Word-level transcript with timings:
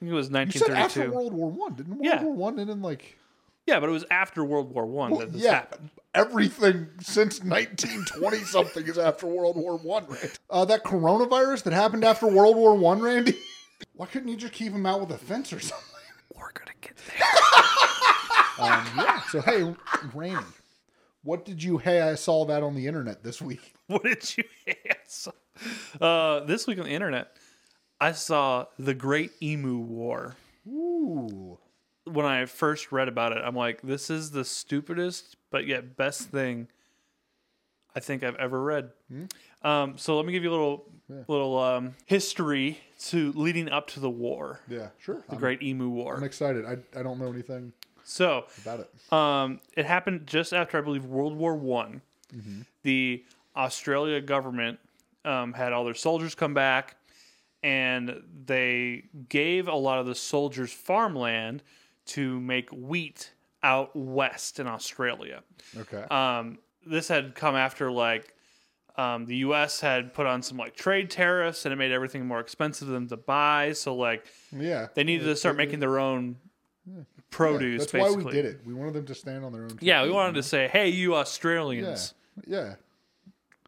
it 0.00 0.12
was 0.12 0.30
You 0.30 0.50
said 0.52 0.70
after 0.70 1.10
World 1.10 1.32
War 1.32 1.50
One, 1.50 1.74
didn't 1.74 1.94
World 1.94 2.04
Yeah. 2.04 2.22
War 2.22 2.34
One 2.34 2.58
end 2.58 2.70
in 2.70 2.82
like? 2.82 3.18
Yeah, 3.66 3.80
but 3.80 3.88
it 3.88 3.92
was 3.92 4.04
after 4.10 4.44
World 4.44 4.72
War 4.74 4.86
One 4.86 5.10
Well, 5.10 5.20
that 5.20 5.32
this 5.32 5.42
yeah, 5.42 5.52
happened. 5.54 5.90
everything 6.14 6.86
since 7.00 7.40
1920 7.42 8.38
something 8.44 8.86
is 8.86 8.96
after 8.98 9.26
World 9.26 9.56
War 9.56 9.76
One, 9.76 10.06
right? 10.06 10.38
Uh, 10.48 10.64
that 10.64 10.84
coronavirus 10.84 11.64
that 11.64 11.72
happened 11.74 12.04
after 12.04 12.26
World 12.26 12.56
War 12.56 12.74
One, 12.76 13.00
Randy. 13.00 13.36
Why 13.94 14.06
couldn't 14.06 14.28
you 14.28 14.36
just 14.36 14.52
keep 14.54 14.72
him 14.72 14.86
out 14.86 15.00
with 15.00 15.10
a 15.10 15.18
fence 15.18 15.52
or 15.52 15.60
something? 15.60 15.84
We're 16.34 16.52
gonna 16.52 16.72
get 16.80 16.96
there. 16.96 17.26
Um, 18.60 18.84
yeah. 18.96 19.20
So 19.30 19.40
hey, 19.40 19.72
Randy, 20.12 20.44
what 21.22 21.44
did 21.44 21.62
you? 21.62 21.78
Hey, 21.78 22.00
I 22.00 22.16
saw 22.16 22.44
that 22.46 22.64
on 22.64 22.74
the 22.74 22.88
internet 22.88 23.22
this 23.22 23.40
week. 23.40 23.72
what 23.86 24.02
did 24.02 24.36
you 24.36 24.42
ask? 24.90 25.28
Uh, 26.00 26.40
this 26.40 26.66
week 26.66 26.78
on 26.80 26.84
the 26.86 26.90
internet, 26.90 27.36
I 28.00 28.12
saw 28.12 28.66
the 28.78 28.94
Great 28.94 29.32
Emu 29.42 29.78
War. 29.78 30.36
Ooh. 30.68 31.58
When 32.04 32.24
I 32.24 32.46
first 32.46 32.90
read 32.92 33.08
about 33.08 33.32
it, 33.32 33.38
I'm 33.44 33.54
like, 33.56 33.82
this 33.82 34.08
is 34.10 34.30
the 34.30 34.44
stupidest 34.44 35.36
but 35.50 35.66
yet 35.66 35.96
best 35.96 36.28
thing 36.30 36.68
I 37.94 38.00
think 38.00 38.22
I've 38.22 38.36
ever 38.36 38.62
read. 38.62 38.90
Um, 39.62 39.98
so 39.98 40.16
let 40.16 40.24
me 40.26 40.32
give 40.32 40.42
you 40.44 40.50
a 40.50 40.52
little 40.52 40.84
little 41.26 41.58
um, 41.58 41.94
history 42.06 42.78
to 43.06 43.32
leading 43.32 43.70
up 43.70 43.88
to 43.88 44.00
the 44.00 44.10
war, 44.10 44.60
Yeah, 44.68 44.88
sure. 44.98 45.24
the 45.28 45.34
I'm, 45.34 45.38
Great 45.38 45.62
Emu 45.62 45.88
War. 45.88 46.16
I'm 46.16 46.22
excited. 46.22 46.64
I, 46.66 46.76
I 46.98 47.02
don't 47.02 47.18
know 47.18 47.32
anything 47.32 47.72
So 48.04 48.44
about 48.62 48.80
it. 48.80 49.12
Um, 49.12 49.60
it 49.74 49.86
happened 49.86 50.26
just 50.26 50.52
after 50.52 50.76
I 50.78 50.82
believe 50.82 51.04
World 51.06 51.34
War 51.34 51.56
One. 51.56 52.02
The 52.82 53.24
Australia 53.56 54.20
government 54.20 54.78
um, 55.24 55.54
had 55.54 55.72
all 55.72 55.84
their 55.84 55.94
soldiers 55.94 56.34
come 56.34 56.52
back, 56.54 56.96
and 57.62 58.22
they 58.46 59.04
gave 59.28 59.68
a 59.68 59.74
lot 59.74 59.98
of 59.98 60.06
the 60.06 60.14
soldiers 60.14 60.72
farmland 60.72 61.62
to 62.06 62.40
make 62.40 62.70
wheat 62.70 63.32
out 63.62 63.94
west 63.94 64.60
in 64.60 64.66
Australia. 64.66 65.42
Okay. 65.76 66.02
Um, 66.02 66.58
this 66.86 67.08
had 67.08 67.34
come 67.34 67.56
after 67.56 67.90
like 67.90 68.34
um, 68.96 69.26
the 69.26 69.36
U.S. 69.36 69.80
had 69.80 70.12
put 70.12 70.26
on 70.26 70.42
some 70.42 70.56
like 70.56 70.74
trade 70.74 71.10
tariffs, 71.10 71.64
and 71.64 71.72
it 71.72 71.76
made 71.76 71.92
everything 71.92 72.26
more 72.26 72.40
expensive 72.40 72.88
for 72.88 72.92
them 72.92 73.08
to 73.08 73.16
buy. 73.16 73.72
So 73.72 73.94
like 73.94 74.26
yeah. 74.52 74.88
they 74.94 75.04
needed 75.04 75.24
to 75.24 75.36
start 75.36 75.56
making 75.56 75.80
their 75.80 75.98
own 75.98 76.36
produce. 77.30 77.82
That's 77.82 77.92
basically. 77.92 78.24
why 78.24 78.30
we 78.30 78.32
did 78.32 78.44
it. 78.44 78.60
We 78.64 78.74
wanted 78.74 78.94
them 78.94 79.06
to 79.06 79.14
stand 79.14 79.44
on 79.44 79.52
their 79.52 79.62
own. 79.62 79.78
Yeah, 79.80 80.02
we 80.02 80.10
wanted 80.10 80.34
to 80.34 80.42
say, 80.42 80.68
"Hey, 80.68 80.88
you 80.88 81.12
Yeah. 81.12 81.18
Australians, 81.18 82.14
Yeah. 82.46 82.74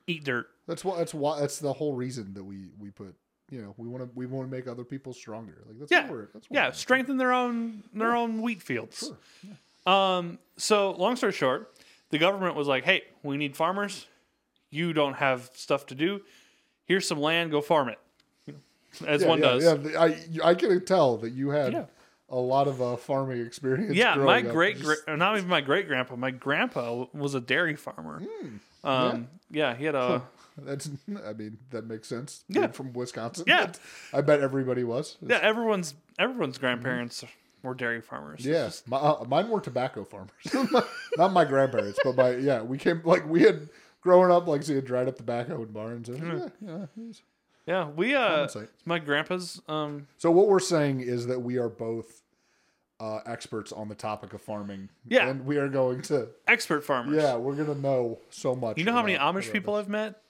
eat 0.06 0.24
dirt." 0.24 0.48
That's 0.66 0.84
why. 0.84 0.98
That's 0.98 1.14
why. 1.14 1.40
That's 1.40 1.58
the 1.58 1.72
whole 1.72 1.94
reason 1.94 2.34
that 2.34 2.44
we 2.44 2.70
we 2.78 2.90
put. 2.90 3.14
You 3.50 3.62
know, 3.62 3.74
we 3.76 3.88
want 3.88 4.04
to 4.04 4.10
we 4.14 4.26
want 4.26 4.48
to 4.50 4.56
make 4.56 4.66
other 4.68 4.84
people 4.84 5.12
stronger. 5.12 5.58
Like 5.66 5.78
that's 5.78 5.90
Yeah, 5.90 6.02
what 6.02 6.10
we're, 6.10 6.28
that's 6.32 6.48
what 6.48 6.54
yeah, 6.56 6.64
we're- 6.66 6.74
strengthen 6.74 7.16
their 7.16 7.32
own 7.32 7.82
their 7.92 8.14
own 8.16 8.42
wheat 8.42 8.62
fields. 8.62 9.10
Sure. 9.84 9.92
Um, 9.92 10.38
so 10.56 10.92
long 10.92 11.16
story 11.16 11.32
short, 11.32 11.72
the 12.10 12.18
government 12.18 12.54
was 12.54 12.68
like, 12.68 12.84
"Hey, 12.84 13.02
we 13.22 13.36
need 13.36 13.56
farmers. 13.56 14.06
You 14.70 14.92
don't 14.92 15.14
have 15.14 15.50
stuff 15.54 15.86
to 15.86 15.94
do. 15.94 16.20
Here's 16.84 17.06
some 17.08 17.18
land. 17.20 17.50
Go 17.50 17.60
farm 17.60 17.88
it." 17.88 17.98
As 19.06 19.22
Yeah, 19.22 19.28
one 19.28 19.38
yeah, 19.38 19.44
does. 19.44 19.64
Yeah, 19.92 20.00
I 20.44 20.50
I 20.50 20.54
can 20.54 20.84
tell 20.84 21.16
that 21.18 21.30
you 21.30 21.50
had 21.50 21.72
Yeah. 21.72 21.84
a 22.28 22.36
lot 22.36 22.68
of 22.68 22.80
uh, 22.82 22.96
farming 22.96 23.44
experience. 23.46 23.94
Yeah, 23.96 24.14
my 24.16 24.42
great, 24.42 24.78
Just- 24.80 25.04
great 25.06 25.18
not 25.18 25.36
even 25.36 25.48
my 25.48 25.60
great 25.60 25.86
grandpa. 25.88 26.16
My 26.16 26.30
grandpa 26.32 27.06
was 27.12 27.34
a 27.34 27.40
dairy 27.40 27.76
farmer. 27.76 28.22
um, 28.84 29.28
yeah. 29.50 29.74
he 29.76 29.84
had 29.84 29.94
a 29.94 30.22
That's. 30.64 30.90
I 31.26 31.32
mean, 31.32 31.58
that 31.70 31.86
makes 31.86 32.08
sense. 32.08 32.44
Yeah. 32.48 32.60
Being 32.62 32.72
from 32.72 32.92
Wisconsin. 32.92 33.44
Yeah. 33.46 33.60
That's- 33.60 33.80
I 34.12 34.20
bet 34.20 34.40
everybody 34.40 34.84
was. 34.84 35.16
yeah. 35.26 35.38
Everyone's 35.42 35.94
everyone's 36.18 36.58
grandparents 36.58 37.24
were 37.62 37.74
dairy 37.74 38.00
farmers. 38.00 38.44
Yes, 38.44 38.82
Yeah, 38.90 38.96
uh, 38.96 39.24
mine 39.28 39.48
were 39.50 39.60
tobacco 39.60 40.04
farmers. 40.04 40.30
Not 41.16 41.32
my 41.32 41.44
grandparents, 41.44 41.98
but 42.02 42.16
my 42.16 42.30
yeah. 42.36 42.62
We 42.62 42.78
came 42.78 43.02
like 43.04 43.28
we 43.28 43.42
had 43.42 43.68
growing 44.00 44.30
up 44.30 44.46
like 44.46 44.62
seeing 44.62 44.80
dried 44.80 45.08
up 45.08 45.16
tobacco 45.16 45.62
in 45.62 45.72
barns. 45.72 46.08
And, 46.08 46.20
Mm-hmm. 46.22 46.68
yeah, 46.68 46.86
yeah, 46.96 47.12
yeah. 47.66 47.88
We 47.90 48.14
uh, 48.14 48.48
my 48.86 48.98
grandpa's 48.98 49.60
um 49.68 50.06
So 50.18 50.30
what 50.30 50.48
we're 50.48 50.58
saying 50.58 51.00
is 51.02 51.26
that 51.26 51.40
we 51.40 51.58
are 51.58 51.68
both 51.68 52.22
uh, 52.98 53.20
experts 53.26 53.72
on 53.72 53.88
the 53.88 53.94
topic 53.94 54.32
of 54.34 54.40
farming. 54.42 54.88
Yeah. 55.08 55.28
and 55.28 55.44
we 55.46 55.56
are 55.58 55.68
going 55.68 56.02
to 56.02 56.28
expert 56.46 56.82
farmers. 56.84 57.16
yeah, 57.22 57.36
we're 57.36 57.54
gonna 57.54 57.78
know 57.78 58.18
so 58.30 58.54
much. 58.54 58.78
You 58.78 58.84
know 58.84 58.92
how 58.92 59.02
many 59.02 59.16
Amish 59.18 59.50
people 59.52 59.74
this. 59.76 59.84
I've 59.84 59.88
met? 59.90 60.22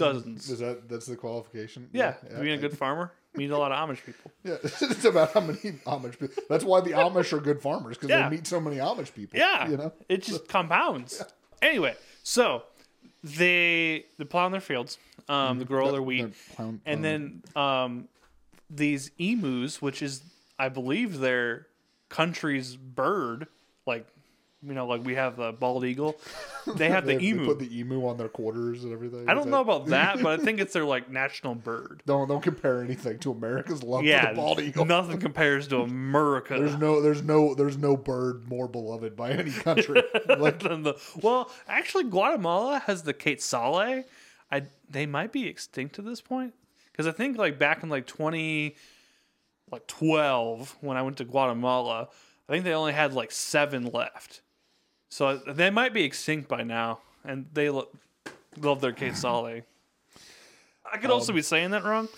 Dozens. 0.00 0.50
Is 0.50 0.58
that 0.58 0.88
that's 0.88 1.06
the 1.06 1.16
qualification? 1.16 1.88
Yeah, 1.92 2.14
being 2.40 2.52
a 2.58 2.58
good 2.58 2.76
farmer, 2.76 3.12
means 3.34 3.52
a 3.52 3.56
lot 3.58 3.72
of 3.72 3.78
Amish 3.88 4.04
people. 4.04 4.30
Yeah, 4.44 4.56
it's 4.64 5.04
about 5.04 5.32
how 5.32 5.40
many 5.40 5.58
Amish 5.58 6.18
people. 6.18 6.42
That's 6.48 6.64
why 6.64 6.80
the 6.80 6.90
Amish 6.92 7.32
are 7.32 7.40
good 7.40 7.60
farmers 7.60 7.96
because 7.96 8.10
Yeah. 8.10 8.28
they 8.28 8.36
meet 8.36 8.46
so 8.46 8.60
many 8.60 8.76
Amish 8.76 9.14
people. 9.14 9.38
Yeah, 9.38 9.68
you 9.68 9.76
know. 9.76 9.92
it 10.08 10.22
just 10.22 10.48
compounds. 10.56 11.22
Anyway, 11.62 11.94
so 12.22 12.62
they 13.22 14.06
they 14.18 14.24
plow 14.24 14.46
in 14.46 14.52
their 14.52 14.60
fields, 14.60 14.98
um, 15.28 15.58
they 15.58 15.64
grow 15.64 15.84
all 15.86 15.92
their 15.92 16.02
wheat, 16.02 16.22
They're 16.22 16.56
clown- 16.56 16.80
and 16.86 17.04
then 17.04 17.42
um, 17.54 18.08
these 18.68 19.10
emus, 19.18 19.82
which 19.82 20.02
is 20.02 20.22
I 20.58 20.68
believe 20.68 21.18
their 21.20 21.66
country's 22.08 22.76
bird, 22.76 23.46
like 23.86 24.06
you 24.62 24.74
know, 24.74 24.86
like 24.86 25.02
we 25.04 25.14
have 25.14 25.36
the 25.36 25.52
bald 25.52 25.84
eagle, 25.86 26.20
they 26.76 26.90
have 26.90 27.06
they, 27.06 27.14
the 27.16 27.18
they 27.20 27.26
emu. 27.28 27.46
put 27.46 27.58
the 27.58 27.78
emu 27.78 28.06
on 28.06 28.18
their 28.18 28.28
quarters 28.28 28.84
and 28.84 28.92
everything. 28.92 29.28
I 29.28 29.32
don't 29.34 29.44
that- 29.44 29.50
know 29.50 29.60
about 29.62 29.86
that, 29.86 30.22
but 30.22 30.38
I 30.38 30.42
think 30.42 30.60
it's 30.60 30.74
their 30.74 30.84
like 30.84 31.10
national 31.10 31.54
bird. 31.54 32.02
Don't 32.06 32.28
don't 32.28 32.42
compare 32.42 32.82
anything 32.82 33.18
to 33.20 33.30
America's 33.32 33.82
love 33.82 34.02
for 34.04 34.06
the 34.28 34.32
bald 34.34 34.60
eagle. 34.60 34.84
nothing 34.84 35.18
compares 35.18 35.66
to 35.68 35.80
America. 35.80 36.58
There's 36.58 36.76
no 36.76 37.00
there's 37.00 37.22
no 37.22 37.54
there's 37.54 37.78
no 37.78 37.96
bird 37.96 38.48
more 38.48 38.68
beloved 38.68 39.16
by 39.16 39.30
any 39.30 39.50
country. 39.50 40.02
like 40.38 40.58
than 40.58 40.82
the 40.82 40.94
well, 41.22 41.50
actually, 41.66 42.04
Guatemala 42.04 42.80
has 42.80 43.02
the 43.02 43.14
quetzale. 43.14 44.04
I 44.52 44.62
they 44.90 45.06
might 45.06 45.32
be 45.32 45.46
extinct 45.46 45.98
at 45.98 46.04
this 46.04 46.20
point 46.20 46.52
because 46.92 47.06
I 47.06 47.12
think 47.12 47.38
like 47.38 47.58
back 47.58 47.82
in 47.82 47.88
like 47.88 48.06
twenty 48.06 48.76
like 49.70 49.86
twelve 49.86 50.76
when 50.80 50.96
I 50.98 51.02
went 51.02 51.16
to 51.18 51.24
Guatemala, 51.24 52.08
I 52.48 52.52
think 52.52 52.64
they 52.64 52.74
only 52.74 52.92
had 52.92 53.14
like 53.14 53.30
seven 53.32 53.86
left. 53.86 54.42
So 55.10 55.36
they 55.36 55.70
might 55.70 55.92
be 55.92 56.04
extinct 56.04 56.48
by 56.48 56.62
now, 56.62 57.00
and 57.24 57.46
they 57.52 57.68
lo- 57.68 57.88
love 58.56 58.80
their 58.80 58.92
quetzale. 58.92 59.62
I 60.92 60.96
could 60.98 61.10
also 61.10 61.32
be 61.32 61.42
saying 61.42 61.70
that 61.72 61.84
wrong. 61.84 62.08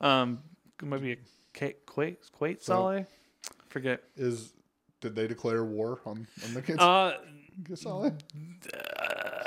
Um, 0.00 0.38
it 0.80 0.86
might 0.86 1.02
be 1.02 1.12
a 1.12 1.16
que- 1.52 1.74
que- 1.86 2.16
quetzale. 2.38 3.06
Forget. 3.68 4.02
is 4.16 4.52
did 5.00 5.14
they 5.14 5.26
declare 5.28 5.64
war 5.64 6.00
on, 6.06 6.26
on 6.44 6.54
the 6.54 6.62
kids? 6.62 6.78
Uh, 6.80 6.84
I'll- 7.86 8.12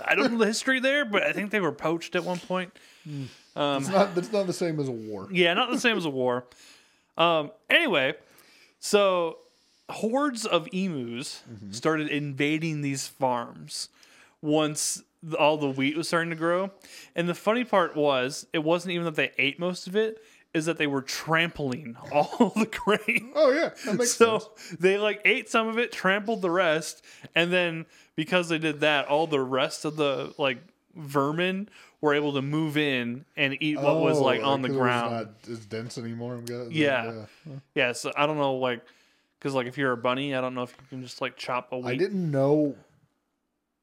I 0.06 0.16
don't 0.16 0.32
know 0.34 0.38
the 0.40 0.46
history 0.48 0.80
there, 0.80 1.06
but 1.06 1.24
I 1.24 1.32
think 1.34 1.52
they 1.52 1.60
were 1.62 1.72
poached 1.72 2.16
at 2.16 2.24
one 2.24 2.40
point. 2.40 2.72
it's 3.06 3.30
not 3.56 4.14
that's 4.16 4.32
not 4.32 4.46
the 4.48 4.54
same 4.54 4.80
as 4.80 4.88
a 4.88 4.92
war. 4.92 5.28
Yeah, 5.32 5.54
not 5.54 5.70
the 5.72 5.80
same 5.80 5.98
as 5.98 6.06
a 6.06 6.10
war. 6.10 6.46
Um, 7.18 7.52
anyway, 7.70 8.16
so 8.80 9.38
hordes 9.92 10.46
of 10.46 10.68
emus 10.72 11.44
mm-hmm. 11.52 11.72
started 11.72 12.08
invading 12.08 12.82
these 12.82 13.08
farms 13.08 13.90
once 14.42 15.04
all 15.38 15.58
the 15.58 15.70
wheat 15.70 15.96
was 15.96 16.08
starting 16.08 16.32
to 16.32 16.36
grow. 16.36 16.72
And 17.16 17.30
the 17.30 17.36
funny 17.36 17.64
part 17.64 17.96
was, 17.96 18.48
it 18.54 18.60
wasn't 18.60 18.94
even 18.94 19.06
that 19.06 19.16
they 19.16 19.32
ate 19.38 19.60
most 19.60 19.88
of 19.88 19.96
it, 19.96 20.18
is 20.54 20.66
that 20.66 20.78
they 20.78 20.88
were 20.88 21.02
trampling 21.02 21.96
all 22.12 22.52
the 22.56 22.66
grain. 22.66 23.32
Oh 23.36 23.52
yeah, 23.52 23.70
that 23.86 23.98
makes 23.98 24.14
so 24.14 24.40
sense. 24.40 24.80
they 24.80 24.98
like 24.98 25.22
ate 25.26 25.50
some 25.50 25.68
of 25.68 25.78
it, 25.78 25.92
trampled 25.92 26.42
the 26.42 26.52
rest, 26.52 27.04
and 27.36 27.54
then 27.54 27.86
because 28.16 28.50
they 28.50 28.58
did 28.58 28.82
that, 28.82 29.08
all 29.08 29.28
the 29.28 29.40
rest 29.40 29.86
of 29.86 29.96
the 29.96 30.34
like 30.38 30.58
vermin 30.96 31.70
were 32.02 32.14
able 32.16 32.34
to 32.34 32.42
move 32.42 32.78
in 32.78 33.26
and 33.38 33.56
eat 33.62 33.80
what 33.80 34.02
was 34.02 34.18
Oh, 34.18 34.24
like 34.24 34.42
on 34.44 34.62
the 34.64 34.70
was 34.70 34.78
ground. 34.78 35.12
not 35.16 35.28
as 35.50 35.66
dense 35.68 35.98
anymore. 36.00 36.34
I'm 36.34 36.46
guessing. 36.46 36.72
Yeah. 36.72 37.26
Yeah, 37.76 37.92
so 37.92 38.12
I 38.18 38.26
don't 38.26 38.38
know, 38.38 38.56
like, 38.56 38.82
because 39.42 39.56
like 39.56 39.66
if 39.66 39.76
you're 39.76 39.92
a 39.92 39.98
bunny, 39.98 40.36
I 40.36 40.42
don't 40.42 40.54
know 40.54 40.62
if 40.62 40.72
you 40.80 40.88
can 40.88 41.02
just 41.02 41.20
like 41.20 41.36
chop 41.36 41.72
a 41.72 41.80
wheat. 41.80 41.94
I 41.94 41.96
didn't 41.96 42.30
know 42.30 42.76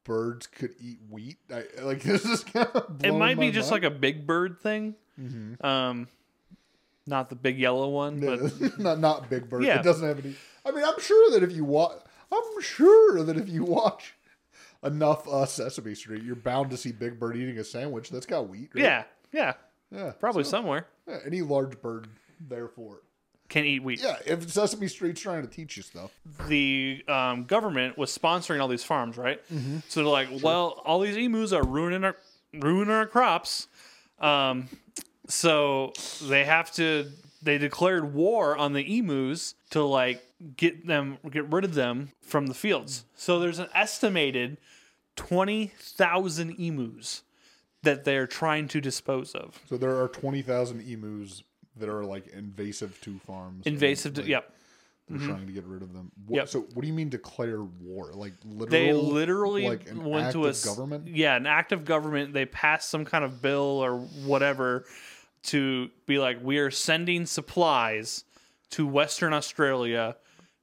birds 0.05 0.47
could 0.47 0.71
eat 0.79 0.99
wheat. 1.09 1.37
I, 1.53 1.65
like 1.81 2.01
this 2.03 2.23
is 2.23 2.45
kind 2.45 2.69
of 2.73 3.03
it 3.03 3.11
might 3.11 3.37
be 3.37 3.51
just 3.51 3.69
like 3.69 3.83
a 3.83 3.89
big 3.89 4.25
bird 4.25 4.61
thing. 4.61 4.95
Mm-hmm. 5.19 5.65
Um, 5.65 6.07
not 7.05 7.29
the 7.29 7.35
big 7.35 7.59
yellow 7.59 7.89
one, 7.89 8.21
but 8.21 8.79
not 8.79 8.99
not 8.99 9.29
big 9.29 9.49
bird. 9.49 9.63
Yeah. 9.63 9.79
It 9.79 9.83
doesn't 9.83 10.07
have 10.07 10.23
any. 10.23 10.35
I 10.65 10.71
mean, 10.71 10.85
I'm 10.85 10.99
sure 10.99 11.31
that 11.31 11.43
if 11.43 11.53
you 11.53 11.65
watch, 11.65 11.97
I'm 12.31 12.61
sure 12.61 13.21
that 13.23 13.35
if 13.35 13.49
you 13.49 13.65
watch 13.65 14.15
enough 14.81 15.27
uh, 15.27 15.45
Sesame 15.45 15.93
Street, 15.93 16.23
you're 16.23 16.35
bound 16.35 16.71
to 16.71 16.77
see 16.77 16.93
Big 16.93 17.19
Bird 17.19 17.35
eating 17.35 17.57
a 17.57 17.63
sandwich 17.63 18.09
that's 18.09 18.25
got 18.25 18.47
wheat. 18.47 18.69
Right? 18.73 18.83
yeah, 18.83 19.03
yeah, 19.33 19.53
yeah, 19.91 20.11
probably 20.19 20.43
somewhere 20.43 20.87
yeah. 21.07 21.17
Any 21.25 21.41
large 21.41 21.81
bird, 21.81 22.07
therefore, 22.39 23.01
can 23.49 23.65
eat 23.65 23.83
wheat. 23.83 24.01
yeah. 24.01 24.17
If 24.25 24.49
Sesame 24.51 24.87
Street's 24.87 25.19
trying 25.19 25.41
to 25.41 25.47
teach 25.47 25.75
you 25.75 25.83
stuff, 25.83 26.11
the 26.47 27.03
um, 27.07 27.45
government 27.45 27.97
was 27.97 28.15
sponsoring 28.15 28.61
all 28.61 28.67
these 28.67 28.83
farms, 28.83 29.17
right? 29.17 29.41
Mm-hmm. 29.51 29.79
So 29.89 30.01
they're 30.01 30.09
like, 30.09 30.29
well, 30.41 30.81
all 30.85 30.99
these 30.99 31.17
emus 31.17 31.51
are 31.51 31.63
ruining 31.63 32.03
our 32.03 32.15
ruining 32.53 32.93
our 32.93 33.05
crops, 33.05 33.67
um, 34.19 34.69
so 35.27 35.93
they 36.23 36.45
have 36.45 36.71
to 36.73 37.11
they 37.41 37.57
declared 37.57 38.13
war 38.13 38.57
on 38.57 38.73
the 38.73 38.97
emus 38.97 39.55
to 39.71 39.83
like 39.83 40.23
get 40.55 40.85
them 40.87 41.17
get 41.29 41.51
rid 41.51 41.65
of 41.65 41.73
them 41.73 42.11
from 42.21 42.47
the 42.47 42.53
fields. 42.53 43.05
So 43.15 43.39
there's 43.39 43.59
an 43.59 43.69
estimated 43.73 44.57
20,000 45.15 46.55
emus 46.59 47.23
that 47.83 48.03
they're 48.03 48.27
trying 48.27 48.67
to 48.69 48.81
dispose 48.81 49.33
of. 49.33 49.59
So 49.67 49.77
there 49.77 50.01
are 50.01 50.07
twenty 50.07 50.41
thousand 50.41 50.81
emus 50.81 51.43
that 51.79 51.89
are 51.89 52.03
like 52.03 52.27
invasive 52.27 52.99
to 53.01 53.17
farms. 53.19 53.65
and, 53.65 53.73
Invasive 53.73 54.15
to, 54.15 54.21
like, 54.21 54.29
yep. 54.29 54.53
They're 55.07 55.17
mm-hmm. 55.17 55.27
trying 55.27 55.47
to 55.47 55.53
get 55.53 55.65
rid 55.65 55.81
of 55.81 55.91
them. 55.91 56.11
What, 56.27 56.37
Yep. 56.37 56.49
So 56.49 56.59
what 56.59 56.81
do 56.81 56.87
you 56.87 56.93
mean 56.93 57.09
declare 57.09 57.63
war? 57.63 58.11
Like 58.13 58.33
literal? 58.45 58.69
They 58.69 58.93
literally 58.93 59.67
like 59.67 59.87
went 59.95 60.31
to 60.33 60.45
a 60.45 60.53
government. 60.53 61.07
Yeah, 61.07 61.35
an 61.35 61.47
act 61.47 61.71
of 61.71 61.83
government. 61.83 62.33
They 62.33 62.45
passed 62.45 62.89
some 62.89 63.05
kind 63.05 63.23
of 63.23 63.41
bill 63.41 63.83
or 63.83 63.97
whatever 63.97 64.85
to 65.43 65.89
be 66.05 66.19
like, 66.19 66.37
we 66.43 66.59
are 66.59 66.69
sending 66.69 67.25
supplies 67.25 68.23
to 68.71 68.85
Western 68.85 69.33
Australia 69.33 70.15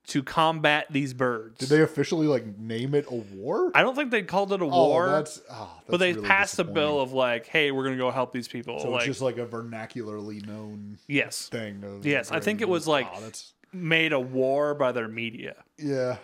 to 0.08 0.22
combat 0.22 0.86
these 0.90 1.12
birds. 1.12 1.58
Did 1.58 1.68
they 1.68 1.82
officially 1.82 2.26
like 2.26 2.58
name 2.58 2.94
it 2.94 3.06
a 3.10 3.14
war? 3.14 3.72
I 3.74 3.82
don't 3.82 3.96
think 3.96 4.10
they 4.10 4.22
called 4.22 4.52
it 4.52 4.60
a 4.60 4.64
oh, 4.64 4.68
war, 4.68 5.06
that's, 5.10 5.40
oh, 5.50 5.70
but 5.88 5.96
they 5.98 6.12
really 6.12 6.26
passed 6.26 6.58
a 6.58 6.64
bill 6.64 7.00
of 7.00 7.12
like, 7.12 7.46
hey, 7.46 7.72
we're 7.72 7.84
gonna 7.84 7.96
go 7.96 8.10
help 8.10 8.32
these 8.32 8.48
people. 8.48 8.78
So 8.78 8.90
like, 8.90 9.00
it's 9.00 9.06
just 9.06 9.20
like 9.20 9.38
a 9.38 9.46
vernacularly 9.46 10.46
known 10.46 10.98
yes, 11.08 11.48
thing. 11.48 12.00
Yes, 12.04 12.30
I 12.30 12.40
think 12.40 12.60
it 12.60 12.68
was 12.68 12.86
like- 12.86 13.08
Oh, 13.12 13.20
that's 13.20 13.52
made 13.72 14.12
a 14.12 14.20
war 14.20 14.74
by 14.74 14.92
their 14.92 15.08
media. 15.08 15.56
yeah. 15.76 16.16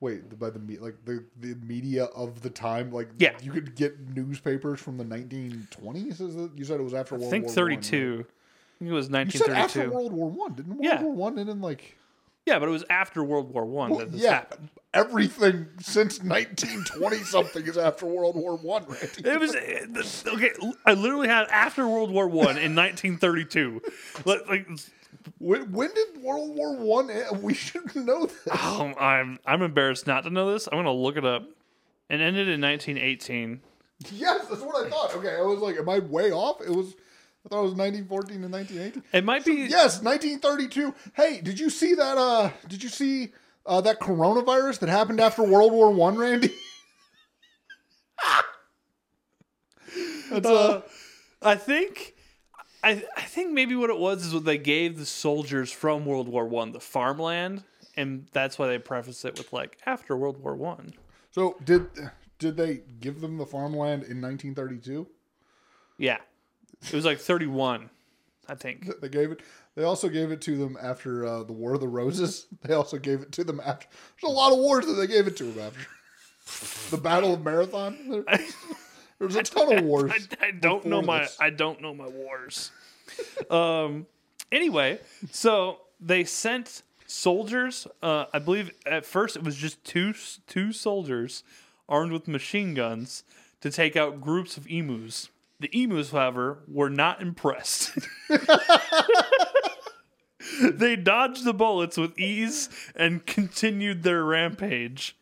Wait, 0.00 0.38
by 0.38 0.50
the 0.50 0.58
me 0.58 0.76
like 0.76 0.96
the 1.06 1.24
the 1.40 1.54
media 1.64 2.04
of 2.06 2.42
the 2.42 2.50
time, 2.50 2.92
like 2.92 3.08
Yeah. 3.16 3.38
you 3.42 3.50
could 3.52 3.74
get 3.74 3.98
newspapers 4.14 4.78
from 4.78 4.98
the 4.98 5.04
1920s. 5.04 6.20
Is 6.20 6.36
it? 6.36 6.50
You 6.56 6.64
said 6.64 6.78
it 6.78 6.82
was 6.82 6.92
after 6.92 7.14
I 7.14 7.18
World 7.18 7.30
think 7.30 7.46
War 7.46 7.54
thirty-two. 7.54 8.10
One, 8.10 8.20
I 8.20 8.78
think 8.80 8.90
it 8.90 8.92
was 8.92 9.08
right? 9.10 9.24
You 9.24 9.30
said 9.38 9.50
after 9.50 9.88
1932. 9.88 9.90
World 9.96 10.12
War 10.12 10.28
One, 10.30 10.54
didn't 10.54 10.72
World 10.74 10.84
Yeah. 10.84 11.02
War 11.02 11.14
One 11.14 11.38
and 11.38 11.48
then 11.48 11.60
like 11.62 11.96
Yeah, 12.46 12.58
but 12.58 12.68
it 12.68 12.72
was 12.72 12.84
after 12.90 13.24
World 13.24 13.52
War 13.52 13.64
One 13.64 13.90
well, 13.90 14.00
that 14.00 14.12
this 14.12 14.20
yeah, 14.20 14.32
happened. 14.32 14.68
everything 14.92 15.66
since 15.80 16.20
1920 16.22 17.16
something 17.24 17.64
is 17.66 17.78
after 17.78 18.04
World 18.06 18.36
War 18.36 18.56
One. 18.56 18.84
It 18.90 19.40
was 19.40 19.54
eh, 19.54 19.86
okay. 20.34 20.50
I 20.84 20.92
literally 20.92 21.28
had 21.28 21.46
after 21.48 21.88
World 21.88 22.10
War 22.10 22.28
One 22.28 22.58
in 22.58 22.74
1932. 22.74 23.80
Like, 24.26 24.46
like, 24.48 24.68
When, 25.38 25.72
when 25.72 25.90
did 25.94 26.22
World 26.22 26.54
War 26.54 26.76
One? 26.76 27.08
end? 27.10 27.42
We 27.42 27.54
should 27.54 27.94
know 27.96 28.26
this. 28.26 28.38
oh, 28.52 28.92
I'm 28.98 29.38
I'm 29.46 29.62
embarrassed 29.62 30.06
not 30.06 30.24
to 30.24 30.30
know 30.30 30.52
this. 30.52 30.66
I'm 30.70 30.78
gonna 30.78 30.92
look 30.92 31.16
it 31.16 31.24
up. 31.24 31.44
It 32.10 32.20
ended 32.20 32.48
in 32.48 32.60
1918. 32.60 33.60
Yes, 34.12 34.46
that's 34.48 34.60
what 34.60 34.84
I 34.86 34.90
thought. 34.90 35.14
Okay, 35.16 35.34
I 35.34 35.40
was 35.40 35.60
like, 35.60 35.76
am 35.78 35.88
I 35.88 36.00
way 36.00 36.30
off? 36.30 36.60
It 36.60 36.68
was. 36.70 36.94
I 37.44 37.48
thought 37.48 37.60
it 37.60 37.62
was 37.62 37.74
1914 37.74 38.42
and 38.44 38.52
1918. 38.52 39.02
It 39.12 39.24
might 39.24 39.44
be. 39.44 39.52
Yes, 39.68 40.02
1932. 40.02 40.94
Hey, 41.14 41.40
did 41.42 41.60
you 41.60 41.68
see 41.68 41.94
that? 41.94 42.16
Uh, 42.16 42.50
did 42.68 42.82
you 42.82 42.88
see 42.88 43.32
uh, 43.66 43.80
that 43.82 44.00
coronavirus 44.00 44.78
that 44.80 44.88
happened 44.88 45.20
after 45.20 45.42
World 45.42 45.72
War 45.72 45.90
One, 45.92 46.16
Randy? 46.16 46.48
That's 50.30 50.46
uh, 50.46 50.76
Uh, 50.76 50.80
I 51.42 51.56
think. 51.56 52.12
I, 52.82 53.02
I 53.16 53.22
think 53.22 53.52
maybe 53.52 53.74
what 53.74 53.88
it 53.88 53.98
was 53.98 54.26
is 54.26 54.34
what 54.34 54.44
they 54.44 54.58
gave 54.58 54.98
the 54.98 55.06
soldiers 55.06 55.72
from 55.72 56.04
World 56.04 56.28
War 56.28 56.46
One 56.46 56.72
the 56.72 56.80
farmland, 56.80 57.64
and 57.96 58.26
that's 58.32 58.58
why 58.58 58.66
they 58.66 58.78
preface 58.78 59.24
it 59.24 59.38
with 59.38 59.52
like 59.54 59.78
after 59.86 60.14
World 60.16 60.42
War 60.42 60.54
One. 60.54 60.92
so 61.30 61.56
did 61.64 61.86
did 62.38 62.58
they 62.58 62.82
give 63.00 63.22
them 63.22 63.38
the 63.38 63.46
farmland 63.46 64.02
in 64.02 64.20
1932? 64.20 65.06
Yeah, 65.96 66.18
it 66.82 66.92
was 66.92 67.04
like 67.04 67.18
31, 67.18 67.90
I 68.48 68.54
think. 68.54 68.88
They 69.00 69.08
gave 69.08 69.32
it. 69.32 69.40
They 69.74 69.82
also 69.82 70.08
gave 70.08 70.30
it 70.30 70.40
to 70.42 70.56
them 70.56 70.76
after 70.80 71.26
uh, 71.26 71.42
the 71.42 71.52
War 71.52 71.74
of 71.74 71.80
the 71.80 71.88
Roses. 71.88 72.46
They 72.62 72.74
also 72.74 72.98
gave 72.98 73.22
it 73.22 73.32
to 73.32 73.44
them 73.44 73.60
after. 73.64 73.86
There's 74.20 74.30
a 74.30 74.34
lot 74.34 74.52
of 74.52 74.58
wars 74.58 74.86
that 74.86 74.94
they 74.94 75.06
gave 75.06 75.26
it 75.26 75.36
to 75.38 75.44
them 75.44 75.66
after. 75.66 76.90
the 76.96 77.02
Battle 77.02 77.34
of 77.34 77.44
Marathon. 77.44 77.96
There, 78.08 78.24
there's 79.18 79.36
a 79.36 79.42
ton 79.42 79.78
of 79.78 79.84
wars. 79.84 80.12
I, 80.40 80.46
I 80.46 80.50
don't 80.50 80.84
know 80.84 81.02
my 81.02 81.20
this. 81.20 81.36
I 81.40 81.50
don't 81.50 81.80
know 81.80 81.94
my 81.94 82.08
wars. 82.08 82.70
um. 83.50 84.06
Anyway, 84.52 85.00
so 85.32 85.80
they 86.00 86.22
sent 86.24 86.82
soldiers. 87.06 87.86
Uh, 88.02 88.26
I 88.32 88.38
believe 88.38 88.70
at 88.86 89.04
first 89.04 89.36
it 89.36 89.42
was 89.42 89.56
just 89.56 89.82
two 89.84 90.14
two 90.46 90.72
soldiers 90.72 91.42
armed 91.88 92.12
with 92.12 92.28
machine 92.28 92.74
guns 92.74 93.24
to 93.60 93.70
take 93.70 93.96
out 93.96 94.20
groups 94.20 94.56
of 94.56 94.66
emus. 94.68 95.28
The 95.60 95.70
emus, 95.72 96.10
however, 96.10 96.58
were 96.66 96.90
not 96.90 97.22
impressed. 97.22 97.96
they 100.62 100.96
dodged 100.96 101.44
the 101.44 101.54
bullets 101.54 101.96
with 101.96 102.18
ease 102.18 102.68
and 102.94 103.24
continued 103.24 104.02
their 104.02 104.24
rampage. 104.24 105.16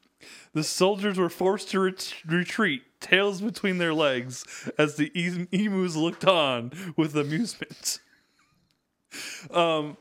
The 0.54 0.64
soldiers 0.64 1.18
were 1.18 1.28
forced 1.28 1.70
to 1.70 1.80
ret- 1.80 2.14
retreat, 2.26 2.82
tails 3.00 3.40
between 3.40 3.78
their 3.78 3.94
legs, 3.94 4.44
as 4.78 4.96
the 4.96 5.10
em- 5.14 5.48
emus 5.52 5.96
looked 5.96 6.24
on 6.24 6.72
with 6.96 7.16
amusement. 7.16 7.98
Um, 9.50 9.98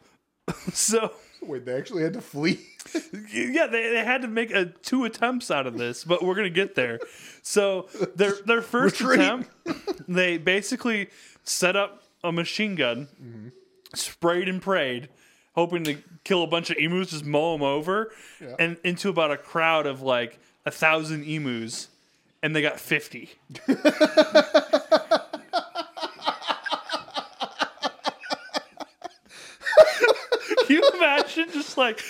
so 0.73 1.11
Wait, 1.41 1.65
they 1.65 1.73
actually 1.73 2.03
had 2.03 2.13
to 2.13 2.21
flee. 2.21 2.59
yeah, 3.33 3.65
they, 3.65 3.89
they 3.89 4.03
had 4.03 4.21
to 4.21 4.27
make 4.27 4.51
a, 4.51 4.65
two 4.65 5.05
attempts 5.05 5.49
out 5.49 5.65
of 5.65 5.77
this, 5.77 6.03
but 6.03 6.23
we're 6.23 6.35
gonna 6.35 6.49
get 6.49 6.75
there. 6.75 6.99
So 7.41 7.89
their 8.15 8.33
their 8.45 8.61
first 8.61 9.01
Retreat. 9.01 9.19
attempt, 9.19 9.49
they 10.07 10.38
basically 10.38 11.09
set 11.43 11.75
up 11.75 12.03
a 12.23 12.31
machine 12.31 12.75
gun, 12.75 13.07
mm-hmm. 13.21 13.47
sprayed 13.95 14.47
and 14.47 14.61
prayed, 14.61 15.09
hoping 15.55 15.83
to 15.85 15.97
kill 16.23 16.43
a 16.43 16.47
bunch 16.47 16.69
of 16.69 16.77
emus, 16.77 17.09
just 17.09 17.25
mow 17.25 17.53
them 17.53 17.63
over, 17.63 18.11
and 18.59 18.77
into 18.83 19.09
about 19.09 19.31
a 19.31 19.38
crowd 19.38 19.88
of 19.88 20.03
like 20.03 20.39
a 20.65 20.71
thousand 20.71 21.23
emus, 21.23 21.88
and 22.43 22.55
they 22.55 22.61
got 22.61 22.79
fifty. 22.79 23.31
Can 30.71 30.75
you 30.77 30.89
imagine 31.37 31.53
just 31.53 31.77
like 31.77 32.01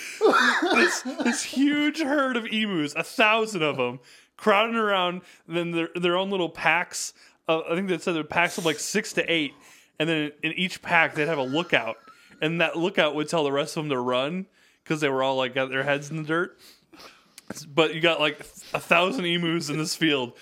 this 0.74 1.02
this 1.02 1.42
huge 1.42 2.00
herd 2.00 2.36
of 2.36 2.46
emus, 2.46 2.94
a 2.94 3.02
thousand 3.02 3.62
of 3.62 3.76
them, 3.76 4.00
crowding 4.36 4.76
around 4.76 5.22
then 5.46 5.72
their 5.72 5.88
their 5.94 6.16
own 6.16 6.30
little 6.30 6.48
packs. 6.48 7.12
Uh, 7.48 7.60
I 7.68 7.74
think 7.74 7.88
they 7.88 7.98
said 7.98 8.14
they're 8.14 8.24
packs 8.24 8.58
of 8.58 8.64
like 8.64 8.78
six 8.78 9.12
to 9.14 9.32
eight, 9.32 9.54
and 9.98 10.08
then 10.08 10.32
in 10.42 10.52
each 10.52 10.82
pack 10.82 11.14
they'd 11.14 11.28
have 11.28 11.38
a 11.38 11.44
lookout, 11.44 11.96
and 12.40 12.60
that 12.60 12.76
lookout 12.76 13.14
would 13.14 13.28
tell 13.28 13.44
the 13.44 13.52
rest 13.52 13.76
of 13.76 13.84
them 13.84 13.90
to 13.90 13.98
run 13.98 14.46
because 14.82 15.00
they 15.00 15.08
were 15.08 15.22
all 15.22 15.36
like 15.36 15.54
got 15.54 15.70
their 15.70 15.82
heads 15.82 16.10
in 16.10 16.16
the 16.16 16.22
dirt. 16.24 16.58
But 17.72 17.94
you 17.94 18.00
got 18.00 18.20
like 18.20 18.40
a 18.72 18.80
thousand 18.80 19.26
emus 19.26 19.68
in 19.68 19.76
this 19.76 19.94
field. 19.94 20.32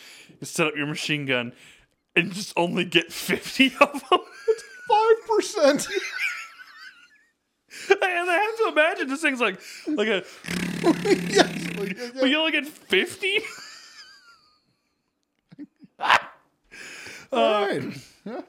You 0.40 0.46
set 0.46 0.68
up 0.68 0.76
your 0.76 0.86
machine 0.86 1.26
gun 1.26 1.52
and 2.14 2.32
just 2.32 2.52
only 2.56 2.84
get 2.84 3.12
fifty 3.12 3.66
of 3.80 3.92
them. 3.92 4.20
Five 4.88 5.26
percent. 5.26 5.88
and 7.90 8.30
I 8.30 8.34
have 8.38 8.56
to 8.58 8.68
imagine 8.72 9.08
this 9.08 9.20
thing's 9.22 9.40
like 9.40 9.60
like 9.86 10.08
a 10.08 10.24
yes. 11.28 11.78
Like, 11.78 11.96
yeah, 11.98 12.10
But 12.20 12.30
you 12.30 12.38
only 12.38 12.52
get 12.52 12.66
50? 12.66 13.40
all 17.32 17.66
right. 17.66 17.82
Yeah. 18.24 18.40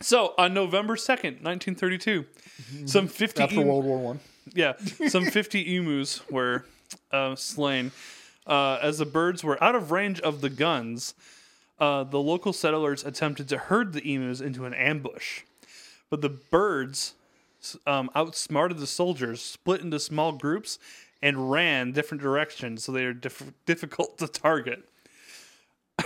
So 0.00 0.34
on 0.38 0.54
November 0.54 0.96
2nd, 0.96 1.42
1932, 1.42 2.24
some 2.86 3.06
50 3.06 3.42
After 3.42 3.60
em- 3.60 3.66
World 3.66 3.84
War 3.84 3.98
One. 3.98 4.20
yeah, 4.54 4.74
some 5.08 5.24
50 5.26 5.76
emus 5.76 6.28
were 6.30 6.64
uh, 7.12 7.36
slain. 7.36 7.92
Uh, 8.46 8.78
as 8.82 8.98
the 8.98 9.04
birds 9.06 9.44
were 9.44 9.62
out 9.62 9.74
of 9.74 9.90
range 9.90 10.20
of 10.20 10.40
the 10.40 10.48
guns, 10.48 11.14
uh, 11.78 12.04
the 12.04 12.18
local 12.18 12.52
settlers 12.52 13.04
attempted 13.04 13.48
to 13.50 13.58
herd 13.58 13.92
the 13.92 14.00
emus 14.14 14.40
into 14.40 14.64
an 14.64 14.74
ambush. 14.74 15.42
But 16.08 16.22
the 16.22 16.30
birds 16.30 17.14
um, 17.86 18.10
outsmarted 18.14 18.78
the 18.78 18.86
soldiers, 18.86 19.40
split 19.42 19.80
into 19.80 19.98
small 20.00 20.32
groups, 20.32 20.78
and 21.22 21.50
ran 21.50 21.92
different 21.92 22.22
directions, 22.22 22.84
so 22.84 22.92
they 22.92 23.04
are 23.04 23.12
diff- 23.12 23.52
difficult 23.66 24.18
to 24.18 24.26
target. 24.28 24.84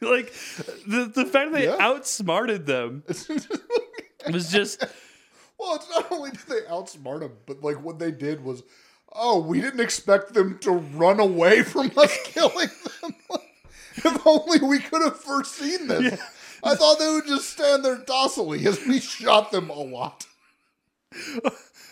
like 0.00 0.32
the 0.86 1.10
the 1.14 1.24
fact 1.24 1.52
that 1.52 1.58
they 1.58 1.64
Yeah. 1.66 1.76
outsmarted 1.78 2.66
them 2.66 3.04
was 4.30 4.50
just 4.50 4.84
Well, 5.58 5.76
it's 5.76 5.88
not 5.88 6.10
only 6.12 6.30
did 6.30 6.40
they 6.40 6.60
outsmart 6.62 7.20
them, 7.20 7.32
but 7.46 7.62
like 7.62 7.82
what 7.82 7.98
they 7.98 8.10
did 8.10 8.42
was, 8.44 8.62
oh, 9.12 9.38
we 9.40 9.60
didn't 9.60 9.80
expect 9.80 10.34
them 10.34 10.58
to 10.58 10.72
run 10.72 11.20
away 11.20 11.62
from 11.62 11.90
us 11.96 12.16
killing 12.24 12.68
them. 13.00 13.14
if 13.96 14.26
only 14.26 14.58
we 14.66 14.80
could 14.80 15.02
have 15.02 15.16
foreseen 15.18 15.86
this. 15.86 16.20
I 16.64 16.74
thought 16.74 16.98
they 16.98 17.10
would 17.10 17.26
just 17.26 17.50
stand 17.50 17.84
there 17.84 17.98
docilely 17.98 18.66
as 18.66 18.84
we 18.86 19.00
shot 19.00 19.52
them 19.52 19.70
a 19.70 19.74
lot. 19.74 20.26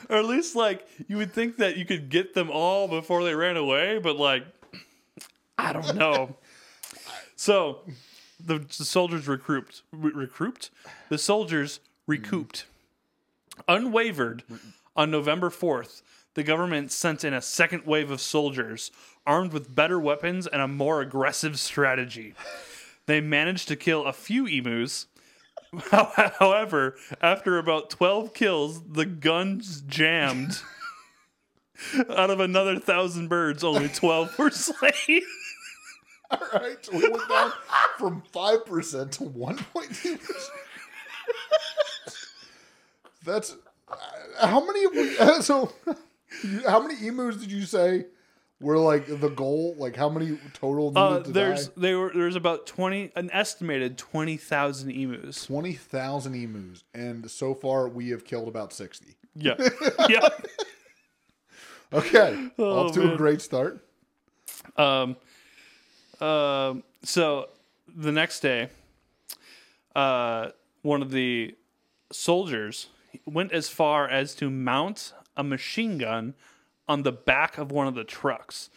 or 0.08 0.16
at 0.16 0.24
least 0.24 0.56
like 0.56 0.86
you 1.08 1.16
would 1.18 1.32
think 1.32 1.58
that 1.58 1.76
you 1.76 1.84
could 1.84 2.08
get 2.08 2.34
them 2.34 2.50
all 2.50 2.88
before 2.88 3.22
they 3.22 3.34
ran 3.34 3.56
away, 3.56 3.98
but 3.98 4.16
like 4.16 4.44
I 5.58 5.72
don't 5.72 5.94
know. 5.94 6.36
so 7.36 7.80
the, 8.44 8.58
the 8.58 8.84
soldiers 8.84 9.28
recouped, 9.28 9.82
re- 9.92 10.12
recouped. 10.12 10.70
The 11.08 11.18
soldiers 11.18 11.80
recouped. 12.06 12.66
Unwavered, 13.68 14.42
on 14.96 15.10
November 15.10 15.50
4th, 15.50 16.02
the 16.34 16.42
government 16.42 16.90
sent 16.90 17.24
in 17.24 17.34
a 17.34 17.42
second 17.42 17.84
wave 17.86 18.10
of 18.10 18.20
soldiers 18.20 18.90
armed 19.26 19.52
with 19.52 19.74
better 19.74 20.00
weapons 20.00 20.46
and 20.46 20.60
a 20.60 20.68
more 20.68 21.00
aggressive 21.00 21.58
strategy. 21.58 22.34
They 23.06 23.20
managed 23.20 23.68
to 23.68 23.76
kill 23.76 24.04
a 24.06 24.12
few 24.12 24.46
emus. 24.46 25.06
However, 25.90 26.96
after 27.20 27.58
about 27.58 27.90
12 27.90 28.34
kills, 28.34 28.82
the 28.84 29.06
guns 29.06 29.80
jammed. 29.82 30.60
Out 32.10 32.30
of 32.30 32.38
another 32.40 32.78
thousand 32.78 33.28
birds, 33.28 33.64
only 33.64 33.88
12 33.88 34.38
were 34.38 34.50
slain. 34.52 35.22
All 36.30 36.38
right, 36.54 36.88
we 36.92 37.08
went 37.08 37.28
down 37.28 37.52
from 37.98 38.22
five 38.32 38.64
percent 38.64 39.12
to 39.12 39.24
one 39.24 39.56
point 39.74 39.94
two 39.94 40.16
percent. 40.16 40.52
That's 43.24 43.56
uh, 43.88 44.46
how 44.46 44.64
many? 44.64 44.86
we- 44.86 45.14
So, 45.42 45.72
how 46.66 46.80
many 46.80 47.06
emus 47.06 47.36
did 47.36 47.52
you 47.52 47.62
say 47.66 48.06
were 48.62 48.78
like 48.78 49.06
the 49.20 49.28
goal? 49.28 49.74
Like 49.76 49.96
how 49.96 50.08
many 50.08 50.38
total 50.54 50.92
Uh, 50.96 51.20
to 51.20 51.30
there's 51.30 51.68
die? 51.68 51.72
they 51.76 51.94
were 51.94 52.10
there's 52.14 52.36
about 52.36 52.66
20 52.66 53.12
an 53.16 53.30
estimated 53.32 53.98
20,000 53.98 54.90
emus. 54.90 55.44
Twenty 55.46 55.72
thousand 55.74 56.34
emus, 56.34 56.84
and 56.94 57.30
so 57.30 57.54
far 57.54 57.88
we 57.88 58.08
have 58.10 58.24
killed 58.24 58.48
about 58.48 58.72
sixty. 58.72 59.16
Yeah. 59.34 59.54
yeah. 60.08 60.28
Okay, 61.92 62.48
Oh, 62.58 62.86
off 62.86 62.94
to 62.94 63.12
a 63.12 63.16
great 63.16 63.42
start. 63.42 63.84
Um, 64.78 65.16
um, 66.20 66.84
so 67.02 67.50
the 67.94 68.12
next 68.12 68.40
day, 68.40 68.68
uh, 69.94 70.48
one 70.80 71.02
of 71.02 71.10
the 71.10 71.54
soldiers 72.10 72.88
went 73.26 73.52
as 73.52 73.68
far 73.68 74.08
as 74.08 74.34
to 74.36 74.48
mount 74.48 75.12
a 75.36 75.44
machine 75.44 75.98
gun 75.98 76.32
on 76.88 77.02
the 77.02 77.12
back 77.12 77.58
of 77.58 77.70
one 77.70 77.86
of 77.86 77.94
the 77.94 78.04
trucks. 78.04 78.70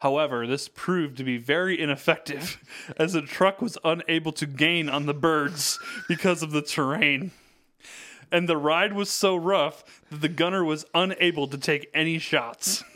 However, 0.00 0.46
this 0.46 0.68
proved 0.68 1.16
to 1.18 1.24
be 1.24 1.38
very 1.38 1.80
ineffective 1.80 2.58
as 2.96 3.12
the 3.12 3.22
truck 3.22 3.62
was 3.62 3.78
unable 3.84 4.32
to 4.32 4.46
gain 4.46 4.88
on 4.88 5.06
the 5.06 5.14
birds 5.14 5.78
because 6.08 6.42
of 6.42 6.50
the 6.50 6.62
terrain. 6.62 7.30
And 8.30 8.48
the 8.48 8.56
ride 8.56 8.94
was 8.94 9.10
so 9.10 9.36
rough 9.36 10.02
that 10.10 10.22
the 10.22 10.28
gunner 10.28 10.64
was 10.64 10.86
unable 10.94 11.46
to 11.48 11.58
take 11.58 11.90
any 11.92 12.18
shots 12.18 12.82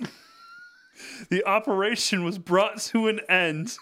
the 1.28 1.44
operation 1.44 2.24
was 2.24 2.38
brought 2.38 2.78
to 2.78 3.08
an 3.08 3.20
end. 3.28 3.76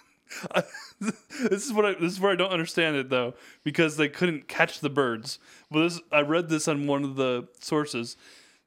this 1.00 1.66
is 1.66 1.72
what 1.72 1.84
I, 1.84 1.94
this 1.94 2.12
is 2.12 2.20
where 2.20 2.32
I 2.32 2.36
don't 2.36 2.50
understand 2.50 2.96
it 2.96 3.08
though, 3.08 3.34
because 3.62 3.96
they 3.96 4.08
couldn't 4.08 4.48
catch 4.48 4.80
the 4.80 4.90
birds. 4.90 5.38
Well, 5.70 5.84
this 5.84 6.00
I 6.10 6.20
read 6.20 6.48
this 6.48 6.68
on 6.68 6.86
one 6.86 7.04
of 7.04 7.16
the 7.16 7.48
sources. 7.60 8.16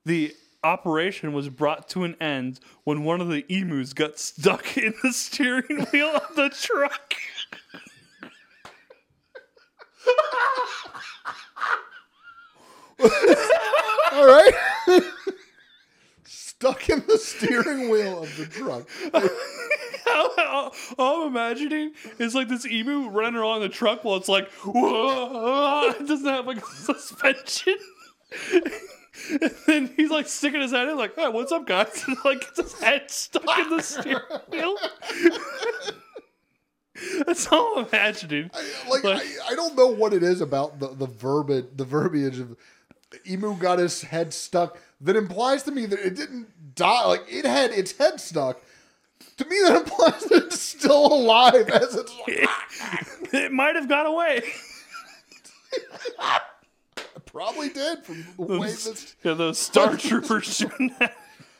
The 0.05 0.33
operation 0.63 1.33
was 1.33 1.49
brought 1.49 1.87
to 1.89 2.03
an 2.03 2.15
end 2.21 2.59
when 2.83 3.03
one 3.03 3.21
of 3.21 3.29
the 3.29 3.45
emus 3.49 3.93
got 3.93 4.19
stuck 4.19 4.77
in 4.77 4.93
the 5.03 5.13
steering 5.13 5.85
wheel 5.91 6.15
of 6.15 6.35
the 6.35 6.49
truck. 6.49 7.13
All 14.13 14.25
right. 14.25 14.53
Stuck 16.25 16.89
in 16.89 17.03
the 17.07 17.17
steering 17.17 17.89
wheel 17.89 18.23
of 18.23 18.35
the 18.37 18.45
truck. 18.45 18.89
all, 20.09 20.73
all 20.97 21.21
I'm 21.23 21.27
imagining 21.27 21.93
is 22.17 22.33
like 22.33 22.47
this 22.47 22.65
emu 22.65 23.09
running 23.09 23.39
along 23.39 23.61
the 23.61 23.69
truck 23.69 24.03
while 24.03 24.17
it's 24.17 24.29
like, 24.29 24.49
whoa, 24.63 25.93
it 25.99 26.07
doesn't 26.07 26.25
have 26.25 26.47
like 26.47 26.65
suspension. 26.65 27.77
and 29.41 29.51
then 29.65 29.93
he's 29.95 30.09
like 30.09 30.27
sticking 30.27 30.61
his 30.61 30.71
head 30.71 30.87
in, 30.87 30.97
like, 30.97 31.15
hey, 31.15 31.27
what's 31.29 31.51
up, 31.51 31.65
guys? 31.67 32.03
And 32.07 32.17
like 32.25 32.41
gets 32.41 32.59
his 32.59 32.73
head 32.81 33.09
stuck 33.11 33.57
in 33.59 33.69
the 33.75 33.81
steering 33.81 34.21
wheel. 34.49 34.75
That's 37.25 37.47
all 37.51 37.79
I'm 37.79 37.85
imagining. 37.85 38.49
like 38.89 39.03
Like- 39.03 39.21
I, 39.21 39.51
I 39.51 39.55
don't 39.55 39.75
know 39.75 39.87
what 39.87 40.13
it 40.13 40.23
is 40.23 40.41
about 40.41 40.79
the 40.79 40.87
the 40.89 41.05
verbiage 41.07 41.65
the 41.75 41.85
verbiage 41.85 42.39
of 42.39 42.55
emu 43.29 43.55
got 43.55 43.77
his 43.79 44.01
head 44.01 44.33
stuck 44.33 44.77
that 45.01 45.15
implies 45.15 45.63
to 45.63 45.71
me 45.71 45.85
that 45.85 45.99
it 45.99 46.15
didn't 46.15 46.47
die 46.75 47.05
like 47.05 47.23
it 47.29 47.45
had 47.45 47.71
its 47.71 47.95
head 47.97 48.19
stuck 48.19 48.61
to 49.37 49.45
me 49.45 49.55
that 49.67 49.77
implies 49.77 50.23
that 50.25 50.43
it's 50.45 50.59
still 50.59 51.05
alive 51.13 51.69
as 51.69 51.95
it's 51.95 52.11
like, 52.27 53.33
It 53.33 53.51
might 53.51 53.75
have 53.75 53.87
got 53.87 54.05
away. 54.07 54.41
Probably 57.27 57.69
did 57.69 58.03
from 58.03 58.25
the 58.37 58.57
way 58.57 58.67
this 58.67 59.15
Yeah, 59.23 59.33
those 59.33 59.59
Star 59.59 59.95
Troopers 59.97 60.57
shooting 60.57 60.95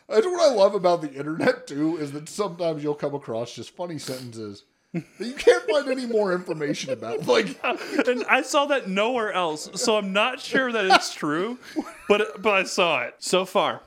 that's 0.10 0.26
what 0.26 0.50
I 0.50 0.54
love 0.54 0.74
about 0.74 1.02
the 1.02 1.14
internet 1.14 1.68
too 1.68 1.98
is 1.98 2.12
that 2.14 2.30
sometimes 2.30 2.84
you'll 2.84 2.96
come 2.96 3.14
across 3.14 3.54
just 3.54 3.76
funny 3.76 3.98
sentences 3.98 4.64
that 4.94 5.28
you 5.28 5.34
can't 5.34 5.70
find 5.70 5.90
any 5.90 6.06
more 6.06 6.34
information 6.34 6.92
about 6.92 7.28
like 7.28 7.60
and 7.64 8.24
I 8.30 8.42
saw 8.42 8.66
that 8.68 8.88
nowhere 8.88 9.32
else, 9.34 9.70
so 9.76 9.98
I'm 9.98 10.14
not 10.14 10.40
sure 10.40 10.72
that 10.72 10.86
it's 10.86 11.14
true, 11.14 11.60
but 12.08 12.42
but 12.42 12.54
I 12.54 12.64
saw 12.64 13.02
it. 13.02 13.16
So 13.20 13.46
far, 13.46 13.82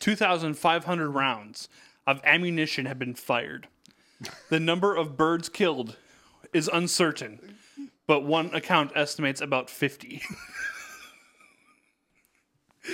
2,500 0.00 1.08
rounds 1.10 1.68
of 2.06 2.20
ammunition 2.22 2.86
have 2.86 2.98
been 2.98 3.14
fired. 3.14 3.66
The 4.50 4.60
number 4.60 4.94
of 4.94 5.16
birds 5.16 5.48
killed 5.48 5.96
is 6.52 6.68
uncertain, 6.72 7.56
but 8.06 8.24
one 8.24 8.54
account 8.54 8.92
estimates 8.94 9.40
about 9.40 9.68
50. 9.70 10.22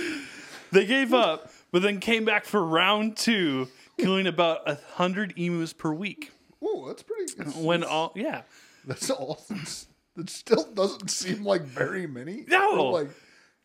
they 0.73 0.87
gave 0.87 1.13
up, 1.15 1.51
but 1.71 1.83
then 1.83 2.01
came 2.01 2.25
back 2.25 2.45
for 2.45 2.65
round 2.65 3.17
two, 3.17 3.69
killing 3.99 4.27
about 4.27 4.69
a 4.69 4.79
hundred 4.95 5.35
emus 5.37 5.73
per 5.73 5.93
week. 5.93 6.33
oh 6.63 6.87
that's 6.87 7.03
pretty 7.03 7.33
that's, 7.37 7.55
When 7.57 7.83
all 7.85 8.13
yeah. 8.17 8.43
that's 8.85 9.11
all 9.11 9.45
that 10.17 10.29
still 10.31 10.65
doesn't 10.75 11.09
seem 11.11 11.45
like 11.45 11.63
very 11.63 12.07
many 12.07 12.45
No. 12.49 12.77
For, 12.77 12.93
like 13.03 13.11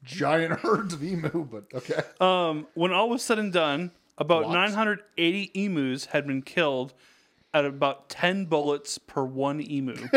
giant 0.03 0.59
herds 0.61 0.93
of 0.93 1.03
emu 1.03 1.43
but 1.45 1.65
okay 1.73 2.01
Um, 2.21 2.67
when 2.75 2.91
all 2.93 3.09
was 3.09 3.21
said 3.23 3.39
and 3.39 3.51
done, 3.51 3.91
about 4.17 4.43
Lots. 4.43 4.73
980 4.73 5.51
emus 5.53 6.05
had 6.05 6.25
been 6.27 6.41
killed 6.41 6.93
at 7.53 7.65
about 7.65 8.09
10 8.09 8.45
bullets 8.45 8.97
per 8.97 9.23
one 9.23 9.59
emu. 9.61 9.95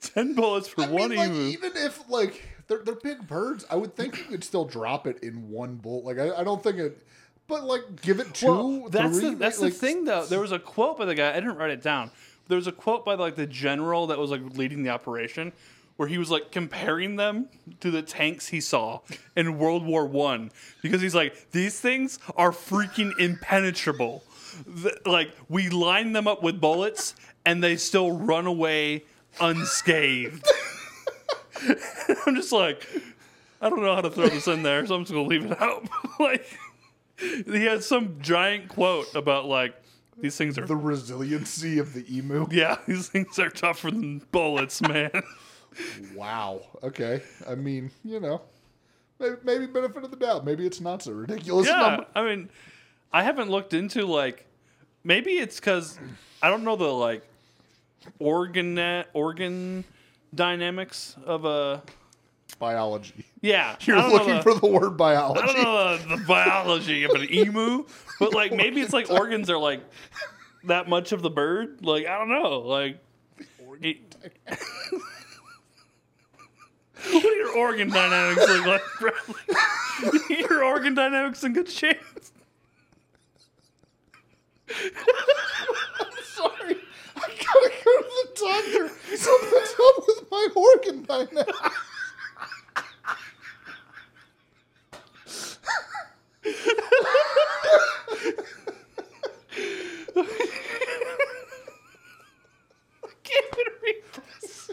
10 0.00 0.34
bullets 0.34 0.68
per 0.72 0.82
I 0.84 0.88
one 0.88 1.10
mean, 1.10 1.18
like, 1.18 1.28
emu. 1.30 1.40
even 1.48 1.72
if 1.76 2.08
like 2.08 2.42
they're 2.68 2.78
they're 2.78 2.94
big 2.94 3.26
birds, 3.26 3.64
I 3.70 3.76
would 3.76 3.94
think 3.94 4.18
you 4.18 4.24
could 4.24 4.44
still 4.44 4.64
drop 4.64 5.06
it 5.06 5.22
in 5.22 5.50
one 5.50 5.76
bolt. 5.76 6.04
Like 6.04 6.18
I, 6.18 6.40
I 6.40 6.44
don't 6.44 6.62
think 6.62 6.78
it, 6.78 7.06
but 7.46 7.64
like 7.64 8.02
give 8.02 8.20
it 8.20 8.34
two. 8.34 8.46
Well, 8.46 8.88
that's 8.88 9.18
three, 9.18 9.30
the, 9.30 9.36
that's 9.36 9.60
like, 9.60 9.72
the 9.72 9.78
thing 9.78 10.04
though. 10.04 10.26
There 10.26 10.40
was 10.40 10.52
a 10.52 10.58
quote 10.58 10.98
by 10.98 11.04
the 11.04 11.14
guy. 11.14 11.30
I 11.30 11.34
didn't 11.34 11.56
write 11.56 11.70
it 11.70 11.82
down. 11.82 12.10
There 12.48 12.56
was 12.56 12.66
a 12.66 12.72
quote 12.72 13.04
by 13.04 13.14
like 13.14 13.36
the 13.36 13.46
general 13.46 14.08
that 14.08 14.18
was 14.18 14.30
like 14.30 14.42
leading 14.56 14.82
the 14.82 14.90
operation, 14.90 15.52
where 15.96 16.08
he 16.08 16.18
was 16.18 16.30
like 16.30 16.50
comparing 16.50 17.16
them 17.16 17.48
to 17.80 17.90
the 17.90 18.02
tanks 18.02 18.48
he 18.48 18.60
saw 18.60 19.00
in 19.36 19.58
World 19.58 19.84
War 19.84 20.06
One, 20.06 20.50
because 20.82 21.00
he's 21.00 21.14
like, 21.14 21.50
these 21.52 21.78
things 21.78 22.18
are 22.36 22.50
freaking 22.50 23.18
impenetrable. 23.18 24.24
Like 25.04 25.30
we 25.48 25.68
line 25.68 26.12
them 26.12 26.26
up 26.26 26.42
with 26.42 26.60
bullets, 26.60 27.14
and 27.44 27.62
they 27.62 27.76
still 27.76 28.10
run 28.12 28.46
away 28.46 29.04
unscathed. 29.40 30.46
I'm 32.26 32.34
just 32.34 32.52
like, 32.52 32.86
I 33.60 33.68
don't 33.68 33.82
know 33.82 33.94
how 33.94 34.00
to 34.00 34.10
throw 34.10 34.28
this 34.28 34.48
in 34.48 34.62
there, 34.62 34.84
so 34.86 34.94
I'm 34.94 35.02
just 35.02 35.12
gonna 35.12 35.26
leave 35.26 35.44
it 35.44 35.60
out. 35.60 35.88
like, 36.20 36.46
he 37.18 37.64
had 37.64 37.82
some 37.82 38.18
giant 38.20 38.68
quote 38.68 39.14
about 39.14 39.46
like 39.46 39.74
these 40.18 40.36
things 40.36 40.58
are 40.58 40.66
the 40.66 40.76
resiliency 40.76 41.78
of 41.78 41.92
the 41.92 42.04
emu. 42.14 42.46
yeah, 42.50 42.78
these 42.86 43.08
things 43.08 43.38
are 43.38 43.50
tougher 43.50 43.90
than 43.90 44.22
bullets, 44.32 44.80
man. 44.82 45.10
Wow. 46.14 46.62
Okay. 46.82 47.22
I 47.46 47.54
mean, 47.54 47.90
you 48.02 48.18
know, 48.18 48.40
maybe, 49.18 49.36
maybe 49.44 49.66
benefit 49.66 50.04
of 50.04 50.10
the 50.10 50.16
doubt. 50.16 50.44
Maybe 50.44 50.66
it's 50.66 50.80
not 50.80 51.02
so 51.02 51.12
ridiculous. 51.12 51.66
yeah, 51.66 51.80
number. 51.80 52.06
I 52.14 52.22
mean, 52.22 52.48
I 53.12 53.22
haven't 53.22 53.50
looked 53.50 53.74
into 53.74 54.06
like 54.06 54.46
maybe 55.04 55.32
it's 55.32 55.60
because 55.60 55.98
I 56.42 56.50
don't 56.50 56.64
know 56.64 56.76
the 56.76 56.86
like 56.86 57.22
organ 58.18 59.04
organ 59.12 59.84
dynamics 60.34 61.16
of 61.24 61.44
a 61.44 61.82
Biology. 62.58 63.26
yeah. 63.42 63.76
You're 63.82 63.98
I 63.98 64.00
don't 64.02 64.10
know 64.10 64.16
looking 64.18 64.34
the- 64.36 64.42
for 64.42 64.54
the 64.54 64.66
word 64.66 64.96
biology. 64.96 65.40
I 65.42 65.46
don't 65.46 65.62
know 65.62 65.96
the, 65.98 66.16
the 66.16 66.24
biology 66.24 67.04
of 67.04 67.10
an 67.12 67.30
emu, 67.32 67.84
but 68.18 68.32
like 68.34 68.52
maybe 68.52 68.80
it's 68.80 68.92
like 68.92 69.10
organs 69.10 69.50
are 69.50 69.58
like 69.58 69.82
that 70.64 70.88
much 70.88 71.12
of 71.12 71.22
the 71.22 71.30
bird. 71.30 71.84
Like 71.84 72.06
I 72.06 72.18
don't 72.18 72.30
know. 72.30 72.60
Like 72.60 72.98
it- 73.82 73.98
what 77.12 77.22
do 77.22 77.28
your 77.28 77.56
organ 77.58 77.90
dynamics 77.90 78.48
look 78.48 78.66
like, 78.66 78.82
Bradley? 78.98 80.20
your 80.48 80.64
organ 80.64 80.94
dynamics 80.94 81.44
in 81.44 81.52
good 81.52 81.68
shape 81.68 82.00
gotta 87.52 87.70
go 87.84 88.02
to 88.02 88.08
the 88.08 88.40
doctor. 88.40 88.88
Something's 89.16 89.74
up 89.80 90.04
with 90.06 90.30
my 90.30 90.48
organ 90.54 91.02
by 91.02 91.26
now. 91.32 91.44
I 100.18 100.20
can't 103.24 103.46
even 103.52 103.72
read 103.82 104.02
this. 104.14 104.70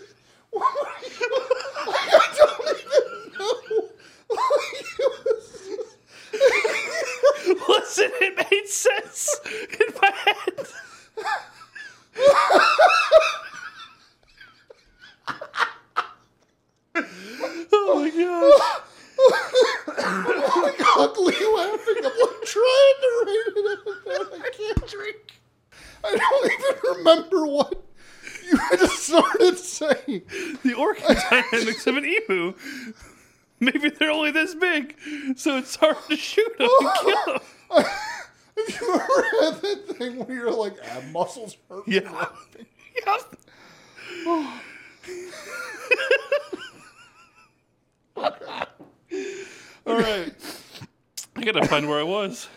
What 0.51 0.73
were 0.73 1.09
you? 1.09 1.29
I 1.87 1.89
don't 2.37 2.79
even 2.79 3.39
know. 3.39 3.89
Listen, 7.69 8.11
it 8.21 8.33
made 8.51 8.67
sense 8.67 9.39
in 9.45 9.93
my 10.01 10.11
head 10.11 10.67
oh 16.95 17.95
my 17.95 18.09
god. 18.09 18.81
I'm 19.99 20.75
ugly 20.97 21.35
laughing. 21.55 21.97
I'm 21.97 22.15
like 22.19 22.41
trying 22.45 22.99
to 23.01 23.09
read 23.25 23.47
it 23.47 23.79
out. 24.11 24.29
I 24.33 24.49
can't 24.51 24.87
drink. 24.87 25.25
I 26.03 26.15
don't 26.15 26.45
even 26.51 26.97
remember 26.97 27.45
what 27.47 27.83
you 28.45 28.59
just 28.77 29.03
started 29.07 29.57
saying. 29.57 30.21
The 30.63 30.73
orca 30.77 31.15
dynamics 31.29 31.87
of 31.87 31.97
an 31.97 32.05
emu. 32.05 32.53
Maybe 33.59 33.89
they're 33.89 34.11
only 34.11 34.31
this 34.31 34.55
big, 34.55 34.95
so 35.35 35.57
it's 35.57 35.75
hard 35.77 35.97
to 36.09 36.17
shoot 36.17 36.57
them 36.57 36.69
and 36.81 36.91
kill 37.01 37.39
them. 37.77 37.85
Have 38.57 38.69
you 38.81 38.93
ever 38.93 39.25
had 39.41 39.61
that 39.61 39.95
thing 39.97 40.19
where 40.19 40.35
you're 40.37 40.51
like 40.51 40.75
ab 40.83 41.03
muscles 41.11 41.57
hurt? 41.69 41.87
Yeah. 41.87 42.27
Yep. 43.07 43.37
All 49.85 49.97
right. 49.97 50.31
I 51.35 51.43
gotta 51.43 51.65
find 51.67 51.89
where 51.89 51.99
I 51.99 52.03
was. 52.03 52.47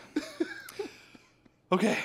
Okay. 1.73 1.99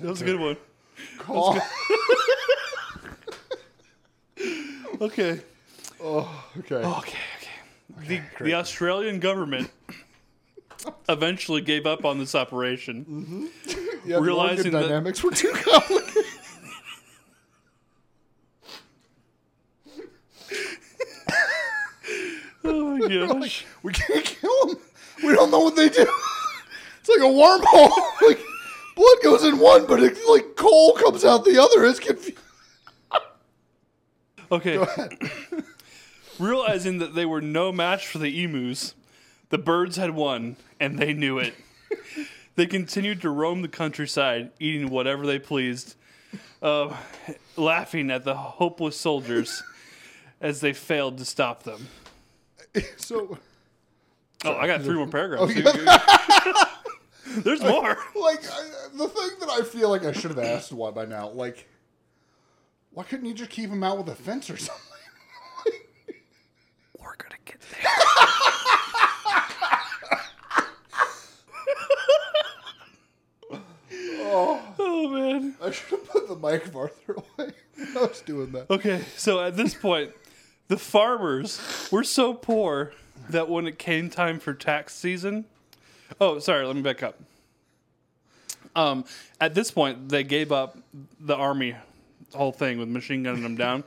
That 0.00 0.08
was 0.08 0.20
a 0.22 0.24
good 0.24 0.40
one. 0.40 0.56
Call. 1.18 1.58
Okay. 5.00 5.40
Oh. 6.00 6.44
Okay, 6.58 6.76
okay. 6.76 7.18
The, 8.06 8.20
the 8.40 8.54
Australian 8.54 9.20
government 9.20 9.70
eventually 11.08 11.60
gave 11.60 11.86
up 11.86 12.04
on 12.04 12.18
this 12.18 12.34
operation. 12.34 13.04
Mm-hmm. 13.04 13.46
yeah, 14.08 14.16
the 14.16 14.22
realizing 14.22 14.58
organ 14.58 14.72
that- 14.72 14.82
dynamics 14.82 15.22
were 15.22 15.30
too 15.30 15.52
complicated. 15.52 16.24
Oh 22.64 22.96
my 22.96 23.08
gosh. 23.08 23.64
we 23.82 23.92
can't 23.92 24.24
kill 24.24 24.66
them. 24.66 24.76
We 25.24 25.34
don't 25.34 25.50
know 25.50 25.60
what 25.60 25.74
they 25.76 25.88
do. 25.88 26.06
It's 27.00 27.08
like 27.08 27.18
a 27.18 27.22
wormhole. 27.22 27.90
Like 28.26 28.40
blood 28.94 29.16
goes 29.22 29.44
in 29.44 29.58
one, 29.58 29.86
but 29.86 30.00
it, 30.00 30.16
like 30.28 30.54
coal 30.56 30.92
comes 30.94 31.24
out 31.24 31.44
the 31.44 31.60
other. 31.60 31.84
It's 31.84 31.98
confusing. 31.98 32.36
Okay. 34.50 34.78
Realizing 36.38 36.98
that 36.98 37.14
they 37.14 37.26
were 37.26 37.40
no 37.40 37.70
match 37.72 38.06
for 38.06 38.18
the 38.18 38.42
emus, 38.42 38.94
the 39.50 39.58
birds 39.58 39.96
had 39.96 40.10
won, 40.10 40.56
and 40.80 40.98
they 40.98 41.12
knew 41.12 41.38
it. 41.38 41.54
they 42.56 42.66
continued 42.66 43.20
to 43.22 43.30
roam 43.30 43.62
the 43.62 43.68
countryside, 43.68 44.50
eating 44.58 44.88
whatever 44.90 45.26
they 45.26 45.38
pleased, 45.38 45.94
uh, 46.62 46.96
laughing 47.56 48.10
at 48.10 48.24
the 48.24 48.34
hopeless 48.34 48.96
soldiers 48.98 49.62
as 50.40 50.60
they 50.60 50.72
failed 50.72 51.18
to 51.18 51.24
stop 51.24 51.62
them. 51.62 51.88
So, 52.96 53.36
Oh, 54.44 54.54
I 54.54 54.66
got 54.66 54.82
three 54.82 54.96
more 54.96 55.06
paragraphs. 55.06 55.54
There's 57.44 57.60
more. 57.62 57.98
like 58.16 58.42
I, 58.50 58.68
the 58.94 59.08
thing 59.08 59.30
that 59.40 59.48
I 59.50 59.62
feel 59.62 59.88
like 59.88 60.04
I 60.04 60.12
should 60.12 60.30
have 60.30 60.38
asked 60.38 60.72
why 60.72 60.90
by 60.90 61.04
now, 61.04 61.28
like, 61.28 61.68
why 62.92 63.04
couldn't 63.04 63.26
you 63.26 63.34
just 63.34 63.50
keep 63.50 63.70
him 63.70 63.84
out 63.84 63.98
with 63.98 64.08
a 64.08 64.14
fence 64.14 64.50
or 64.50 64.56
something? 64.56 64.91
We're 67.46 67.56
there. 67.80 67.90
oh 74.78 75.08
man. 75.08 75.54
I 75.62 75.70
should 75.70 75.90
have 75.90 76.08
put 76.08 76.28
the 76.28 76.36
mic 76.36 76.66
farther 76.66 76.92
away. 77.08 77.52
I 77.96 78.00
was 78.00 78.20
doing 78.22 78.52
that. 78.52 78.70
Okay, 78.70 79.02
so 79.16 79.40
at 79.40 79.56
this 79.56 79.74
point, 79.74 80.12
the 80.68 80.76
farmers 80.76 81.60
were 81.90 82.04
so 82.04 82.34
poor 82.34 82.92
that 83.28 83.48
when 83.48 83.66
it 83.66 83.78
came 83.78 84.10
time 84.10 84.38
for 84.38 84.54
tax 84.54 84.94
season, 84.94 85.44
oh, 86.20 86.38
sorry, 86.38 86.66
let 86.66 86.76
me 86.76 86.82
back 86.82 87.02
up. 87.02 87.20
Um, 88.74 89.04
at 89.40 89.54
this 89.54 89.70
point, 89.70 90.08
they 90.08 90.24
gave 90.24 90.50
up 90.50 90.78
the 91.20 91.36
army 91.36 91.76
whole 92.34 92.52
thing 92.52 92.78
with 92.78 92.88
machine 92.88 93.22
gunning 93.22 93.42
them 93.42 93.56
down. 93.56 93.84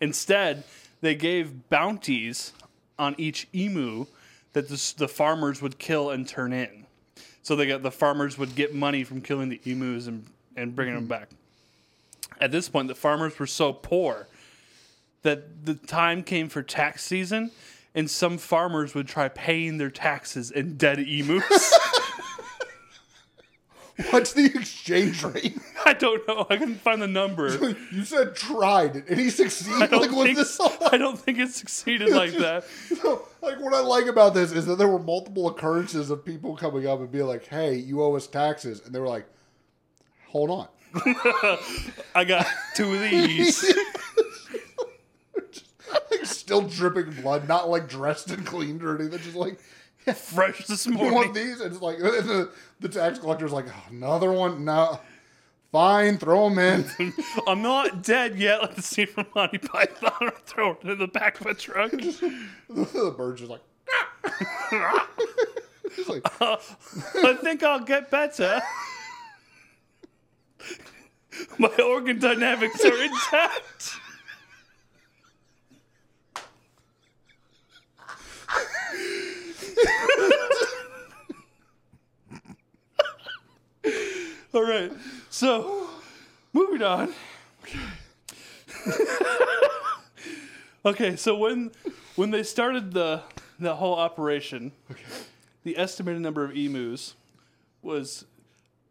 Instead, 0.00 0.64
they 1.00 1.14
gave 1.14 1.68
bounties 1.68 2.52
on 2.98 3.14
each 3.18 3.48
emu 3.54 4.06
that 4.52 4.68
the, 4.68 4.94
the 4.96 5.08
farmers 5.08 5.60
would 5.60 5.78
kill 5.78 6.10
and 6.10 6.26
turn 6.26 6.52
in. 6.52 6.86
So 7.42 7.54
they 7.54 7.66
got 7.66 7.82
the 7.82 7.90
farmers 7.90 8.38
would 8.38 8.54
get 8.54 8.74
money 8.74 9.04
from 9.04 9.20
killing 9.20 9.48
the 9.48 9.60
emus 9.64 10.06
and, 10.06 10.26
and 10.56 10.74
bringing 10.74 10.94
them 10.94 11.04
mm-hmm. 11.04 11.10
back. 11.10 11.28
At 12.40 12.50
this 12.50 12.68
point, 12.68 12.88
the 12.88 12.94
farmers 12.94 13.38
were 13.38 13.46
so 13.46 13.72
poor 13.72 14.26
that 15.22 15.64
the 15.64 15.74
time 15.74 16.22
came 16.22 16.48
for 16.48 16.62
tax 16.62 17.04
season, 17.04 17.50
and 17.94 18.10
some 18.10 18.38
farmers 18.38 18.94
would 18.94 19.08
try 19.08 19.28
paying 19.28 19.78
their 19.78 19.90
taxes 19.90 20.50
in 20.50 20.76
dead 20.76 20.98
emus. 20.98 21.78
What's 24.10 24.32
the 24.32 24.46
exchange 24.46 25.22
rate? 25.22 25.58
I 25.90 25.92
don't 25.92 26.26
know. 26.26 26.46
I 26.50 26.56
couldn't 26.56 26.80
find 26.80 27.00
the 27.00 27.06
number. 27.06 27.76
you 27.92 28.04
said 28.04 28.34
tried, 28.34 28.96
and 29.08 29.20
he 29.20 29.30
succeeded. 29.30 29.82
I 29.82 29.86
don't, 29.86 30.02
Like, 30.02 30.10
was 30.10 30.26
think, 30.26 30.38
this 30.38 30.60
I 30.92 30.96
don't 30.98 31.16
think 31.18 31.38
it 31.38 31.50
succeeded 31.50 32.10
like 32.10 32.32
that. 32.32 32.64
So, 33.00 33.26
like 33.40 33.60
what 33.60 33.72
I 33.72 33.80
like 33.80 34.06
about 34.06 34.34
this 34.34 34.50
is 34.50 34.66
that 34.66 34.78
there 34.78 34.88
were 34.88 34.98
multiple 34.98 35.46
occurrences 35.48 36.10
of 36.10 36.24
people 36.24 36.56
coming 36.56 36.88
up 36.88 36.98
and 36.98 37.10
being 37.12 37.26
like, 37.26 37.46
"Hey, 37.46 37.76
you 37.76 38.02
owe 38.02 38.16
us 38.16 38.26
taxes," 38.26 38.82
and 38.84 38.92
they 38.92 38.98
were 38.98 39.06
like, 39.08 39.26
"Hold 40.26 40.50
on." 40.50 40.68
I 42.14 42.24
got 42.24 42.46
two 42.74 42.92
of 42.94 43.00
these. 43.00 43.62
like 46.10 46.24
still 46.24 46.62
dripping 46.62 47.12
blood, 47.22 47.46
not 47.46 47.68
like 47.68 47.88
dressed 47.88 48.30
and 48.30 48.44
cleaned 48.44 48.82
or 48.82 48.98
anything. 48.98 49.18
Just 49.20 49.36
like, 49.36 49.60
Fresh 50.14 50.66
this 50.66 50.86
you 50.86 50.92
morning. 50.92 51.14
want 51.14 51.34
these? 51.34 51.60
And 51.60 51.72
it's 51.72 51.82
like 51.82 51.98
the, 51.98 52.50
the 52.80 52.88
tax 52.88 53.18
collector's 53.18 53.52
like, 53.52 53.66
oh, 53.68 53.84
another 53.90 54.30
one? 54.32 54.64
No, 54.64 55.00
fine, 55.76 56.16
throw 56.16 56.48
them 56.48 56.58
in. 56.58 57.12
I'm 57.46 57.60
not 57.60 58.02
dead 58.02 58.38
yet, 58.38 58.62
like 58.62 58.76
the 58.76 58.82
scene 58.82 59.08
from 59.08 59.26
Monty 59.34 59.58
Python. 59.58 60.30
Throw 60.46 60.70
it 60.70 60.88
in 60.88 60.98
the 60.98 61.06
back 61.06 61.38
of 61.38 61.46
a 61.46 61.52
truck. 61.52 61.90
the 61.90 63.14
bird's 63.14 63.40
just 63.40 63.50
like, 63.50 63.60
like, 66.08 66.40
uh, 66.40 66.56
I 67.22 67.34
think 67.42 67.62
I'll 67.62 67.80
get 67.80 68.10
better. 68.10 68.62
My 71.58 71.68
organ 71.84 72.18
dynamics 72.18 72.82
are 72.82 73.02
intact. 73.02 73.96
All 84.54 84.62
right. 84.62 84.90
So, 85.36 85.86
moving 86.54 86.82
on. 86.82 87.12
okay, 90.86 91.14
so 91.16 91.36
when 91.36 91.72
when 92.14 92.30
they 92.30 92.42
started 92.42 92.94
the 92.94 93.20
the 93.58 93.74
whole 93.74 93.96
operation, 93.96 94.72
the 95.62 95.76
estimated 95.76 96.22
number 96.22 96.42
of 96.42 96.56
emus 96.56 97.16
was 97.82 98.24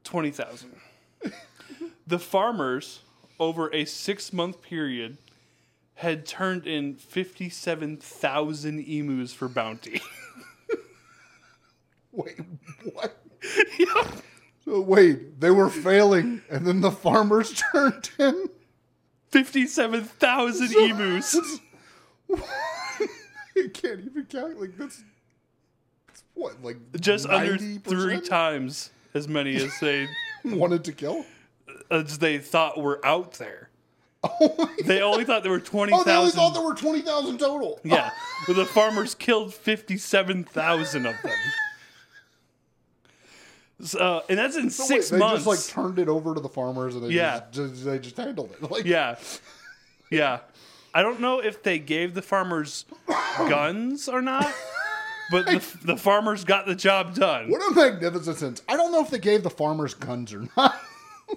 20,000. 0.04 0.76
the 2.06 2.20
farmers, 2.20 3.00
over 3.40 3.74
a 3.74 3.84
six 3.84 4.32
month 4.32 4.62
period, 4.62 5.18
had 5.96 6.28
turned 6.28 6.68
in 6.68 6.94
57,000 6.94 8.80
emus 8.82 9.34
for 9.34 9.50
bounty. 9.50 10.00
wait, 12.12 12.40
what? 12.94 13.18
Yep. 13.80 14.22
So 14.66 14.82
wait, 14.82 15.40
they 15.40 15.52
were 15.52 15.70
failing, 15.70 16.42
and 16.50 16.66
then 16.66 16.82
the 16.82 16.92
farmers 16.92 17.54
turned 17.72 18.10
in. 18.18 18.50
57,000 19.30 20.72
emus. 20.74 21.36
I 22.32 23.68
can't 23.74 24.00
even 24.02 24.26
count. 24.30 24.60
Like 24.60 24.78
that's, 24.78 25.04
that's 26.08 26.24
what 26.34 26.62
like 26.64 26.78
Just 27.00 27.28
under 27.28 27.58
90%? 27.58 27.84
three 27.84 28.22
times 28.22 28.90
as 29.14 29.28
many 29.28 29.56
as 29.58 29.78
they 29.80 30.08
wanted 30.44 30.84
to 30.86 30.92
kill. 30.94 31.26
as 31.92 32.18
they 32.20 32.38
thought 32.40 32.78
were 32.82 33.06
out 33.06 33.34
there. 33.34 33.70
Oh, 34.24 34.56
oh, 34.58 34.70
They 34.84 35.02
only 35.02 35.24
thought 35.24 35.44
there 35.44 35.52
were 35.52 35.60
twenty. 35.60 35.94
oh, 35.94 36.04
they 36.04 36.16
only 36.16 36.32
thought 36.32 36.54
there 36.54 36.64
were 36.64 36.74
twenty 36.74 37.02
thousand 37.02 37.38
total. 37.38 37.80
Yeah, 37.84 38.10
but 38.48 38.56
the 38.56 38.66
farmers 38.66 39.14
killed 39.14 39.54
fifty-seven 39.54 40.46
thousand 40.46 41.06
of 41.06 41.16
them. 41.22 41.38
So, 43.82 44.24
and 44.30 44.40
that's 44.40 44.56
in 44.56 44.70
So 44.70 44.84
wait, 44.84 44.88
six 44.88 45.10
they 45.10 45.18
months. 45.18 45.44
just 45.44 45.48
like 45.48 45.74
turned 45.86 46.00
it 46.00 46.08
over 46.08 46.34
to 46.34 46.40
the 46.40 46.48
farmers, 46.50 46.96
and 46.96 47.04
they 47.04 47.10
Yeah. 47.10 47.42
just, 47.52 47.74
just 47.74 47.86
they 47.86 48.00
just 48.00 48.18
handled 48.18 48.52
it. 48.52 48.62
Like 48.72 48.86
yeah, 48.86 49.18
yeah. 50.10 50.40
I 50.94 51.02
don't 51.02 51.20
know 51.20 51.40
if 51.42 51.62
they 51.62 51.78
gave 51.78 52.14
the 52.14 52.22
farmers 52.22 52.86
guns 53.38 54.08
or 54.08 54.22
not, 54.22 54.50
but 55.30 55.46
the, 55.46 55.62
the 55.84 55.98
farmers 55.98 56.46
got 56.46 56.66
the 56.66 56.76
job 56.76 57.16
done. 57.16 57.50
what 57.50 57.62
a 57.70 57.76
magnificent 57.76 58.38
sentence. 58.38 58.62
I 58.70 58.78
don't 58.78 58.94
know 58.94 59.02
if 59.02 59.10
they 59.10 59.20
gave 59.20 59.44
the 59.44 59.50
farmers 59.50 59.94
guns 59.94 60.34
or 60.34 60.48
not. 60.56 60.80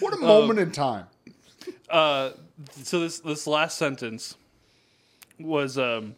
what 0.00 0.14
a 0.14 0.18
moment 0.18 0.60
in 0.60 0.70
time. 0.70 1.06
Uh, 1.90 2.30
so 2.82 3.00
this 3.00 3.18
this 3.20 3.46
last 3.48 3.76
sentence 3.76 4.36
was 5.40 5.76
um, 5.78 6.14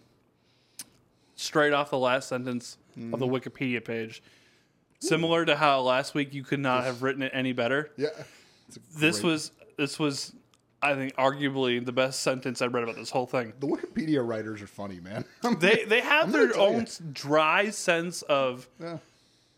straight 1.36 1.72
off 1.72 1.88
the 1.90 1.98
last 1.98 2.28
sentence 2.28 2.76
of 3.12 3.20
the 3.20 3.26
Wikipedia 3.26 3.84
page. 3.84 4.22
Similar 5.00 5.46
to 5.46 5.56
how 5.56 5.80
last 5.80 6.14
week 6.14 6.34
you 6.34 6.42
could 6.42 6.60
not 6.60 6.84
have 6.84 7.02
written 7.02 7.22
it 7.22 7.32
any 7.34 7.52
better. 7.52 7.90
Yeah. 7.96 8.08
this 8.96 9.22
was 9.22 9.50
this 9.78 9.98
was 9.98 10.34
I 10.82 10.94
think 10.94 11.14
arguably 11.16 11.84
the 11.84 11.92
best 11.92 12.20
sentence 12.20 12.62
I've 12.62 12.72
read 12.74 12.84
about 12.84 12.96
this 12.96 13.10
whole 13.10 13.26
thing. 13.26 13.52
The 13.60 13.66
Wikipedia 13.66 14.26
writers 14.26 14.62
are 14.62 14.66
funny, 14.66 15.00
man. 15.00 15.24
They 15.58 15.84
they 15.86 16.00
have 16.00 16.26
I'm 16.26 16.32
their 16.32 16.56
own 16.56 16.80
you. 16.82 17.06
dry 17.12 17.70
sense 17.70 18.22
of 18.22 18.68
yeah. 18.80 18.98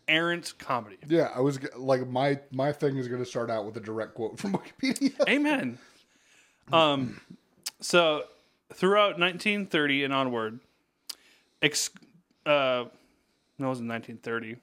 errant 0.07 0.53
comedy. 0.59 0.97
Yeah, 1.07 1.29
I 1.35 1.41
was 1.41 1.59
like 1.75 2.07
my 2.07 2.39
my 2.51 2.71
thing 2.71 2.97
is 2.97 3.07
going 3.07 3.21
to 3.23 3.29
start 3.29 3.49
out 3.49 3.65
with 3.65 3.77
a 3.77 3.81
direct 3.81 4.15
quote 4.15 4.37
from 4.39 4.53
Wikipedia. 4.81 5.27
Amen. 5.27 5.77
Um, 6.71 7.19
so 7.81 8.23
throughout 8.73 9.19
1930 9.19 10.05
and 10.05 10.13
onward, 10.13 10.59
ex- 11.61 11.89
uh, 12.45 12.85
it 13.59 13.63
was 13.63 13.79
in 13.79 13.87
1930. 13.87 14.57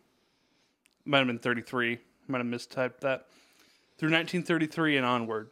Might 1.05 1.19
have 1.19 1.27
been 1.27 1.39
33. 1.39 1.99
Might 2.29 2.39
have 2.39 2.47
mistyped 2.47 3.01
that. 3.01 3.27
Through 3.99 4.13
1933 4.13 4.97
and 4.97 5.07
onward, 5.07 5.51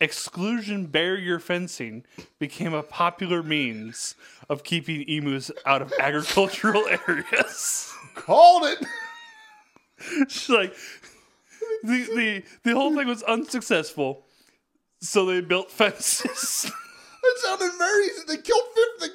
exclusion 0.00 0.86
barrier 0.86 1.38
fencing 1.38 2.04
became 2.38 2.74
a 2.74 2.82
popular 2.82 3.42
means 3.42 4.16
of 4.48 4.64
keeping 4.64 5.02
emus 5.08 5.50
out 5.64 5.80
of 5.80 5.92
agricultural 5.98 6.84
areas. 7.08 7.92
Called 8.14 8.64
it. 8.64 8.78
It's 10.04 10.48
like 10.48 10.74
the, 11.84 12.08
the 12.16 12.42
the 12.64 12.74
whole 12.74 12.92
thing 12.92 13.06
was 13.06 13.22
unsuccessful, 13.22 14.24
so 15.00 15.24
they 15.26 15.40
built 15.40 15.70
fences. 15.70 16.70
It 17.24 17.38
sounded 17.38 17.70
very. 17.78 18.08
They 18.26 18.42
killed 18.42 18.64
50 18.98 19.06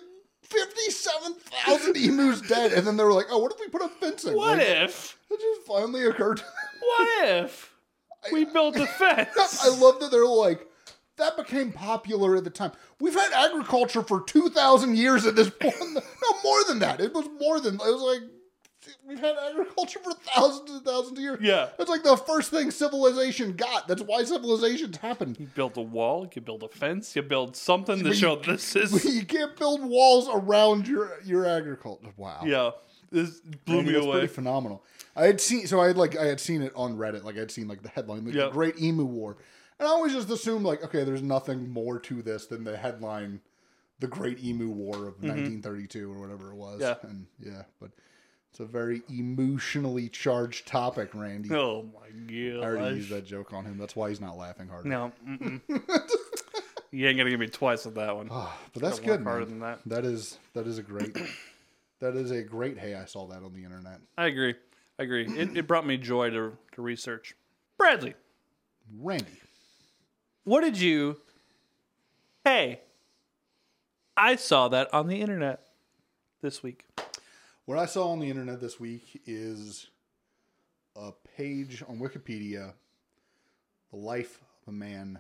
57,000 0.50 1.98
emus 1.98 2.42
dead, 2.42 2.74
and 2.74 2.86
then 2.88 2.98
they 2.98 3.04
were 3.04 3.14
like, 3.14 3.28
"Oh, 3.30 3.40
what 3.40 3.52
if 3.54 3.60
we 3.60 3.68
put 3.70 3.82
up 3.82 3.92
fencing?" 4.00 4.36
What 4.36 4.58
Like, 4.58 4.68
if? 4.68 5.18
It 5.30 5.40
just 5.40 5.68
finally 5.68 6.06
occurred. 6.06 6.38
to 6.38 6.44
them. 6.44 6.52
What 6.80 7.28
if 7.30 7.74
we 8.32 8.46
built 8.46 8.76
a 8.78 8.86
fence? 9.00 9.64
I 9.64 9.70
love 9.70 10.00
that 10.00 10.12
they're 10.12 10.26
like. 10.26 10.66
That 11.18 11.36
became 11.36 11.72
popular 11.72 12.36
at 12.36 12.44
the 12.44 12.52
time. 12.52 12.74
We've 13.00 13.16
had 13.16 13.32
agriculture 13.34 14.04
for 14.04 14.22
two 14.22 14.50
thousand 14.50 14.98
years 14.98 15.26
at 15.26 15.36
this 15.36 15.50
point. 15.50 15.76
No, 15.82 16.42
more 16.44 16.64
than 16.68 16.80
that. 16.80 17.00
It 17.02 17.14
was 17.14 17.26
more 17.40 17.60
than. 17.60 17.76
It 17.76 17.80
was 17.80 18.02
like 18.02 18.22
we've 19.08 19.20
had 19.20 19.36
agriculture 19.50 20.00
for 20.04 20.14
thousands 20.14 20.70
and 20.72 20.84
thousands 20.84 21.18
of 21.18 21.24
years. 21.24 21.40
Yeah. 21.42 21.70
It's 21.80 21.90
like 21.90 22.04
the 22.04 22.18
first 22.18 22.52
thing 22.52 22.72
civilization 22.72 23.54
got. 23.54 23.88
That's 23.88 24.02
why 24.02 24.24
civilizations 24.24 24.98
happened. 24.98 25.38
You 25.40 25.48
build 25.48 25.78
a 25.78 25.82
wall, 25.82 26.30
you 26.34 26.42
build 26.42 26.64
a 26.64 26.68
fence, 26.70 27.16
you 27.16 27.22
build 27.22 27.56
something 27.56 28.04
to 28.04 28.14
show 28.14 28.36
this 28.38 28.76
is. 28.76 29.06
you 29.16 29.26
can't 29.26 29.56
build 29.56 29.84
walls 29.84 30.30
around 30.32 30.88
your 30.88 31.12
your 31.24 31.46
agriculture. 31.46 32.08
Wow. 32.18 32.42
Yeah, 32.46 32.72
this 33.12 33.40
blew 33.66 33.84
me 33.84 33.92
that's 33.94 34.06
away. 34.06 34.12
pretty 34.20 34.28
phenomenal. 34.34 34.84
I 35.16 35.26
had 35.26 35.42
seen 35.42 35.66
so 35.68 35.80
I 35.82 35.88
had 35.88 35.98
like 35.98 36.18
I 36.18 36.26
had 36.26 36.40
seen 36.40 36.62
it 36.62 36.72
on 36.76 36.96
Reddit, 36.98 37.24
like 37.24 37.36
I 37.36 37.40
had 37.40 37.52
seen 37.52 37.68
like 37.68 37.82
the 37.82 37.90
headline, 37.90 38.26
like 38.26 38.36
Yeah. 38.36 38.46
the 38.46 38.52
Great 38.52 38.80
Emu 38.82 39.04
War, 39.06 39.38
and 39.80 39.88
I 39.88 39.92
always 39.92 40.14
just 40.14 40.30
assumed 40.30 40.64
like, 40.66 40.84
okay, 40.84 41.04
there's 41.04 41.24
nothing 41.24 41.70
more 41.70 42.00
to 42.02 42.22
this 42.22 42.46
than 42.46 42.64
the 42.64 42.78
headline, 42.78 43.42
the 44.00 44.08
Great 44.08 44.44
Emu 44.44 44.70
War 44.70 45.08
of 45.08 45.22
1932 45.24 46.12
or 46.12 46.20
whatever 46.20 46.52
it 46.52 46.56
was. 46.56 46.82
Mm-hmm. 46.82 46.84
Yeah. 46.84 47.10
and 47.10 47.26
yeah, 47.40 47.62
but 47.82 47.90
it's 48.58 48.68
a 48.68 48.72
very 48.72 49.04
emotionally 49.08 50.10
charged 50.10 50.66
topic, 50.66 51.14
Randy. 51.14 51.54
Oh 51.54 51.86
my 51.94 52.10
god! 52.10 52.64
I 52.64 52.66
already 52.66 52.96
used 52.96 53.12
that 53.12 53.24
joke 53.24 53.54
on 53.54 53.66
him. 53.66 53.78
That's 53.78 53.96
why 53.96 54.10
he's 54.10 54.20
not 54.20 54.36
laughing 54.36 54.68
hard. 54.68 54.84
No, 54.84 55.12
you 56.90 57.08
ain't 57.08 57.20
gonna 57.20 57.30
give 57.30 57.40
me 57.40 57.46
twice 57.46 57.86
with 57.86 57.94
that 57.96 58.16
one. 58.16 58.30
Ah, 58.32 58.58
but 58.74 58.82
that's 58.82 59.00
good, 59.00 59.22
harder 59.22 59.42
man. 59.42 59.50
than 59.50 59.60
that. 59.60 59.80
That 59.86 60.06
is 60.06 60.40
that 60.56 60.66
is 60.66 60.80
a 60.80 60.82
great. 60.82 61.16
that 62.00 62.16
is 62.16 62.32
a 62.32 62.42
great. 62.42 62.80
Hey, 62.80 62.96
I 62.96 63.06
saw 63.06 63.28
that 63.28 63.44
on 63.44 63.54
the 63.54 63.64
internet. 63.64 64.00
I 64.18 64.26
agree. 64.26 64.56
I 64.98 65.04
agree. 65.04 65.28
It, 65.28 65.56
it 65.56 65.68
brought 65.68 65.86
me 65.86 65.98
joy 65.98 66.32
to 66.32 66.58
to 66.72 66.82
research. 66.82 67.36
Bradley, 67.78 68.16
Randy, 69.00 69.40
what 70.46 70.62
did 70.62 70.80
you? 70.80 71.18
Hey, 72.44 72.82
I 74.16 74.36
saw 74.36 74.68
that 74.70 74.92
on 74.96 75.06
the 75.06 75.22
internet 75.22 75.62
this 76.42 76.64
week. 76.64 76.86
What 77.68 77.78
I 77.78 77.86
saw 77.86 78.12
on 78.12 78.20
the 78.20 78.30
internet 78.30 78.62
this 78.62 78.80
week 78.80 79.22
is 79.26 79.88
a 80.96 81.12
page 81.36 81.84
on 81.86 82.00
Wikipedia, 82.00 82.72
the 83.92 83.98
life 83.98 84.40
of 84.66 84.70
a 84.70 84.72
man 84.72 85.20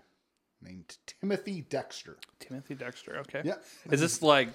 named 0.61 0.95
Timothy 1.05 1.65
Dexter. 1.69 2.15
Timothy 2.39 2.73
Dexter. 2.75 3.17
Okay. 3.17 3.41
Yeah. 3.43 3.55
Is 3.91 3.99
this 3.99 4.21
like? 4.21 4.47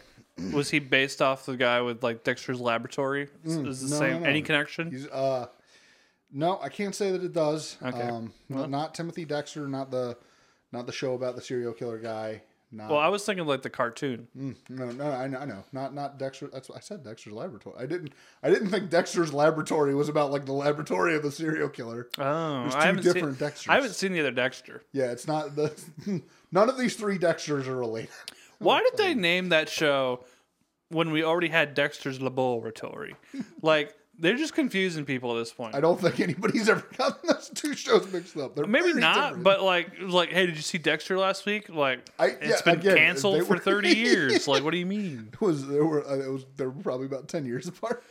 Was 0.55 0.71
he 0.71 0.79
based 0.79 1.21
off 1.21 1.45
the 1.45 1.55
guy 1.59 1.83
with 1.83 2.03
like 2.03 2.25
Dexter's 2.25 2.63
Laboratory? 2.63 3.29
Is, 3.45 3.57
is 3.59 3.81
the 3.83 3.87
Mm, 3.89 3.91
no, 3.91 3.99
same? 3.99 4.13
no, 4.15 4.19
no. 4.21 4.25
Any 4.31 4.41
connection? 4.41 4.91
He's 4.91 5.07
uh 5.09 5.49
no, 6.33 6.59
I 6.63 6.71
can't 6.71 6.95
say 6.95 7.13
that 7.13 7.23
it 7.23 7.35
does. 7.35 7.77
Okay. 7.83 8.01
Um 8.01 8.33
not, 8.49 8.71
not 8.71 8.95
Timothy 8.95 9.27
Dexter, 9.27 9.69
not 9.69 9.91
the 9.91 10.17
not 10.73 10.87
the 10.87 10.93
show 10.93 11.13
about 11.13 11.37
the 11.37 11.43
serial 11.43 11.75
killer 11.75 11.99
guy. 11.99 12.41
Not 12.75 12.91
Well, 12.91 12.99
I 12.99 13.09
was 13.09 13.23
thinking 13.25 13.47
like 13.47 13.61
the 13.61 13.69
cartoon. 13.71 14.29
Mm, 14.37 14.57
no, 14.71 14.91
no, 14.93 15.11
I 15.11 15.27
know, 15.29 15.39
I 15.39 15.45
know. 15.45 15.63
Not 15.73 15.95
not 15.95 16.19
Dexter. 16.19 16.49
That's 16.51 16.71
what 16.71 16.79
I 16.79 16.81
said. 16.81 17.05
Dexter's 17.05 17.35
Laboratory. 17.35 17.77
I 17.79 17.85
didn't. 17.85 18.15
I 18.43 18.49
didn't 18.49 18.71
think 18.71 18.89
Dexter's 18.89 19.33
Laboratory 19.33 19.95
was 19.95 20.09
about 20.09 20.31
like 20.33 20.47
the 20.47 20.55
laboratory 20.55 21.15
of 21.15 21.23
the 21.23 21.31
serial 21.31 21.69
killer. 21.69 22.09
Oh, 22.19 22.63
There's 22.63 22.75
I 22.75 22.81
two 22.81 22.87
haven't 22.87 23.03
different 23.05 23.39
seen, 23.39 23.49
Dexters. 23.49 23.69
I 23.69 23.75
haven't 23.75 23.95
seen 23.95 24.13
the 24.13 24.21
other 24.21 24.31
Dexter. 24.31 24.83
Yeah, 24.93 25.13
it's 25.13 25.27
not 25.27 25.55
the. 25.55 25.73
None 26.53 26.69
of 26.71 26.79
these 26.79 26.97
three 26.97 27.19
Dexters 27.19 27.67
are 27.67 27.77
related. 27.77 28.11
Why 28.59 28.81
did 28.81 28.97
they 28.97 29.15
name 29.15 29.51
that 29.51 29.69
show 29.69 30.25
when 30.89 31.11
we 31.11 31.23
already 31.25 31.49
had 31.49 31.75
Dexter's 31.75 32.23
Laboratory? 32.23 33.17
like 33.63 33.95
they're 34.19 34.37
just 34.37 34.55
confusing 34.55 35.05
people 35.05 35.35
at 35.37 35.39
this 35.41 35.53
point. 35.53 35.75
I 35.75 35.81
don't 35.81 36.01
think 36.01 36.21
anybody's 36.21 36.69
ever 36.69 36.87
gotten 36.97 37.29
those 37.29 37.49
two 37.55 37.75
shows 37.75 38.11
mixed 38.13 38.37
up. 38.37 38.55
They're 38.55 38.67
Maybe 38.67 38.89
very 38.91 39.01
not, 39.01 39.15
different. 39.31 39.45
but 39.45 39.63
like, 39.63 39.91
like, 40.01 40.29
hey, 40.31 40.47
did 40.47 40.57
you 40.57 40.63
see 40.63 40.79
Dexter 40.79 41.19
last 41.19 41.47
week? 41.47 41.69
Like, 41.69 42.09
I- 42.19 42.27
it's 42.41 42.63
yeah, 42.67 42.73
been 42.73 42.81
again, 42.81 42.97
canceled 42.97 43.47
for 43.47 43.55
were- 43.55 43.59
thirty 43.59 43.89
years. 43.97 44.47
Like, 44.47 44.63
what 44.65 44.73
do 44.73 44.79
you 44.79 44.87
mean? 44.99 45.31
it 45.33 45.41
was 45.41 45.67
there 45.67 45.85
were 45.85 46.07
uh, 46.07 46.19
it 46.19 46.31
was 46.31 46.45
they 46.57 46.67
were 46.67 46.73
probably 46.73 47.07
about 47.07 47.29
ten 47.29 47.45
years 47.47 47.67
apart. 47.69 48.03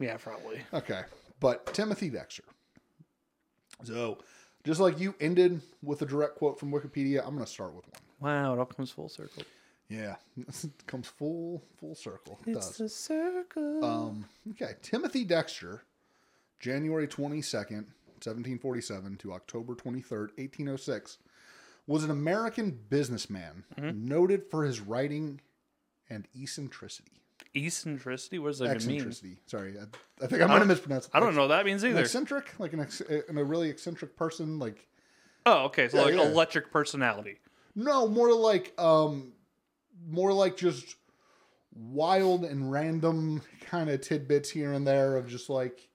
Yeah, 0.00 0.16
probably. 0.16 0.60
Okay, 0.74 1.02
but 1.40 1.72
Timothy 1.74 2.10
Dexter. 2.10 2.44
So, 3.84 4.18
just 4.64 4.80
like 4.80 4.98
you 4.98 5.14
ended 5.20 5.60
with 5.82 6.02
a 6.02 6.06
direct 6.06 6.36
quote 6.36 6.58
from 6.58 6.70
Wikipedia, 6.72 7.20
I'm 7.24 7.34
going 7.34 7.44
to 7.44 7.50
start 7.50 7.74
with 7.74 7.84
one. 7.86 8.02
Wow, 8.34 8.54
it 8.54 8.58
all 8.58 8.64
comes 8.66 8.90
full 8.90 9.08
circle. 9.08 9.44
Yeah, 9.88 10.16
it 10.36 10.86
comes 10.86 11.06
full 11.08 11.62
full 11.78 11.94
circle. 11.94 12.38
It 12.46 12.54
does. 12.54 12.78
a 12.80 12.88
circle. 12.88 13.84
Um, 13.84 14.24
okay, 14.50 14.72
Timothy 14.82 15.24
Dexter, 15.24 15.82
January 16.60 17.08
22nd, 17.08 17.86
1747 18.20 19.16
to 19.18 19.32
October 19.32 19.74
23rd, 19.74 20.28
1806, 20.38 21.18
was 21.86 22.04
an 22.04 22.10
American 22.10 22.78
businessman 22.90 23.64
noted 23.78 24.44
for 24.50 24.64
his 24.64 24.80
writing 24.80 25.40
and 26.10 26.28
eccentricity. 26.38 27.12
Eccentricity. 27.54 28.38
What 28.38 28.48
does 28.48 28.58
that 28.58 28.74
even 28.76 28.86
mean? 28.86 28.96
Eccentricity. 28.96 29.36
Sorry, 29.46 29.74
I, 29.78 30.24
I 30.24 30.26
think 30.26 30.42
I 30.42 30.46
might 30.46 30.58
have 30.58 30.66
mispronounced. 30.68 31.08
I 31.14 31.20
don't 31.20 31.34
know 31.34 31.42
what 31.42 31.48
that 31.48 31.64
means 31.64 31.82
An 31.82 31.90
either. 31.92 32.00
eccentric, 32.02 32.52
like 32.58 32.72
an, 32.74 32.80
ex, 32.80 33.00
an 33.00 33.38
a 33.38 33.44
really 33.44 33.70
eccentric 33.70 34.16
person, 34.16 34.58
like 34.58 34.86
Oh, 35.46 35.64
okay. 35.66 35.88
So 35.88 35.98
Yeah, 35.98 36.04
like 36.04 36.14
yeah. 36.14 36.22
electric 36.30 36.70
personality. 36.70 37.38
no, 37.74 38.06
more 38.06 38.34
like 38.34 38.74
um, 38.78 39.32
more 40.06 40.32
like 40.32 40.56
just 40.56 40.96
wild 41.74 42.44
and 42.44 42.70
random 42.70 43.42
kind 43.66 43.88
of 43.90 44.00
tidbits 44.00 44.50
here 44.50 44.72
and 44.72 44.86
there 44.86 45.16
of 45.16 45.28
just 45.28 45.48
like 45.48 45.88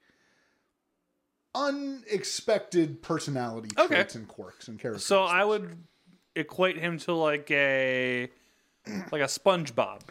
unexpected 1.55 3.01
personality 3.01 3.69
Okay. 3.77 3.95
traits 3.95 4.15
and 4.15 4.27
quirks 4.27 4.67
and 4.67 4.79
characters. 4.79 5.05
So 5.05 5.23
I 5.23 5.43
would 5.43 5.77
equate 6.35 6.77
him 6.77 6.97
to 6.99 7.13
like 7.13 7.49
a 7.51 8.29
like 9.11 9.21
a 9.21 9.25
SpongeBob. 9.25 10.01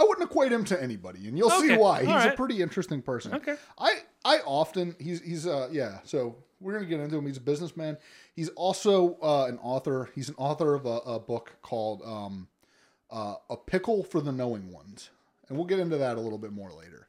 I 0.00 0.04
wouldn't 0.04 0.30
equate 0.30 0.52
him 0.52 0.64
to 0.66 0.80
anybody, 0.80 1.26
and 1.26 1.36
you'll 1.36 1.50
see 1.50 1.76
why. 1.76 2.00
He's 2.00 2.08
all 2.08 2.28
a 2.28 2.32
pretty 2.36 2.62
interesting 2.62 3.02
person. 3.02 3.34
Okay. 3.34 3.56
I 3.78 3.94
I 4.24 4.38
often 4.46 4.94
he's 5.00 5.20
he's 5.22 5.46
uh 5.46 5.68
yeah. 5.72 5.98
So 6.04 6.36
we're 6.60 6.72
gonna 6.74 6.86
get 6.86 7.00
into 7.00 7.16
him. 7.16 7.26
He's 7.26 7.36
a 7.36 7.40
businessman. 7.40 7.96
He's 8.34 8.48
also 8.50 9.16
uh, 9.22 9.46
an 9.48 9.58
author. 9.62 10.10
He's 10.14 10.28
an 10.28 10.36
author 10.38 10.74
of 10.74 10.86
a, 10.86 10.98
a 11.06 11.18
book 11.20 11.56
called 11.62 12.02
um, 12.04 12.48
uh, 13.10 13.36
"A 13.50 13.56
Pickle 13.56 14.02
for 14.04 14.20
the 14.20 14.32
Knowing 14.32 14.70
Ones," 14.72 15.10
and 15.48 15.56
we'll 15.56 15.66
get 15.66 15.78
into 15.78 15.96
that 15.98 16.16
a 16.16 16.20
little 16.20 16.38
bit 16.38 16.52
more 16.52 16.70
later. 16.72 17.08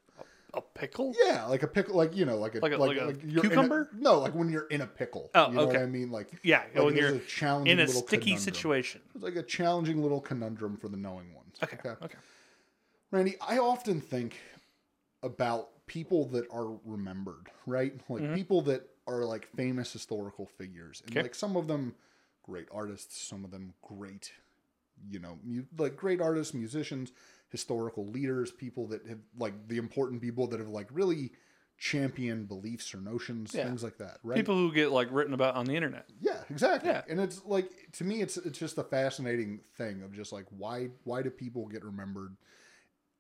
A 0.56 0.62
pickle? 0.62 1.14
Yeah, 1.24 1.46
like 1.46 1.62
a 1.62 1.68
pickle, 1.68 1.96
like 1.96 2.16
you 2.16 2.26
know, 2.26 2.38
like 2.38 2.56
a 2.56 2.60
Like 2.60 2.72
a- 2.74 2.78
like 2.78 2.98
a 2.98 3.16
you're 3.24 3.44
in 3.44 3.50
cucumber? 3.50 3.88
no, 3.94 4.18
like 4.20 4.34
when 4.34 4.50
you're 4.50 4.66
in 4.68 4.82
a 4.82 4.88
pickle. 4.88 5.30
Oh, 5.36 5.50
you 5.50 5.56
know 5.58 5.62
okay. 5.64 5.78
what 5.78 5.84
I 5.84 5.86
mean? 5.86 6.10
Like 6.10 6.32
Yeah, 6.42 6.64
like 6.74 6.84
when 6.86 6.96
you're 6.96 7.16
a 7.16 7.20
challenging 7.20 7.74
in 7.74 7.80
a 7.80 7.86
little 7.86 8.02
sticky 8.02 8.32
conundrum. 8.32 8.44
situation. 8.56 9.02
It's 9.14 9.24
like 9.24 9.36
a 9.36 9.44
challenging 9.44 10.02
little 10.02 10.20
conundrum 10.20 10.78
for 10.78 10.88
the 10.90 10.98
knowing 10.98 11.36
ones. 11.36 11.56
Okay. 11.64 11.78
Okay. 11.90 12.18
Randy, 13.12 13.36
I 13.48 13.58
often 13.60 14.02
think 14.02 14.38
about 15.24 15.70
people 15.86 16.26
that 16.30 16.46
are 16.52 16.78
remembered, 16.86 17.50
right? 17.66 17.94
Like 18.10 18.34
people 18.34 18.62
that 18.64 18.88
are 19.08 19.26
like 19.26 19.48
famous 19.56 19.92
historical 19.94 20.46
figures, 20.48 21.02
and 21.06 21.12
Okay. 21.16 21.24
like 21.24 21.36
some 21.36 21.56
of 21.56 21.68
them 21.68 21.96
great 22.44 22.68
artists, 22.72 23.22
some 23.22 23.44
of 23.46 23.52
them 23.52 23.74
great, 23.84 24.32
you 25.10 25.20
know, 25.20 25.38
mu- 25.44 25.66
like 25.78 25.96
great 25.96 26.22
artists, 26.22 26.54
musicians, 26.54 27.12
historical 27.50 28.06
leaders, 28.08 28.52
people 28.52 28.88
that 28.88 29.06
have 29.08 29.20
like 29.38 29.68
the 29.68 29.78
important 29.78 30.22
people 30.22 30.48
that 30.48 30.60
have 30.60 30.70
like 30.70 30.88
really 30.92 31.32
champion 31.78 32.46
beliefs 32.46 32.94
or 32.94 33.00
notions, 33.00 33.54
Yeah. 33.54 33.64
things 33.66 33.84
like 33.84 33.98
that, 34.00 34.18
right? 34.24 34.36
People 34.36 34.56
who 34.56 34.74
get 34.74 34.92
like 34.92 35.08
written 35.12 35.34
about 35.34 35.56
on 35.56 35.66
the 35.66 35.76
internet. 35.76 36.10
Yeah, 36.20 36.42
exactly. 36.50 36.90
Yeah. 36.90 37.04
And 37.08 37.20
it's 37.20 37.44
like 37.46 37.70
to 37.94 38.04
me 38.04 38.22
it's 38.22 38.38
it's 38.38 38.60
just 38.60 38.78
a 38.78 38.84
fascinating 38.84 39.62
thing 39.78 40.04
of 40.04 40.14
just 40.14 40.34
like 40.34 40.46
why 40.50 40.90
why 41.06 41.22
do 41.22 41.30
people 41.30 41.68
get 41.68 41.84
remembered? 41.86 42.36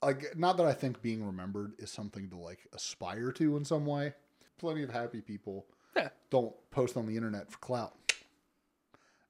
Like 0.04 0.38
not 0.38 0.58
that 0.58 0.66
I 0.66 0.74
think 0.74 1.02
being 1.02 1.26
remembered 1.26 1.74
is 1.80 1.90
something 1.92 2.30
to 2.30 2.38
like 2.38 2.60
aspire 2.74 3.32
to 3.34 3.56
in 3.58 3.66
some 3.66 3.86
way. 3.86 4.14
Plenty 4.58 4.84
of 4.84 4.90
happy 4.92 5.22
people 5.22 5.66
Yeah. 5.96 6.10
don't 6.30 6.54
post 6.72 6.98
on 6.98 7.06
the 7.06 7.16
internet 7.16 7.50
for 7.52 7.58
clout. 7.60 7.96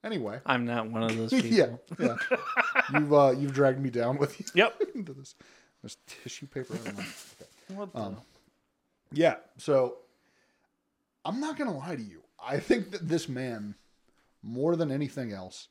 Anyway, 0.04 0.40
I'm 0.46 0.66
not 0.66 0.90
one 0.90 1.04
of 1.04 1.16
those 1.18 1.30
people. 1.42 1.50
yeah, 1.50 1.76
yeah. 2.00 2.16
you've 2.94 3.14
uh 3.14 3.34
you've 3.38 3.54
dragged 3.54 3.80
me 3.80 3.90
down 3.90 4.18
with 4.18 4.40
you 4.40 4.46
Yep. 4.54 4.82
into 4.96 5.14
this. 5.14 5.36
There's 5.82 5.98
tissue 6.08 6.48
paper. 6.48 6.74
Okay. 6.76 7.06
What 7.76 7.94
the? 7.94 8.00
Um, 8.00 8.18
Yeah. 9.12 9.36
So 9.58 9.98
I'm 11.26 11.40
not 11.40 11.58
gonna 11.58 11.76
lie 11.78 11.96
to 11.96 12.02
you. 12.02 12.22
I 12.42 12.60
think 12.60 12.92
that 12.92 13.08
this 13.08 13.28
man, 13.28 13.76
more 14.42 14.76
than 14.78 14.90
anything 14.92 15.34
else, 15.34 15.68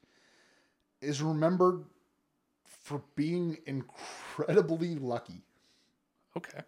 is 1.01 1.23
remembered 1.23 1.85
for 2.65 3.03
being 3.17 3.57
incredibly 3.67 4.95
lucky. 4.97 5.43
okay. 6.37 6.61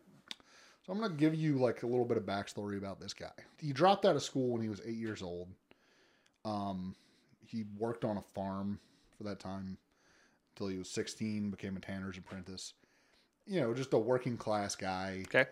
So 0.86 0.92
I'm 0.94 1.00
gonna 1.00 1.14
give 1.14 1.34
you 1.34 1.58
like 1.58 1.82
a 1.82 1.86
little 1.86 2.06
bit 2.06 2.16
of 2.16 2.24
backstory 2.24 2.78
about 2.78 3.00
this 3.00 3.12
guy. 3.12 3.30
He 3.58 3.72
dropped 3.72 4.06
out 4.06 4.16
of 4.16 4.22
school 4.22 4.48
when 4.48 4.62
he 4.62 4.68
was 4.70 4.80
eight 4.86 4.96
years 4.96 5.20
old. 5.22 5.48
Um, 6.44 6.94
he 7.50 7.64
worked 7.78 8.04
on 8.04 8.16
a 8.16 8.22
farm 8.34 8.78
for 9.16 9.24
that 9.24 9.40
time 9.40 9.76
until 10.54 10.68
he 10.68 10.78
was 10.78 10.90
16. 10.90 11.50
Became 11.50 11.76
a 11.76 11.80
tanner's 11.80 12.16
apprentice. 12.18 12.74
You 13.46 13.60
know, 13.60 13.74
just 13.74 13.92
a 13.92 13.98
working 13.98 14.36
class 14.36 14.76
guy. 14.76 15.24
Okay. 15.26 15.46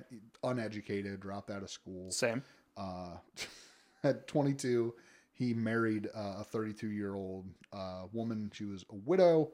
Uneducated, 0.45 1.21
dropped 1.21 1.51
out 1.51 1.63
of 1.63 1.71
school. 1.71 2.11
Same. 2.11 2.43
Uh, 2.77 3.17
at 4.05 4.27
22, 4.29 4.95
he 5.33 5.55
married 5.55 6.09
uh, 6.15 6.37
a 6.41 6.45
32 6.45 6.89
year 6.89 7.15
old 7.15 7.47
uh, 7.73 8.03
woman. 8.13 8.51
She 8.55 8.65
was 8.65 8.85
a 8.91 8.95
widow. 8.95 9.51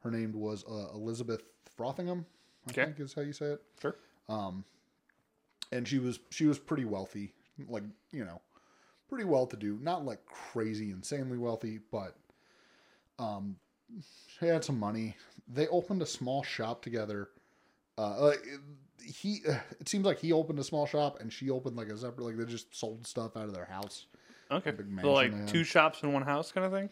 Her 0.00 0.10
name 0.10 0.32
was 0.32 0.64
uh, 0.70 0.94
Elizabeth 0.94 1.42
Frothingham. 1.78 2.24
I 2.66 2.70
Okay. 2.70 2.84
think 2.86 3.00
is 3.00 3.12
how 3.12 3.22
you 3.22 3.32
say 3.32 3.46
it. 3.46 3.62
Sure. 3.80 3.96
Um, 4.28 4.64
and 5.72 5.86
she 5.86 5.98
was 5.98 6.20
she 6.30 6.46
was 6.46 6.58
pretty 6.58 6.84
wealthy, 6.84 7.32
like 7.68 7.82
you 8.12 8.24
know, 8.24 8.40
pretty 9.12 9.28
well 9.28 9.46
to 9.46 9.56
do. 9.56 9.78
Not 9.82 10.06
like 10.06 10.24
crazy, 10.24 10.90
insanely 10.90 11.36
wealthy, 11.36 11.80
but 11.90 12.16
um, 13.18 13.56
she 14.38 14.46
had 14.46 14.64
some 14.64 14.78
money. 14.78 15.16
They 15.52 15.68
opened 15.68 16.00
a 16.00 16.06
small 16.06 16.42
shop 16.42 16.82
together. 16.82 17.28
Uh, 17.98 18.32
he, 19.04 19.42
it 19.80 19.86
seems 19.88 20.06
like 20.06 20.18
he 20.18 20.32
opened 20.32 20.58
a 20.58 20.64
small 20.64 20.86
shop 20.86 21.20
and 21.20 21.30
she 21.30 21.50
opened 21.50 21.76
like 21.76 21.88
a 21.88 21.98
separate. 21.98 22.24
Like 22.24 22.36
they 22.38 22.46
just 22.46 22.74
sold 22.74 23.06
stuff 23.06 23.36
out 23.36 23.44
of 23.44 23.54
their 23.54 23.66
house. 23.66 24.06
Okay. 24.50 24.72
So 25.02 25.12
like 25.12 25.46
two 25.46 25.62
shops 25.64 26.02
in 26.02 26.12
one 26.14 26.22
house 26.22 26.50
kind 26.52 26.64
of 26.64 26.72
thing. 26.72 26.88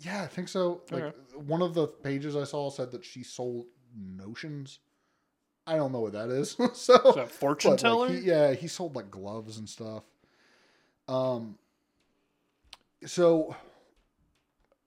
Yeah, 0.00 0.22
I 0.22 0.26
think 0.26 0.48
so. 0.48 0.82
Like 0.90 1.04
Okay. 1.04 1.16
one 1.46 1.62
of 1.62 1.74
the 1.74 1.86
pages 1.86 2.34
I 2.36 2.42
saw 2.44 2.70
said 2.70 2.90
that 2.90 3.04
she 3.04 3.22
sold 3.22 3.66
notions. 3.96 4.80
I 5.66 5.76
don't 5.76 5.92
know 5.92 6.00
what 6.00 6.12
that 6.12 6.28
is. 6.28 6.50
so 6.74 6.94
Is 7.08 7.14
that 7.14 7.30
fortune 7.30 7.70
But, 7.72 7.74
like, 7.74 7.80
teller? 7.82 8.08
he- 8.08 8.18
yeah, 8.26 8.52
he 8.52 8.66
sold 8.66 8.96
like 8.96 9.10
gloves 9.10 9.58
and 9.58 9.68
stuff. 9.68 10.02
Um. 11.08 11.58
So, 13.04 13.54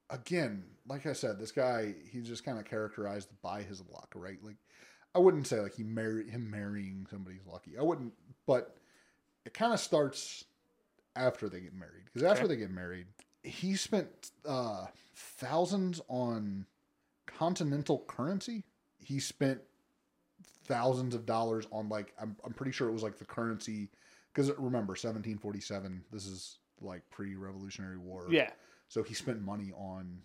again, 0.10 0.64
like 0.88 1.06
I 1.06 1.14
said, 1.14 1.40
this 1.40 1.52
guy 1.52 1.94
he's 2.12 2.28
just 2.28 2.44
kind 2.44 2.58
of 2.60 2.66
characterized 2.66 3.30
by 3.42 3.62
his 3.62 3.82
luck, 3.92 4.12
right? 4.16 4.38
Like, 4.44 4.58
I 5.16 5.20
wouldn't 5.20 5.48
say 5.48 5.60
like 5.60 5.76
he 5.76 5.84
married 5.84 6.30
him 6.30 6.50
marrying 6.50 7.06
somebody's 7.10 7.46
lucky. 7.46 7.78
I 7.78 7.84
wouldn't, 7.84 8.14
but 8.46 8.76
it 9.46 9.54
kind 9.54 9.74
of 9.74 9.80
starts 9.80 10.44
after 11.16 11.50
they 11.50 11.60
get 11.60 11.74
married 11.74 12.06
because 12.06 12.24
after 12.24 12.46
Okay. 12.46 12.56
they 12.56 12.60
get 12.60 12.72
married, 12.72 13.08
he 13.44 13.76
spent 13.76 14.32
uh, 14.48 14.88
thousands 15.16 16.02
on 16.08 16.66
continental 17.26 18.04
currency. 18.08 18.64
He 19.00 19.20
spent 19.20 19.62
thousands 20.66 21.16
of 21.16 21.26
dollars 21.26 21.68
on 21.72 21.90
like 21.90 22.14
I'm 22.22 22.36
I'm 22.46 22.54
pretty 22.54 22.72
sure 22.72 22.88
it 22.90 22.94
was 22.94 23.04
like 23.04 23.18
the 23.18 23.26
currency 23.26 23.90
because 24.34 24.50
remember 24.58 24.92
1747 24.92 26.04
this 26.12 26.26
is 26.26 26.58
like 26.82 27.02
pre-revolutionary 27.10 27.98
war 27.98 28.26
yeah. 28.30 28.50
so 28.88 29.04
he 29.04 29.14
spent 29.14 29.42
money 29.42 29.72
on 29.76 30.18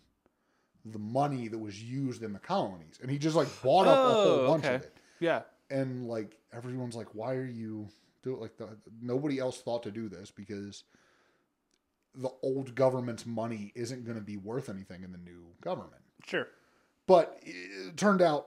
the 0.87 0.99
money 0.99 1.49
that 1.49 1.59
was 1.59 1.83
used 1.83 2.23
in 2.23 2.33
the 2.33 2.39
colonies 2.39 2.99
and 3.03 3.11
he 3.11 3.19
just 3.19 3.35
like 3.37 3.49
bought 3.63 3.87
up 3.87 3.99
a 3.99 4.13
whole 4.13 4.27
Oh, 4.41 4.47
bunch 4.49 4.65
okay. 4.65 4.75
of 4.77 4.83
it 4.83 4.97
Yeah. 5.21 5.43
and 5.71 6.07
like 6.07 6.39
everyone's 6.53 6.95
like 6.97 7.09
why 7.15 7.35
are 7.35 7.47
you 7.47 7.89
do 8.23 8.35
it 8.35 8.41
like 8.41 8.57
the, 8.57 8.69
nobody 9.03 9.39
else 9.39 9.61
thought 9.61 9.83
to 9.85 9.91
do 9.91 10.09
this 10.09 10.31
because 10.31 10.85
the 12.15 12.31
old 12.43 12.75
government's 12.75 13.27
money 13.27 13.73
isn't 13.75 14.05
going 14.05 14.17
to 14.17 14.23
be 14.25 14.37
worth 14.37 14.69
anything 14.69 15.03
in 15.03 15.11
the 15.13 15.19
new 15.19 15.45
government 15.61 16.03
Sure. 16.27 16.47
but 17.07 17.39
it 17.43 17.97
turned 17.97 18.23
out 18.23 18.47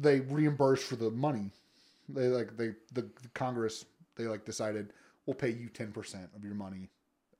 they 0.00 0.20
reimbursed 0.20 0.84
for 0.84 0.96
the 0.96 1.10
money. 1.10 1.50
They 2.08 2.28
like 2.28 2.56
they 2.56 2.68
the, 2.94 3.02
the 3.02 3.28
Congress 3.34 3.84
they 4.16 4.24
like 4.24 4.44
decided 4.44 4.92
we'll 5.26 5.34
pay 5.34 5.50
you 5.50 5.68
ten 5.68 5.92
percent 5.92 6.28
of 6.36 6.44
your 6.44 6.54
money 6.54 6.90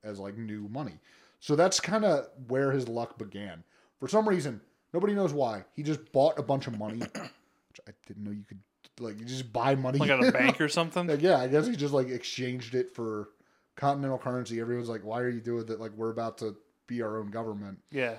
as 0.03 0.19
like 0.19 0.37
new 0.37 0.67
money. 0.69 0.99
So 1.39 1.55
that's 1.55 1.79
kind 1.79 2.05
of 2.05 2.27
where 2.47 2.71
his 2.71 2.87
luck 2.87 3.17
began. 3.17 3.63
For 3.99 4.07
some 4.07 4.27
reason, 4.27 4.61
nobody 4.93 5.13
knows 5.13 5.33
why. 5.33 5.65
He 5.73 5.83
just 5.83 6.11
bought 6.11 6.39
a 6.39 6.43
bunch 6.43 6.67
of 6.67 6.77
money, 6.77 6.99
which 6.99 7.79
I 7.87 7.91
didn't 8.07 8.23
know 8.23 8.31
you 8.31 8.43
could 8.47 8.59
like 8.99 9.19
you 9.19 9.25
just 9.25 9.51
buy 9.51 9.75
money 9.75 9.97
Like 9.99 10.09
at 10.09 10.23
a 10.23 10.31
bank 10.31 10.61
or 10.61 10.69
something. 10.69 11.07
Like, 11.07 11.21
yeah, 11.21 11.37
I 11.39 11.47
guess 11.47 11.67
he 11.67 11.75
just 11.75 11.93
like 11.93 12.09
exchanged 12.09 12.75
it 12.75 12.93
for 12.95 13.29
continental 13.75 14.17
currency. 14.17 14.59
Everyone's 14.61 14.89
like, 14.89 15.03
"Why 15.03 15.19
are 15.21 15.29
you 15.29 15.41
doing 15.41 15.65
that? 15.65 15.79
Like, 15.79 15.91
we're 15.95 16.11
about 16.11 16.37
to 16.39 16.55
be 16.87 17.01
our 17.01 17.17
own 17.19 17.27
government." 17.31 17.79
Yeah. 17.91 18.17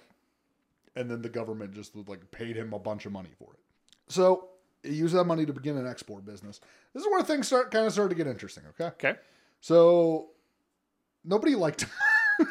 and 0.96 1.10
then 1.10 1.22
the 1.22 1.28
government 1.28 1.72
just 1.74 1.94
like 2.08 2.30
paid 2.30 2.56
him 2.56 2.72
a 2.72 2.78
bunch 2.78 3.04
of 3.06 3.12
money 3.12 3.30
for 3.38 3.52
it. 3.54 3.60
So 4.08 4.48
he 4.84 4.92
used 4.94 5.14
that 5.14 5.24
money 5.24 5.46
to 5.46 5.52
begin 5.52 5.76
an 5.76 5.86
export 5.86 6.24
business. 6.24 6.60
This 6.92 7.02
is 7.02 7.08
where 7.10 7.22
things 7.22 7.46
start 7.46 7.70
kind 7.70 7.86
of 7.86 7.92
started 7.92 8.10
to 8.10 8.14
get 8.14 8.26
interesting. 8.30 8.62
Okay, 8.70 8.86
Okay. 9.08 9.18
so 9.60 10.30
nobody 11.24 11.54
liked 11.54 11.82
him. 11.82 11.90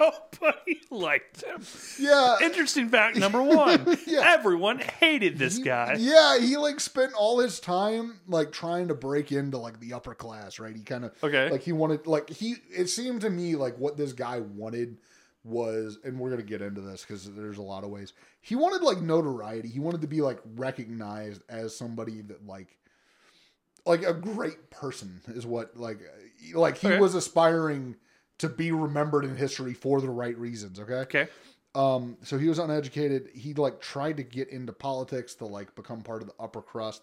Nobody 0.00 0.80
liked 0.90 1.42
him. 1.44 1.62
yeah, 2.00 2.36
Interesting 2.42 2.88
fact 2.88 3.16
number 3.16 3.42
one. 3.42 3.96
Yeah. 4.06 4.34
Everyone 4.34 4.78
hated 4.78 5.38
this 5.38 5.56
He- 5.58 5.62
guy. 5.62 5.96
Yeah, 5.98 6.38
he 6.38 6.56
like 6.56 6.80
spent 6.80 7.12
all 7.14 7.38
his 7.38 7.60
time 7.60 8.20
like 8.26 8.50
trying 8.52 8.88
to 8.88 8.94
break 8.94 9.30
into 9.32 9.58
like 9.58 9.80
the 9.80 9.92
upper 9.92 10.14
class, 10.14 10.58
right? 10.58 10.74
He 10.74 10.82
kind 10.82 11.04
of 11.04 11.12
Okay. 11.22 11.50
like 11.50 11.62
he 11.62 11.72
wanted 11.72 12.06
like 12.06 12.30
he 12.30 12.56
it 12.70 12.86
seemed 12.88 13.20
to 13.22 13.30
me 13.30 13.56
like 13.56 13.76
what 13.78 13.96
this 13.96 14.12
guy 14.12 14.40
wanted 14.40 14.96
was 15.44 15.98
and 16.04 16.18
we're 16.18 16.30
going 16.30 16.40
to 16.40 16.46
get 16.46 16.62
into 16.62 16.80
this 16.80 17.04
cuz 17.04 17.30
there's 17.30 17.58
a 17.58 17.62
lot 17.62 17.84
of 17.84 17.90
ways. 17.90 18.12
He 18.40 18.56
wanted 18.56 18.82
like 18.82 19.00
notoriety. 19.00 19.68
He 19.68 19.78
wanted 19.80 20.00
to 20.00 20.06
be 20.08 20.20
like 20.22 20.40
recognized 20.56 21.42
as 21.48 21.76
somebody 21.76 22.22
that 22.22 22.46
like 22.46 22.78
like 23.86 24.02
a 24.02 24.14
great 24.14 24.70
person 24.70 25.20
is 25.28 25.44
what 25.46 25.76
like 25.76 26.00
like 26.54 26.78
he 26.78 26.88
Okay. 26.88 26.98
was 26.98 27.14
aspiring 27.14 27.96
to 28.38 28.48
be 28.48 28.72
remembered 28.72 29.24
in 29.24 29.36
history 29.36 29.74
for 29.74 30.00
the 30.00 30.08
right 30.10 30.36
reasons, 30.38 30.80
okay? 30.80 30.94
okay. 30.94 31.28
Um, 31.74 32.16
so 32.22 32.38
he 32.38 32.48
was 32.48 32.58
uneducated. 32.58 33.28
He 33.34 33.52
like 33.54 33.80
tried 33.80 34.16
to 34.16 34.22
get 34.22 34.48
into 34.48 34.72
politics 34.72 35.34
to 35.36 35.46
like 35.46 35.74
become 35.74 36.02
part 36.02 36.22
of 36.22 36.28
the 36.28 36.34
upper 36.40 36.62
crust. 36.62 37.02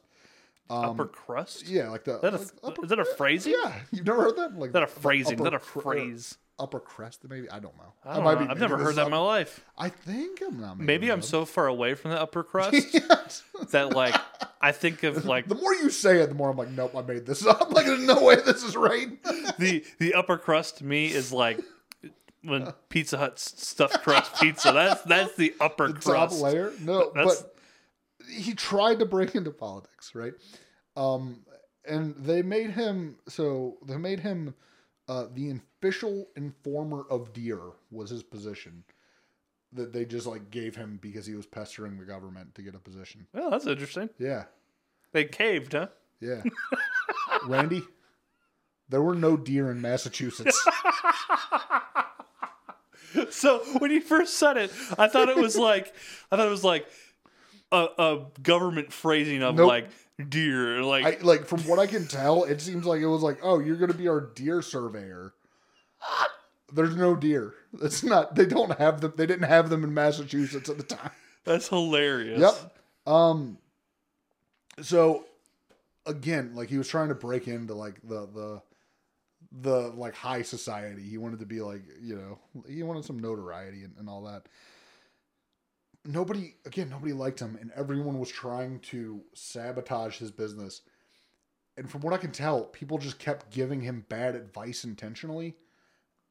Um, 0.70 0.86
Upper 0.92 1.06
crust? 1.08 1.68
yeah, 1.68 1.90
like 1.90 2.06
the 2.06 2.16
Is 2.16 2.22
that 2.22 2.34
a, 2.34 2.38
like, 2.38 2.50
upper, 2.64 2.84
is 2.86 2.90
that 2.90 3.00
a 3.00 3.06
phrasing? 3.06 3.54
yeah. 3.62 3.74
You've 3.92 4.06
never 4.06 4.22
heard 4.24 4.38
that? 4.38 4.58
Like 4.58 4.70
Is 4.70 4.74
that 4.74 4.84
a 4.84 4.88
phrasing? 4.88 5.34
Is 5.34 5.42
upper 5.42 5.44
that 5.50 5.54
a 5.56 5.60
phrase? 5.60 6.38
Upper 6.62 6.80
crest, 6.80 7.24
maybe 7.28 7.50
I 7.50 7.60
don't 7.60 7.76
know. 7.78 7.94
I 8.06 8.16
don't 8.16 8.24
might 8.24 8.40
know. 8.40 8.46
be 8.46 8.52
I've 8.52 8.60
never 8.60 8.78
heard 8.78 8.96
that 8.96 9.06
in 9.06 9.12
my 9.12 9.18
life. 9.18 9.66
I 9.78 9.90
think 9.90 10.42
I'm 10.46 10.60
not. 10.62 10.80
Maybe 10.80 11.12
I'm 11.12 11.20
up. 11.20 11.26
so 11.26 11.44
far 11.46 11.66
away 11.68 11.96
from 11.96 12.12
the 12.12 12.22
upper 12.22 12.44
crust 12.52 12.74
Yes. 12.94 13.44
that 13.72 13.94
like 13.96 14.16
I 14.62 14.72
think 14.72 15.02
of 15.04 15.26
like 15.34 15.48
the 15.48 15.56
more 15.56 15.74
you 15.74 15.90
say 15.90 16.20
it, 16.22 16.28
the 16.30 16.36
more 16.36 16.52
I'm 16.52 16.58
like, 16.58 16.70
nope, 16.70 16.96
I 16.96 17.02
made 17.02 17.26
this 17.26 17.46
up. 17.46 17.72
Like, 17.74 17.86
there's 17.88 18.06
no 18.06 18.22
way 18.24 18.36
this 18.36 18.64
is 18.64 18.76
right. 18.78 19.08
the 19.58 19.84
the 20.00 20.14
upper 20.14 20.38
crust 20.38 20.78
to 20.78 20.86
me 20.86 21.08
is 21.08 21.34
like 21.34 21.60
when 22.44 22.72
Pizza 22.90 23.18
Hut's 23.18 23.60
stuffed 23.68 24.04
crust 24.04 24.40
pizza. 24.40 24.72
That's 24.72 25.02
that's 25.04 25.36
the 25.36 25.54
upper 25.60 25.88
the 25.88 25.94
crust. 26.00 26.40
top 26.40 26.42
layer. 26.42 26.72
No, 26.80 27.12
That's- 27.16 27.42
but 27.42 27.56
he 28.30 28.54
tried 28.54 29.00
to 29.00 29.06
break 29.06 29.34
into 29.36 29.52
politics, 29.52 30.14
right? 30.14 30.34
Um, 30.96 31.44
and 31.88 32.14
they 32.18 32.44
made 32.44 32.72
him 32.72 33.18
so 33.28 33.78
they 33.88 33.98
made 33.98 34.20
him 34.20 34.54
uh, 35.08 35.26
the 35.34 35.60
official 35.82 36.28
informer 36.36 37.04
of 37.10 37.34
deer 37.34 37.60
was 37.90 38.12
his 38.12 38.22
position 38.22 38.84
that 39.74 39.92
they 39.92 40.06
just 40.06 40.28
like 40.28 40.52
gave 40.52 40.76
him 40.76 41.00
because 41.02 41.26
he 41.26 41.34
was 41.34 41.46
pestering 41.48 41.98
the 41.98 42.06
government 42.06 42.54
to 42.54 42.62
get 42.62 42.76
a 42.76 42.80
position. 42.80 43.26
Well, 43.34 43.50
that's 43.50 43.66
interesting. 43.66 44.10
Yeah, 44.20 44.44
They 45.12 45.26
caved, 45.26 45.74
huh? 45.74 45.88
yeah. 46.20 46.44
Randy, 47.48 47.82
there 48.90 49.02
were 49.02 49.16
no 49.16 49.36
deer 49.38 49.72
in 49.72 49.82
Massachusetts. 49.82 50.68
So 53.30 53.60
when 53.80 53.92
you 53.92 54.00
first 54.00 54.36
said 54.36 54.56
it, 54.56 54.72
I 54.98 55.10
thought 55.10 55.28
it 55.28 55.36
was 55.36 55.58
like 55.58 55.94
I 56.32 56.38
thought 56.38 56.48
it 56.48 56.52
was 56.52 56.64
like 56.64 56.88
a, 57.70 57.88
a 57.98 58.26
government 58.42 58.94
phrasing 58.94 59.44
of 59.44 59.56
Nope. 59.56 59.68
like 59.68 59.90
deer. 60.30 60.82
Like 60.82 61.06
I 61.06 61.18
like 61.22 61.46
from 61.46 61.60
what 61.68 61.78
I 61.78 61.88
can 61.88 62.08
tell, 62.08 62.46
it 62.46 62.62
seems 62.62 62.86
like 62.86 63.02
it 63.02 63.08
was 63.08 63.22
like, 63.22 63.40
oh, 63.44 63.60
you're 63.60 63.76
gonna 63.76 63.94
be 63.94 64.08
our 64.08 64.22
deer 64.22 64.62
surveyor. 64.62 65.34
There's 66.74 66.96
no 66.96 67.16
deer. 67.16 67.54
It's 67.82 68.04
not. 68.04 68.36
They 68.36 68.46
don't 68.46 68.78
have 68.78 69.02
them. 69.02 69.14
They 69.18 69.26
didn't 69.26 69.48
have 69.48 69.70
them 69.70 69.84
in 69.84 69.94
Massachusetts 69.94 70.70
at 70.70 70.78
the 70.78 70.84
time. 70.84 71.12
that's 71.44 71.68
hilarious. 71.68 72.40
Yep. 72.40 72.78
Um. 73.14 73.58
So, 74.82 75.26
again, 76.06 76.56
like 76.56 76.70
he 76.70 76.78
was 76.78 76.88
trying 76.88 77.10
to 77.10 77.16
break 77.16 77.48
into 77.48 77.74
like 77.74 77.96
the 78.04 78.28
the 78.28 78.62
the 79.52 79.90
like 79.96 80.16
high 80.16 80.42
society. 80.42 81.04
He 81.04 81.18
wanted 81.18 81.40
to 81.40 81.46
be 81.46 81.62
like 81.62 81.84
you 82.02 82.16
know 82.16 82.40
he 82.68 82.84
wanted 82.84 83.06
some 83.06 83.20
notoriety 83.20 83.84
and, 83.84 83.94
and 84.00 84.10
all 84.10 84.24
that. 84.24 84.48
Nobody 86.06 86.56
again, 86.66 86.90
nobody 86.90 87.14
liked 87.14 87.40
him, 87.40 87.58
and 87.60 87.72
everyone 87.76 88.20
was 88.20 88.30
trying 88.30 88.80
to 88.80 89.22
sabotage 89.34 90.18
his 90.18 90.32
business. 90.32 90.82
And 91.78 91.90
from 91.90 92.02
what 92.02 92.14
I 92.14 92.18
can 92.18 92.32
tell, 92.32 92.64
people 92.64 92.98
just 92.98 93.18
kept 93.18 93.50
giving 93.50 93.82
him 93.82 94.06
bad 94.10 94.36
advice 94.36 94.84
intentionally, 94.84 95.56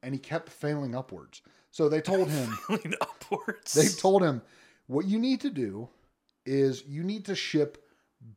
and 0.03 0.15
he 0.15 0.19
kept 0.19 0.49
failing 0.49 0.95
upwards. 0.95 1.43
So 1.71 1.89
they 1.89 2.01
told 2.01 2.29
him. 2.29 2.59
Lean 2.69 2.95
upwards. 3.01 3.73
They 3.75 3.89
told 3.89 4.23
him 4.23 4.43
what 4.87 5.07
you 5.07 5.19
need 5.19 5.41
to 5.43 5.51
do 5.51 5.89
is 6.47 6.85
you 6.87 7.03
need 7.05 7.25
to 7.27 7.35
ship 7.35 7.79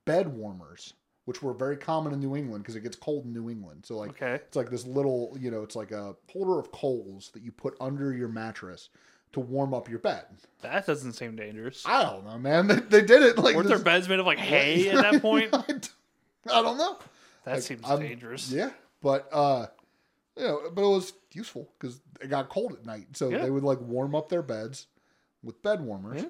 bed 0.06 0.28
warmers, 0.28 0.94
which 1.26 1.42
were 1.42 1.54
very 1.54 1.78
common 1.78 2.14
in 2.14 2.20
New 2.20 2.36
England 2.36 2.64
because 2.64 2.76
it 2.76 2.82
gets 2.82 2.96
cold 2.96 3.26
in 3.26 3.34
New 3.34 3.50
England. 3.50 3.86
So 3.86 3.98
like 3.98 4.12
Okay. 4.12 4.36
it's 4.36 4.56
like 4.56 4.70
this 4.70 4.86
little, 4.86 5.36
you 5.40 5.50
know, 5.52 5.64
it's 5.64 5.76
like 5.76 5.92
a 5.92 6.16
holder 6.32 6.60
of 6.60 6.72
coals 6.72 7.32
that 7.34 7.42
you 7.42 7.52
put 7.52 7.76
under 7.82 8.14
your 8.14 8.28
mattress 8.28 8.90
to 9.32 9.40
warm 9.40 9.74
up 9.74 9.90
your 9.90 9.98
bed. 10.00 10.26
That 10.62 10.86
doesn't 10.86 11.14
seem 11.14 11.36
dangerous. 11.36 11.84
I 11.88 12.04
don't 12.04 12.24
know, 12.26 12.38
man. 12.38 12.68
They, 12.90 13.00
they 13.00 13.02
did 13.02 13.24
it 13.24 13.38
like 13.40 13.56
Weren't 13.56 13.68
this- 13.68 13.78
their 13.78 13.84
beds 13.84 14.08
made 14.08 14.20
of 14.20 14.28
like 14.28 14.38
hay 14.54 14.90
at 14.90 15.02
that 15.02 15.22
point? 15.24 15.54
I 15.56 16.62
don't 16.62 16.78
know. 16.78 16.98
That 17.46 17.56
Like, 17.56 17.64
seems 17.64 17.82
I'm- 17.84 18.00
dangerous. 18.00 18.52
Yeah, 18.52 18.70
but 19.02 19.28
uh, 19.32 19.68
you 20.38 20.44
know, 20.44 20.62
but 20.74 20.82
it 20.84 20.90
was 20.90 21.14
useful 21.32 21.70
because 21.80 22.02
it 22.22 22.30
got 22.30 22.50
cold 22.50 22.74
at 22.74 22.86
night, 22.86 23.08
so 23.14 23.30
Yeah. 23.30 23.44
they 23.44 23.50
would 23.52 23.64
like 23.64 23.80
warm 23.82 24.16
up 24.16 24.30
their 24.30 24.42
beds 24.42 24.88
with 25.44 25.62
bed 25.62 25.82
warmers. 25.82 26.24
Yeah. 26.24 26.30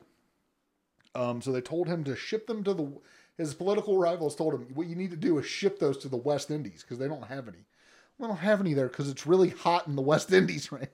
Um, 1.15 1.41
so 1.41 1.51
they 1.51 1.61
told 1.61 1.87
him 1.87 2.03
to 2.05 2.15
ship 2.15 2.47
them 2.47 2.63
to 2.63 2.73
the. 2.73 2.91
His 3.37 3.53
political 3.55 3.97
rivals 3.97 4.35
told 4.35 4.53
him 4.53 4.67
what 4.75 4.87
you 4.87 4.95
need 4.95 5.09
to 5.11 5.17
do 5.17 5.37
is 5.39 5.45
ship 5.45 5.79
those 5.79 5.97
to 5.99 6.07
the 6.07 6.17
West 6.17 6.51
Indies 6.51 6.81
because 6.83 6.99
they 6.99 7.07
don't 7.07 7.25
have 7.27 7.47
any. 7.47 7.65
We 8.19 8.27
don't 8.27 8.37
have 8.37 8.59
any 8.61 8.73
there 8.73 8.87
because 8.87 9.09
it's 9.09 9.25
really 9.25 9.49
hot 9.49 9.87
in 9.87 9.95
the 9.95 10.01
West 10.03 10.31
Indies, 10.31 10.71
Randy. 10.71 10.89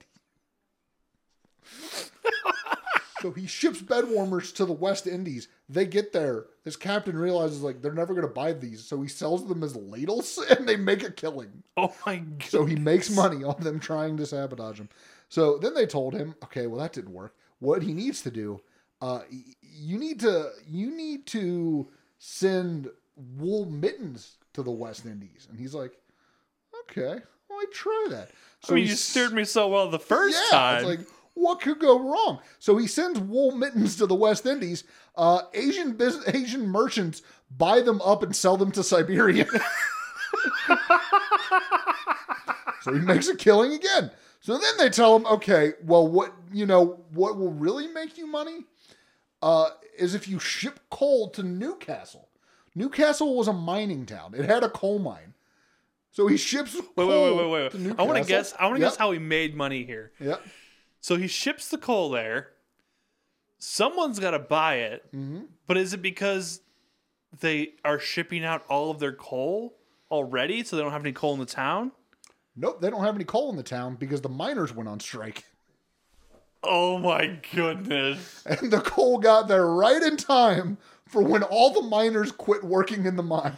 So 3.21 3.31
he 3.31 3.47
ships 3.47 3.81
bed 3.81 4.09
warmers 4.09 4.51
to 4.53 4.65
the 4.65 4.73
West 4.73 5.07
Indies. 5.07 5.47
They 5.67 5.85
get 5.85 6.13
there. 6.13 6.45
His 6.63 6.75
captain 6.75 7.17
realizes 7.17 7.61
like 7.61 7.81
they're 7.81 7.93
never 7.93 8.13
going 8.13 8.27
to 8.27 8.33
buy 8.33 8.53
these, 8.53 8.83
so 8.83 9.01
he 9.01 9.07
sells 9.07 9.47
them 9.47 9.63
as 9.63 9.75
ladles, 9.75 10.37
and 10.49 10.67
they 10.67 10.75
make 10.75 11.03
a 11.03 11.11
killing. 11.11 11.63
Oh 11.77 11.93
my 12.05 12.17
god. 12.17 12.43
So 12.43 12.65
he 12.65 12.75
makes 12.75 13.09
money 13.09 13.43
off 13.43 13.59
them 13.59 13.79
trying 13.79 14.17
to 14.17 14.25
sabotage 14.25 14.79
him. 14.79 14.89
So 15.29 15.57
then 15.57 15.73
they 15.73 15.85
told 15.85 16.13
him, 16.13 16.35
okay, 16.43 16.67
well 16.67 16.79
that 16.81 16.93
didn't 16.93 17.13
work. 17.13 17.35
What 17.59 17.83
he 17.83 17.93
needs 17.93 18.21
to 18.23 18.31
do, 18.31 18.61
uh, 19.01 19.21
you 19.61 19.97
need 19.97 20.19
to 20.21 20.51
you 20.67 20.95
need 20.95 21.25
to 21.27 21.89
send 22.17 22.89
wool 23.37 23.65
mittens 23.65 24.37
to 24.53 24.63
the 24.63 24.71
West 24.71 25.05
Indies, 25.05 25.47
and 25.49 25.59
he's 25.59 25.73
like, 25.73 25.93
okay, 26.81 27.21
well 27.49 27.59
I 27.59 27.65
try 27.73 28.07
that. 28.11 28.31
So 28.61 28.73
I 28.73 28.75
mean, 28.77 28.87
you 28.87 28.93
s- 28.93 29.01
steered 29.01 29.33
me 29.33 29.43
so 29.43 29.67
well 29.67 29.89
the 29.89 29.99
first 29.99 30.37
yeah, 30.51 30.57
time. 30.57 30.77
It's 30.77 30.85
like, 30.85 31.07
what 31.33 31.61
could 31.61 31.79
go 31.79 31.99
wrong? 31.99 32.39
So 32.59 32.77
he 32.77 32.87
sends 32.87 33.19
wool 33.19 33.51
mittens 33.51 33.95
to 33.97 34.05
the 34.05 34.15
West 34.15 34.45
Indies. 34.45 34.83
Uh, 35.15 35.41
Asian 35.53 35.97
Asian 36.27 36.67
merchants 36.67 37.21
buy 37.57 37.81
them 37.81 38.01
up 38.01 38.23
and 38.23 38.35
sell 38.35 38.57
them 38.57 38.71
to 38.71 38.83
Siberia. 38.83 39.45
so 42.81 42.93
he 42.93 42.99
makes 42.99 43.27
a 43.27 43.35
killing 43.35 43.73
again. 43.73 44.11
So 44.41 44.57
then 44.57 44.77
they 44.77 44.89
tell 44.89 45.15
him, 45.15 45.25
okay, 45.25 45.73
well, 45.83 46.07
what 46.07 46.33
you 46.51 46.65
know, 46.65 46.99
what 47.13 47.37
will 47.37 47.51
really 47.51 47.87
make 47.87 48.17
you 48.17 48.25
money 48.27 48.65
uh, 49.41 49.69
is 49.97 50.15
if 50.15 50.27
you 50.27 50.39
ship 50.39 50.79
coal 50.89 51.29
to 51.31 51.43
Newcastle. 51.43 52.29
Newcastle 52.75 53.35
was 53.35 53.47
a 53.47 53.53
mining 53.53 54.05
town; 54.05 54.33
it 54.35 54.45
had 54.45 54.63
a 54.63 54.69
coal 54.69 54.99
mine. 54.99 55.33
So 56.11 56.27
he 56.27 56.37
ships. 56.37 56.75
wait, 56.75 56.95
coal 56.95 57.07
wait, 57.07 57.35
wait, 57.35 57.49
wait, 57.51 57.71
to 57.71 57.77
wait. 57.89 57.99
I 57.99 58.03
want 58.03 58.17
to 58.17 58.23
guess. 58.23 58.53
I 58.59 58.65
want 58.65 58.77
to 58.77 58.81
Yep. 58.81 58.91
guess 58.91 58.97
how 58.97 59.11
he 59.11 59.19
made 59.19 59.55
money 59.55 59.83
here. 59.83 60.11
Yep. 60.19 60.41
So 61.01 61.15
he 61.15 61.27
ships 61.27 61.69
the 61.69 61.77
coal 61.77 62.09
there. 62.09 62.49
Someone's 63.57 64.19
got 64.19 64.31
to 64.31 64.39
buy 64.39 64.75
it, 64.75 65.05
Mm-hmm. 65.13 65.41
but 65.67 65.77
is 65.77 65.93
it 65.93 66.01
because 66.01 66.61
they 67.39 67.73
are 67.83 67.99
shipping 67.99 68.43
out 68.45 68.63
all 68.69 68.89
of 68.91 68.99
their 68.99 69.13
coal 69.13 69.75
already, 70.09 70.63
so 70.63 70.75
they 70.75 70.81
don't 70.81 70.91
have 70.91 71.01
any 71.03 71.11
coal 71.11 71.33
in 71.33 71.39
the 71.39 71.45
town? 71.45 71.91
Nope, 72.55 72.81
they 72.81 72.89
don't 72.89 73.03
have 73.03 73.15
any 73.15 73.23
coal 73.25 73.49
in 73.49 73.55
the 73.57 73.63
town 73.63 73.95
because 73.95 74.21
the 74.21 74.29
miners 74.29 74.73
went 74.73 74.89
on 74.89 74.99
strike. 74.99 75.45
Oh 76.63 76.97
my 76.97 77.39
goodness! 77.53 78.43
And 78.45 78.69
the 78.71 78.81
coal 78.81 79.17
got 79.19 79.47
there 79.47 79.65
right 79.65 80.01
in 80.01 80.17
time 80.17 80.77
for 81.05 81.21
when 81.21 81.43
all 81.43 81.71
the 81.71 81.83
miners 81.87 82.31
quit 82.33 82.63
working 82.63 83.05
in 83.05 83.15
the 83.15 83.23
mine. 83.23 83.55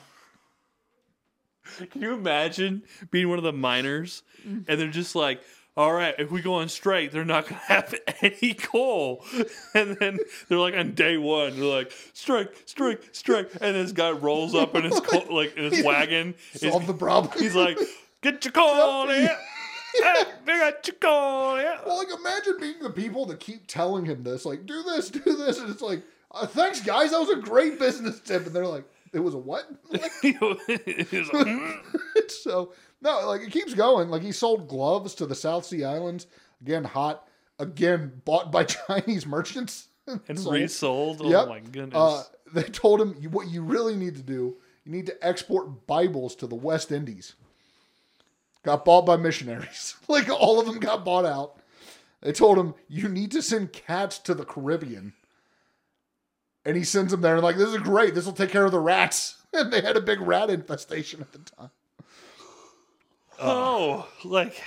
Can 1.90 2.02
you 2.02 2.14
imagine 2.14 2.84
being 3.12 3.30
one 3.30 3.38
of 3.38 3.44
the 3.44 3.54
miners 3.54 4.24
and 4.46 4.66
they're 4.68 4.88
just 4.90 5.16
like, 5.16 5.42
all 5.78 5.94
right, 5.94 6.14
if 6.20 6.32
we 6.32 6.42
go 6.42 6.56
on 6.56 6.68
strike, 6.68 7.12
they're 7.12 7.24
not 7.24 7.48
going 7.48 7.62
to 7.68 7.74
have 7.74 7.96
any 8.22 8.54
coal. 8.54 9.24
And 9.74 9.96
then 9.98 10.20
they're 10.50 10.60
like 10.60 10.76
on 10.76 10.94
day 10.94 11.18
one, 11.18 11.56
they're 11.56 11.64
like, 11.66 11.94
strike, 12.14 12.52
strike, 12.66 13.02
strike. 13.14 13.50
And 13.62 13.76
this 13.76 13.94
guy 13.94 14.12
rolls 14.12 14.54
up 14.54 14.76
in 14.76 14.84
his 14.84 15.00
coal, 15.00 15.24
like 15.36 15.56
in 15.56 15.72
his 15.72 15.84
wagon. 15.86 16.36
He's, 16.52 16.70
Solve 16.70 16.88
the 16.88 16.94
problem. 16.94 17.32
he's 17.40 17.56
like, 17.56 17.80
get 18.22 18.44
your 18.46 18.52
coal 18.52 19.08
here. 19.08 19.38
Hey, 19.94 20.24
we 20.48 20.54
got 20.54 20.88
your 20.88 20.96
coal 21.02 21.58
here. 21.58 21.78
well, 21.86 21.98
like 21.98 22.08
imagine 22.18 22.56
being 22.62 22.80
the 22.82 22.90
people 22.90 23.26
that 23.26 23.42
keep 23.42 23.68
telling 23.68 24.06
him 24.06 24.24
this, 24.24 24.46
like, 24.46 24.66
do 24.66 24.82
this, 24.84 25.10
do 25.10 25.20
this. 25.20 25.60
And 25.60 25.70
it's 25.70 25.82
like, 25.82 26.02
uh, 26.32 26.48
thanks, 26.48 26.80
guys. 26.80 27.12
That 27.12 27.20
was 27.20 27.30
a 27.30 27.36
great 27.36 27.78
business 27.78 28.22
tip. 28.22 28.46
And 28.46 28.56
they're 28.56 28.66
like, 28.66 28.86
it 29.12 29.20
was 29.20 29.34
a 29.34 29.38
what? 29.38 29.66
Like, 29.92 30.10
"Mm." 30.24 31.82
so, 32.32 32.72
no, 33.02 33.28
like, 33.28 33.42
it 33.42 33.52
keeps 33.52 33.74
going. 33.74 34.10
Like, 34.10 34.22
he 34.22 34.32
sold 34.32 34.68
gloves 34.68 35.16
to 35.16 35.26
the 35.26 35.36
South 35.36 35.66
Sea 35.66 35.84
Islands. 35.84 36.28
Again, 36.62 36.84
hot. 36.84 37.28
Again, 37.60 38.22
bought 38.26 38.52
by 38.52 38.64
Chinese 38.88 39.26
merchants. 39.26 39.88
and 40.28 40.40
Sold. 40.40 40.56
resold. 40.56 41.22
Oh 41.24 41.30
Yep. 41.30 41.48
my 41.48 41.60
goodness. 41.60 41.94
Uh, 41.96 42.24
they 42.54 42.64
told 42.64 43.00
him 43.02 43.14
what 43.32 43.48
you 43.50 43.62
really 43.64 43.96
need 43.96 44.16
to 44.16 44.24
do. 44.24 44.58
You 44.84 44.92
need 44.92 45.06
to 45.06 45.26
export 45.26 45.86
Bibles 45.86 46.36
to 46.38 46.48
the 46.48 46.56
West 46.56 46.92
Indies. 46.92 47.36
Got 48.64 48.84
bought 48.84 49.06
by 49.06 49.16
missionaries. 49.18 49.96
like 50.08 50.28
all 50.30 50.60
of 50.60 50.66
them 50.66 50.80
got 50.80 51.06
bought 51.06 51.26
out. 51.26 51.58
They 52.22 52.32
told 52.32 52.58
him 52.58 52.74
you 52.88 53.08
need 53.10 53.32
to 53.32 53.42
send 53.42 53.74
cats 53.74 54.18
to 54.20 54.34
the 54.34 54.46
Caribbean. 54.46 55.14
And 56.66 56.76
he 56.78 56.84
sends 56.84 57.12
them 57.12 57.22
there 57.22 57.36
and 57.36 57.44
like 57.44 57.58
this 57.58 57.70
is 57.70 57.78
great. 57.78 58.14
This 58.16 58.26
will 58.26 58.34
take 58.34 58.50
care 58.52 58.66
of 58.66 58.72
the 58.72 58.80
rats. 58.80 59.38
And 59.54 59.72
they 59.72 59.82
had 59.82 59.98
a 59.98 60.02
big 60.02 60.20
rat 60.22 60.50
infestation 60.50 61.22
at 61.22 61.32
the 61.32 61.40
time. 61.40 61.70
Oh, 63.42 64.08
like 64.24 64.62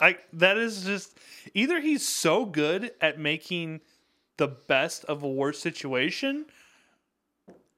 I 0.00 0.18
that 0.34 0.58
is 0.58 0.84
just 0.84 1.18
either 1.54 1.80
he's 1.80 2.06
so 2.06 2.44
good 2.44 2.92
at 3.00 3.18
making 3.18 3.80
the 4.36 4.48
best 4.48 5.04
of 5.06 5.22
a 5.22 5.28
worse 5.28 5.58
situation 5.58 6.46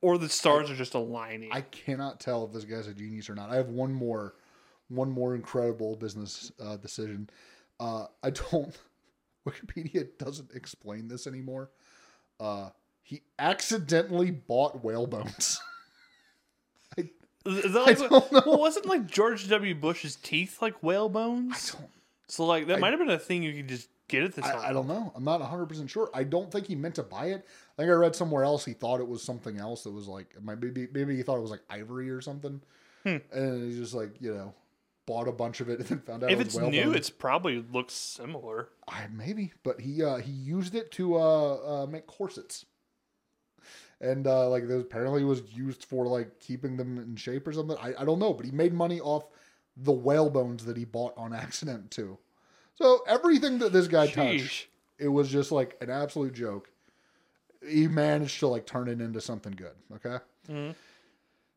or 0.02 0.18
the 0.18 0.28
stars 0.28 0.70
are 0.70 0.76
just 0.76 0.94
aligning. 0.94 1.50
I 1.52 1.62
cannot 1.62 2.20
tell 2.20 2.44
if 2.44 2.52
this 2.52 2.64
guy's 2.64 2.86
a 2.86 2.94
genius 2.94 3.28
or 3.28 3.34
not. 3.34 3.50
I 3.50 3.56
have 3.56 3.68
one 3.68 3.92
more, 3.92 4.34
one 4.88 5.10
more 5.10 5.34
incredible 5.34 5.96
business 5.96 6.52
uh, 6.62 6.76
decision. 6.76 7.28
Uh, 7.78 8.06
I 8.22 8.30
don't. 8.30 8.76
Wikipedia 9.46 10.06
doesn't 10.18 10.50
explain 10.54 11.08
this 11.08 11.26
anymore. 11.26 11.70
Uh, 12.38 12.70
he 13.02 13.22
accidentally 13.38 14.30
bought 14.30 14.84
whale 14.84 15.06
bones. 15.06 15.60
Is 17.58 17.72
that 17.72 17.82
like, 17.86 17.98
don't 17.98 18.32
know. 18.32 18.42
Well, 18.46 18.58
wasn't 18.58 18.86
like 18.86 19.06
George 19.06 19.48
W. 19.48 19.74
Bush's 19.74 20.16
teeth 20.16 20.60
like 20.62 20.82
whale 20.82 21.08
bones? 21.08 21.72
don't- 21.72 21.88
So 22.28 22.46
like 22.46 22.66
that 22.68 22.80
might 22.80 22.90
have 22.90 22.98
been 23.00 23.10
a 23.10 23.18
thing 23.18 23.42
you 23.42 23.52
could 23.54 23.68
just 23.68 23.88
get 24.08 24.22
at 24.24 24.34
this 24.34 24.44
time. 24.44 24.58
I, 24.58 24.68
I 24.68 24.72
don't 24.72 24.86
know. 24.88 25.12
I'm 25.14 25.24
not 25.24 25.40
100 25.40 25.66
percent 25.66 25.90
sure. 25.90 26.10
I 26.14 26.24
don't 26.24 26.50
think 26.50 26.66
he 26.66 26.74
meant 26.74 26.96
to 26.96 27.02
buy 27.02 27.26
it. 27.26 27.44
I 27.78 27.82
think 27.82 27.90
I 27.90 27.94
read 27.94 28.14
somewhere 28.16 28.44
else 28.44 28.64
he 28.64 28.72
thought 28.72 29.00
it 29.00 29.08
was 29.08 29.22
something 29.22 29.58
else 29.58 29.84
that 29.84 29.90
was 29.92 30.06
like 30.08 30.34
maybe 30.42 30.88
maybe 30.92 31.16
he 31.16 31.22
thought 31.22 31.36
it 31.38 31.42
was 31.42 31.50
like 31.50 31.62
ivory 31.70 32.10
or 32.10 32.20
something, 32.20 32.60
Hmm. 33.04 33.16
and 33.32 33.72
he 33.72 33.78
just 33.78 33.94
like 33.94 34.10
you 34.20 34.34
know 34.34 34.54
bought 35.06 35.26
a 35.26 35.32
bunch 35.32 35.60
of 35.60 35.68
it 35.68 35.80
and 35.80 35.88
then 35.88 35.98
found 36.00 36.22
out 36.22 36.30
If 36.30 36.34
it 36.40 36.44
was 36.44 36.54
it's 36.54 36.56
whale 36.56 36.70
new, 36.70 36.92
it's 36.92 37.10
probably 37.10 37.64
looks 37.72 37.94
similar. 37.94 38.68
I 38.86 39.06
maybe, 39.12 39.52
but 39.64 39.80
he 39.80 40.02
uh 40.04 40.16
he 40.18 40.30
used 40.30 40.74
it 40.74 40.90
to 40.92 41.16
uh, 41.16 41.82
uh 41.82 41.86
make 41.86 42.06
corsets. 42.06 42.66
And 44.00 44.26
uh 44.26 44.48
like 44.48 44.66
those 44.66 44.82
apparently 44.82 45.24
was 45.24 45.42
used 45.52 45.84
for 45.84 46.06
like 46.06 46.40
keeping 46.40 46.76
them 46.76 46.98
in 46.98 47.16
shape 47.16 47.46
or 47.46 47.52
something. 47.52 47.76
I, 47.80 47.92
I 47.98 48.04
don't 48.04 48.18
know, 48.18 48.32
but 48.32 48.46
he 48.46 48.52
made 48.52 48.72
money 48.72 49.00
off 49.00 49.24
the 49.76 49.92
whale 49.92 50.30
bones 50.30 50.64
that 50.64 50.76
he 50.76 50.84
bought 50.84 51.14
on 51.16 51.32
accident 51.44 51.90
too. 51.90 52.18
So 52.76 53.02
everything 53.06 53.58
that 53.58 53.72
this 53.72 53.88
guy 53.88 54.06
touched, 54.38 54.68
it 54.98 55.08
was 55.08 55.28
just 55.28 55.52
like 55.52 55.76
an 55.82 55.90
absolute 55.90 56.32
joke. 56.32 56.70
he 57.66 57.88
managed 57.88 58.38
to 58.40 58.46
like 58.48 58.64
turn 58.66 58.88
it 58.88 59.00
into 59.02 59.20
something 59.20 59.52
good. 59.52 59.74
Okay. 59.96 60.16
Mhm. 60.48 60.74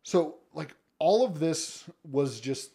So 0.03 0.35
like 0.53 0.75
all 0.99 1.25
of 1.25 1.39
this 1.39 1.85
was 2.09 2.39
just 2.41 2.71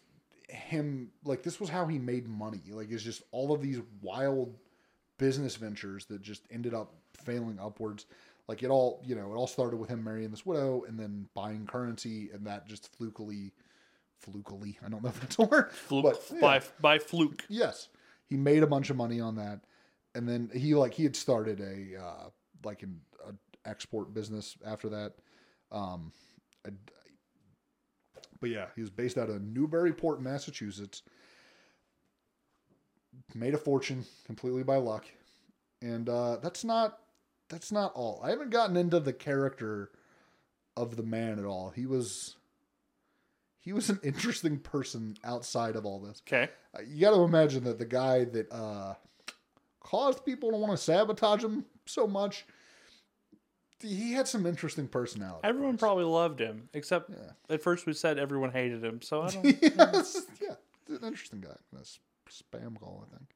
him 0.47 1.11
like 1.23 1.43
this 1.43 1.59
was 1.59 1.69
how 1.69 1.85
he 1.85 1.99
made 1.99 2.27
money. 2.27 2.61
Like 2.71 2.89
it's 2.91 3.03
just 3.03 3.21
all 3.31 3.51
of 3.53 3.61
these 3.61 3.79
wild 4.01 4.55
business 5.19 5.55
ventures 5.55 6.05
that 6.05 6.21
just 6.21 6.41
ended 6.49 6.73
up 6.73 6.93
failing 7.13 7.59
upwards. 7.61 8.05
Like 8.49 8.63
it 8.63 8.71
all, 8.71 8.99
you 9.05 9.13
know, 9.13 9.31
it 9.31 9.35
all 9.35 9.45
started 9.45 9.77
with 9.77 9.91
him 9.91 10.03
marrying 10.03 10.31
this 10.31 10.43
widow 10.43 10.83
and 10.87 10.99
then 10.99 11.27
buying 11.35 11.67
currency 11.67 12.31
and 12.33 12.47
that 12.47 12.67
just 12.67 12.91
flukily 12.97 13.51
flukily, 14.25 14.75
I 14.83 14.89
don't 14.89 15.03
know 15.03 15.09
if 15.09 15.21
that's 15.21 15.37
a 15.37 15.43
word. 15.43 15.71
Fluke 15.71 16.03
but, 16.03 16.23
yeah. 16.33 16.41
by 16.41 16.61
by 16.81 16.97
fluke. 16.97 17.45
Yes, 17.47 17.89
he 18.25 18.37
made 18.37 18.63
a 18.63 18.67
bunch 18.67 18.89
of 18.89 18.97
money 18.97 19.19
on 19.21 19.35
that, 19.35 19.61
and 20.15 20.27
then 20.27 20.49
he 20.51 20.73
like 20.73 20.95
he 20.95 21.03
had 21.03 21.15
started 21.15 21.59
a 21.59 22.01
uh, 22.03 22.29
like 22.63 22.81
an 22.81 22.99
a 23.27 23.69
export 23.69 24.15
business 24.15 24.57
after 24.65 24.89
that. 24.89 25.13
Um, 25.71 26.11
I- 26.65 26.71
but 28.41 28.49
yeah, 28.49 28.65
he 28.73 28.81
was 28.81 28.89
based 28.89 29.19
out 29.19 29.29
of 29.29 29.43
Newburyport, 29.43 30.23
Massachusetts. 30.23 31.03
Made 33.35 33.53
a 33.53 33.59
fortune 33.59 34.05
completely 34.25 34.63
by 34.63 34.77
luck, 34.77 35.05
and 35.83 36.09
uh, 36.09 36.37
that's 36.37 36.63
not 36.63 36.97
that's 37.49 37.71
not 37.71 37.91
all. 37.95 38.21
I 38.23 38.29
haven't 38.29 38.51
gotten 38.51 38.77
into 38.77 38.99
the 38.99 39.13
character 39.13 39.89
of 40.77 40.95
the 40.95 41.03
man 41.03 41.39
at 41.39 41.45
all. 41.45 41.71
He 41.71 41.85
was 41.85 42.35
he 43.59 43.73
was 43.73 43.89
an 43.89 43.99
interesting 44.03 44.57
person 44.59 45.17
outside 45.23 45.75
of 45.75 45.85
all 45.85 45.99
this 45.99 46.21
Okay. 46.27 46.49
uh, 46.75 46.81
you 46.87 47.01
got 47.01 47.11
to 47.15 47.21
imagine 47.23 47.63
that 47.65 47.77
the 47.77 47.85
guy 47.85 48.23
that 48.25 48.51
uh, 48.51 48.93
caused 49.81 50.23
people 50.25 50.51
to 50.51 50.57
want 50.57 50.71
to 50.71 50.77
sabotage 50.77 51.43
him 51.43 51.65
so 51.85 52.07
much, 52.07 52.45
he 53.81 54.13
had 54.13 54.27
some 54.27 54.45
interesting 54.45 54.87
personality. 54.87 55.41
Everyone 55.43 55.77
probably 55.77 56.03
loved 56.05 56.39
him, 56.39 56.69
except 56.73 57.09
Yeah. 57.09 57.31
at 57.55 57.61
first 57.61 57.85
we 57.85 57.93
said 57.93 58.17
everyone 58.19 58.51
hated 58.51 58.83
him. 58.83 59.01
So 59.01 59.23
I 59.23 59.29
don't. 59.31 59.45
yes, 59.61 60.21
yeah, 60.41 60.55
an 60.89 60.99
interesting 61.03 61.41
guy. 61.41 61.55
That's 61.73 61.99
spam 62.29 62.79
call, 62.79 63.05
I 63.11 63.17
think. 63.17 63.29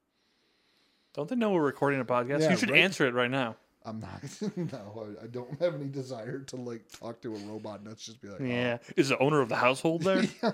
Don't 1.14 1.28
they 1.28 1.36
know 1.36 1.50
we're 1.52 1.62
recording 1.62 2.00
a 2.00 2.04
podcast? 2.04 2.40
Yeah, 2.40 2.50
you 2.50 2.56
should 2.56 2.70
right. 2.70 2.80
answer 2.80 3.06
it 3.06 3.14
right 3.14 3.30
now. 3.30 3.56
I'm 3.84 4.00
not. 4.00 4.22
no, 4.56 5.08
I, 5.22 5.26
don't 5.26 5.60
have 5.60 5.74
any 5.74 5.86
desire 5.88 6.40
to 6.40 6.56
like 6.56 6.82
talk 6.98 7.20
to 7.22 7.34
a 7.34 7.38
robot. 7.40 7.80
and 7.80 7.88
Let's 7.88 8.04
just 8.04 8.20
be 8.22 8.28
like, 8.28 8.40
oh. 8.40 8.44
Yeah. 8.44 8.78
Is 8.96 9.10
the 9.10 9.18
owner 9.18 9.40
of 9.40 9.48
the 9.48 9.56
household 9.56 10.02
there? 10.02 10.22
Yeah. 10.42 10.52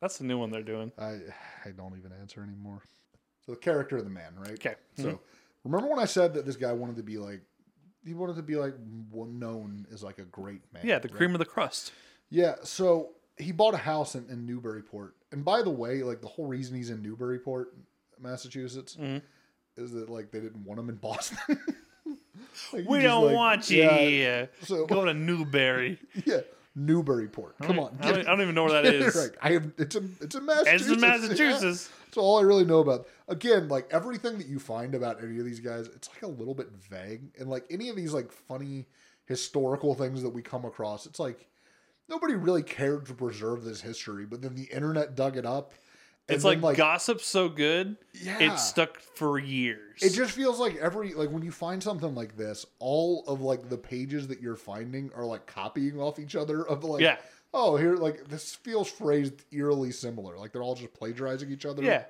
That's 0.00 0.18
the 0.18 0.24
new 0.24 0.36
one 0.38 0.50
they're 0.50 0.62
doing. 0.62 0.92
I 0.98 1.20
I 1.64 1.70
don't 1.74 1.96
even 1.98 2.12
answer 2.20 2.42
anymore. 2.42 2.82
So 3.46 3.52
the 3.52 3.58
character 3.58 3.96
of 3.96 4.04
the 4.04 4.10
man, 4.10 4.34
right? 4.38 4.50
Okay. 4.52 4.74
So 4.98 5.20
remember 5.64 5.88
when 5.88 5.98
I 5.98 6.04
said 6.04 6.34
that 6.34 6.44
this 6.44 6.56
guy 6.56 6.72
wanted 6.72 6.96
to 6.96 7.02
be 7.02 7.16
like, 7.16 7.40
he 8.04 8.12
wanted 8.12 8.36
to 8.36 8.42
be 8.42 8.56
like 8.56 8.74
well 9.10 9.26
known 9.26 9.86
as 9.90 10.02
like 10.02 10.18
a 10.18 10.24
great 10.24 10.60
man. 10.74 10.82
Yeah, 10.86 10.98
the 10.98 11.08
right? 11.08 11.16
cream 11.16 11.32
of 11.34 11.38
the 11.38 11.46
crust. 11.46 11.92
Yeah, 12.28 12.56
so 12.62 13.12
he 13.38 13.52
bought 13.52 13.72
a 13.72 13.78
house 13.78 14.14
in, 14.14 14.28
in 14.28 14.44
Newburyport. 14.44 15.14
And 15.32 15.42
by 15.44 15.62
the 15.62 15.70
way, 15.70 16.02
like 16.02 16.20
the 16.20 16.28
whole 16.28 16.46
reason 16.46 16.76
he's 16.76 16.90
in 16.90 17.00
Newburyport, 17.02 17.74
Massachusetts, 18.20 18.96
Mhm. 19.00 19.22
is 19.78 19.92
that 19.92 20.10
like 20.10 20.30
they 20.30 20.40
didn't 20.40 20.64
want 20.64 20.78
him 20.78 20.90
in 20.90 20.96
Boston. 20.96 21.38
Like, 22.72 22.88
We 22.88 23.00
don't 23.00 23.26
like- 23.26 23.34
want 23.34 23.70
you 23.70 23.82
yeah, 23.82 23.98
here. 23.98 24.50
So 24.62 24.86
Go 24.86 25.04
to 25.04 25.14
Newberry. 25.14 25.98
yeah, 26.24 26.40
Newburyport. 26.74 27.58
Come 27.62 27.78
on, 27.78 27.96
I 28.00 28.12
don't, 28.12 28.20
I 28.20 28.30
don't 28.30 28.42
even 28.42 28.54
know 28.54 28.64
where 28.64 28.82
that 28.82 28.86
is. 28.94 29.14
right. 29.16 29.30
I 29.42 29.52
have 29.52 29.72
it's 29.78 29.94
in 29.96 30.14
it's 30.20 30.34
It's 30.34 30.44
Massachusetts. 30.44 31.30
in 31.32 31.38
Yeah. 31.38 31.60
That's 31.60 32.16
all 32.16 32.38
I 32.38 32.42
really 32.42 32.64
know 32.64 32.78
about. 32.80 33.06
Again, 33.28 33.68
like 33.68 33.88
everything 33.90 34.38
that 34.38 34.46
you 34.46 34.58
find 34.58 34.94
about 34.94 35.22
any 35.22 35.38
of 35.38 35.44
these 35.44 35.60
guys, 35.60 35.86
it's 35.88 36.08
like 36.08 36.22
a 36.22 36.28
little 36.28 36.54
bit 36.54 36.68
vague. 36.88 37.22
And 37.38 37.48
like 37.50 37.64
any 37.70 37.88
of 37.88 37.96
these 37.96 38.12
like 38.14 38.30
funny 38.32 38.86
historical 39.26 39.94
things 39.94 40.22
that 40.22 40.30
we 40.30 40.40
come 40.42 40.64
across, 40.64 41.04
it's 41.06 41.18
like 41.18 41.46
nobody 42.08 42.34
really 42.34 42.62
cared 42.62 43.04
to 43.06 43.14
preserve 43.14 43.64
this 43.64 43.80
history, 43.80 44.24
but 44.24 44.40
then 44.40 44.54
the 44.54 44.64
internet 44.64 45.14
dug 45.14 45.36
it 45.36 45.44
up. 45.44 45.72
It's 46.28 46.42
then, 46.42 46.60
like, 46.60 46.76
gossip 46.76 47.20
so 47.20 47.48
good, 47.48 47.96
yeah, 48.12 48.38
it 48.40 48.58
stuck 48.58 48.98
for 48.98 49.38
years. 49.38 50.02
It 50.02 50.10
just 50.12 50.32
feels 50.32 50.58
like 50.58 50.76
every 50.76 51.14
like 51.14 51.30
when 51.30 51.42
you 51.44 51.52
find 51.52 51.80
something 51.82 52.14
like 52.16 52.36
this, 52.36 52.66
all 52.80 53.22
of 53.28 53.40
like 53.40 53.68
the 53.68 53.78
pages 53.78 54.26
that 54.28 54.40
you're 54.40 54.56
finding 54.56 55.10
are 55.14 55.24
like 55.24 55.46
copying 55.46 56.00
off 56.00 56.18
each 56.18 56.34
other 56.34 56.66
of 56.66 56.82
like 56.82 57.00
yeah, 57.00 57.18
oh 57.54 57.76
here 57.76 57.94
like 57.94 58.26
this 58.28 58.56
feels 58.56 58.90
phrased 58.90 59.44
eerily 59.52 59.92
similar. 59.92 60.36
Like 60.36 60.50
they're 60.52 60.64
all 60.64 60.74
just 60.74 60.92
plagiarizing 60.94 61.50
each 61.52 61.64
other. 61.64 61.82
yeah. 61.82 62.04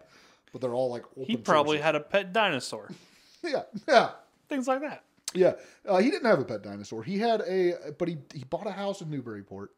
But 0.53 0.63
they're 0.63 0.75
all 0.75 0.89
like 0.91 1.05
open 1.13 1.25
He 1.27 1.37
probably 1.37 1.77
sources. 1.77 1.85
had 1.85 1.95
a 1.97 2.01
pet 2.01 2.33
dinosaur. 2.33 2.91
Yeah, 3.43 3.63
yeah. 3.87 4.11
Things 4.49 4.67
like 4.67 4.81
that. 4.81 5.05
Yeah, 5.35 5.53
uh, 5.87 5.99
he 5.99 6.11
didn't 6.11 6.27
have 6.27 6.41
a 6.41 6.45
pet 6.45 6.63
dinosaur. 6.63 7.05
He 7.05 7.19
had 7.19 7.43
a, 7.43 7.75
but 7.99 8.09
he 8.09 8.17
he 8.35 8.45
bought 8.45 8.67
a 8.67 8.73
house 8.73 9.03
in 9.03 9.11
Newburyport, 9.11 9.71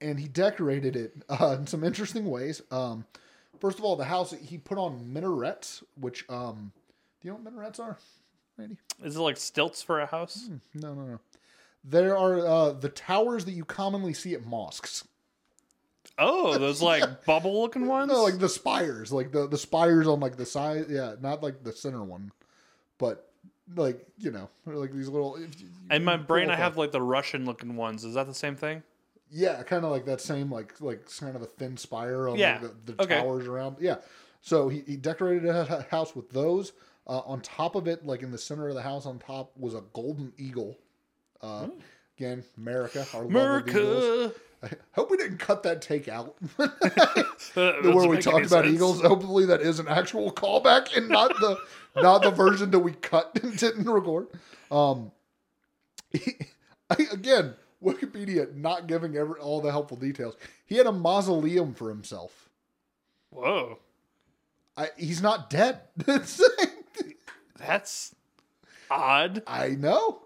and 0.00 0.20
he 0.20 0.28
decorated 0.28 0.94
it 0.94 1.14
uh, 1.28 1.56
in 1.58 1.66
some 1.66 1.82
interesting 1.82 2.26
ways. 2.30 2.60
Um, 2.70 3.04
first 3.64 3.78
of 3.78 3.84
all, 3.86 3.96
the 3.96 4.04
house 4.04 4.34
he 4.42 4.58
put 4.58 4.76
on 4.76 5.10
minarets, 5.10 5.82
which 5.98 6.26
um, 6.28 6.70
do 7.22 7.28
you 7.28 7.30
know 7.30 7.36
what 7.36 7.44
minarets 7.44 7.78
are, 7.80 7.96
Randy? 8.58 8.76
Is 9.02 9.16
it 9.16 9.20
like 9.20 9.38
stilts 9.38 9.82
for 9.82 10.00
a 10.00 10.06
house? 10.06 10.50
No, 10.74 10.92
no, 10.92 11.02
no. 11.02 11.20
There 11.82 12.14
are 12.14 12.46
uh, 12.46 12.72
the 12.72 12.90
towers 12.90 13.46
that 13.46 13.52
you 13.52 13.64
commonly 13.64 14.12
see 14.12 14.34
at 14.34 14.44
mosques. 14.44 15.08
Oh, 16.18 16.58
those 16.58 16.82
like 16.92 17.24
bubble 17.24 17.62
looking 17.62 17.86
ones? 17.86 18.12
No, 18.12 18.22
like 18.22 18.38
the 18.38 18.50
spires, 18.50 19.10
like 19.12 19.32
the 19.32 19.48
the 19.48 19.56
spires 19.56 20.06
on 20.06 20.20
like 20.20 20.36
the 20.36 20.44
side. 20.44 20.86
Yeah, 20.90 21.14
not 21.22 21.42
like 21.42 21.64
the 21.64 21.72
center 21.72 22.04
one, 22.04 22.32
but 22.98 23.30
like 23.74 24.06
you 24.18 24.30
know, 24.30 24.50
like 24.66 24.92
these 24.92 25.08
little. 25.08 25.36
if 25.36 25.58
you- 25.58 25.68
In 25.90 26.04
my 26.04 26.18
brain, 26.18 26.50
I 26.50 26.56
have 26.56 26.76
like 26.76 26.92
the 26.92 27.00
Russian 27.00 27.46
looking 27.46 27.76
ones. 27.76 28.04
Is 28.04 28.12
that 28.12 28.26
the 28.26 28.34
same 28.34 28.56
thing? 28.56 28.82
Yeah, 29.30 29.62
kind 29.64 29.84
of 29.84 29.90
like 29.90 30.04
that 30.06 30.20
same 30.20 30.50
like 30.50 30.80
like 30.80 31.06
kind 31.18 31.34
of 31.36 31.42
a 31.42 31.46
thin 31.46 31.76
spire 31.76 32.28
on 32.28 32.36
Yeah, 32.38 32.58
like, 32.62 32.86
the, 32.86 32.92
the 32.92 33.02
okay. 33.02 33.20
towers 33.20 33.46
around. 33.46 33.76
Yeah, 33.80 33.96
so 34.40 34.68
he, 34.68 34.80
he 34.86 34.96
decorated 34.96 35.48
a 35.48 35.86
house 35.90 36.14
with 36.14 36.30
those. 36.30 36.72
Uh, 37.06 37.18
on 37.26 37.40
top 37.42 37.74
of 37.74 37.86
it, 37.86 38.06
like 38.06 38.22
in 38.22 38.30
the 38.30 38.38
center 38.38 38.68
of 38.68 38.74
the 38.74 38.82
house, 38.82 39.04
on 39.04 39.18
top 39.18 39.50
was 39.58 39.74
a 39.74 39.82
golden 39.92 40.32
eagle. 40.38 40.78
Uh, 41.42 41.66
Again, 42.16 42.44
America, 42.56 43.04
our 43.12 43.24
love 43.24 43.62
of 43.62 43.68
eagles. 43.68 44.04
America. 44.04 44.34
I 44.62 44.68
hope 44.92 45.10
we 45.10 45.18
didn't 45.18 45.38
cut 45.38 45.62
that 45.64 45.82
take 45.82 46.08
out 46.08 46.36
Uh, 46.58 47.72
where 47.82 48.08
we 48.08 48.16
talked 48.18 48.46
about 48.46 48.64
sense. 48.64 48.74
eagles. 48.74 49.02
Hopefully, 49.02 49.44
that 49.46 49.60
is 49.60 49.78
an 49.80 49.88
actual 49.88 50.32
callback 50.32 50.96
and 50.96 51.08
not 51.08 51.28
the 51.40 51.58
not 51.96 52.22
the 52.22 52.30
version 52.30 52.70
that 52.70 52.78
we 52.78 52.92
cut 52.92 53.38
and 53.42 53.56
didn't 53.58 53.84
record. 53.90 54.28
Um, 54.70 55.10
I, 56.90 56.96
again, 57.12 57.54
Wikipedia 57.84 58.54
not 58.54 58.86
giving 58.86 59.16
every, 59.16 59.38
all 59.40 59.60
the 59.60 59.70
helpful 59.70 59.96
details. 59.96 60.36
He 60.66 60.76
had 60.76 60.86
a 60.86 60.92
mausoleum 60.92 61.74
for 61.74 61.88
himself. 61.88 62.48
Whoa, 63.30 63.78
I, 64.76 64.88
he's 64.96 65.20
not 65.22 65.50
dead. 65.50 65.80
that's 67.58 68.14
odd. 68.90 69.42
I 69.46 69.68
know. 69.70 70.22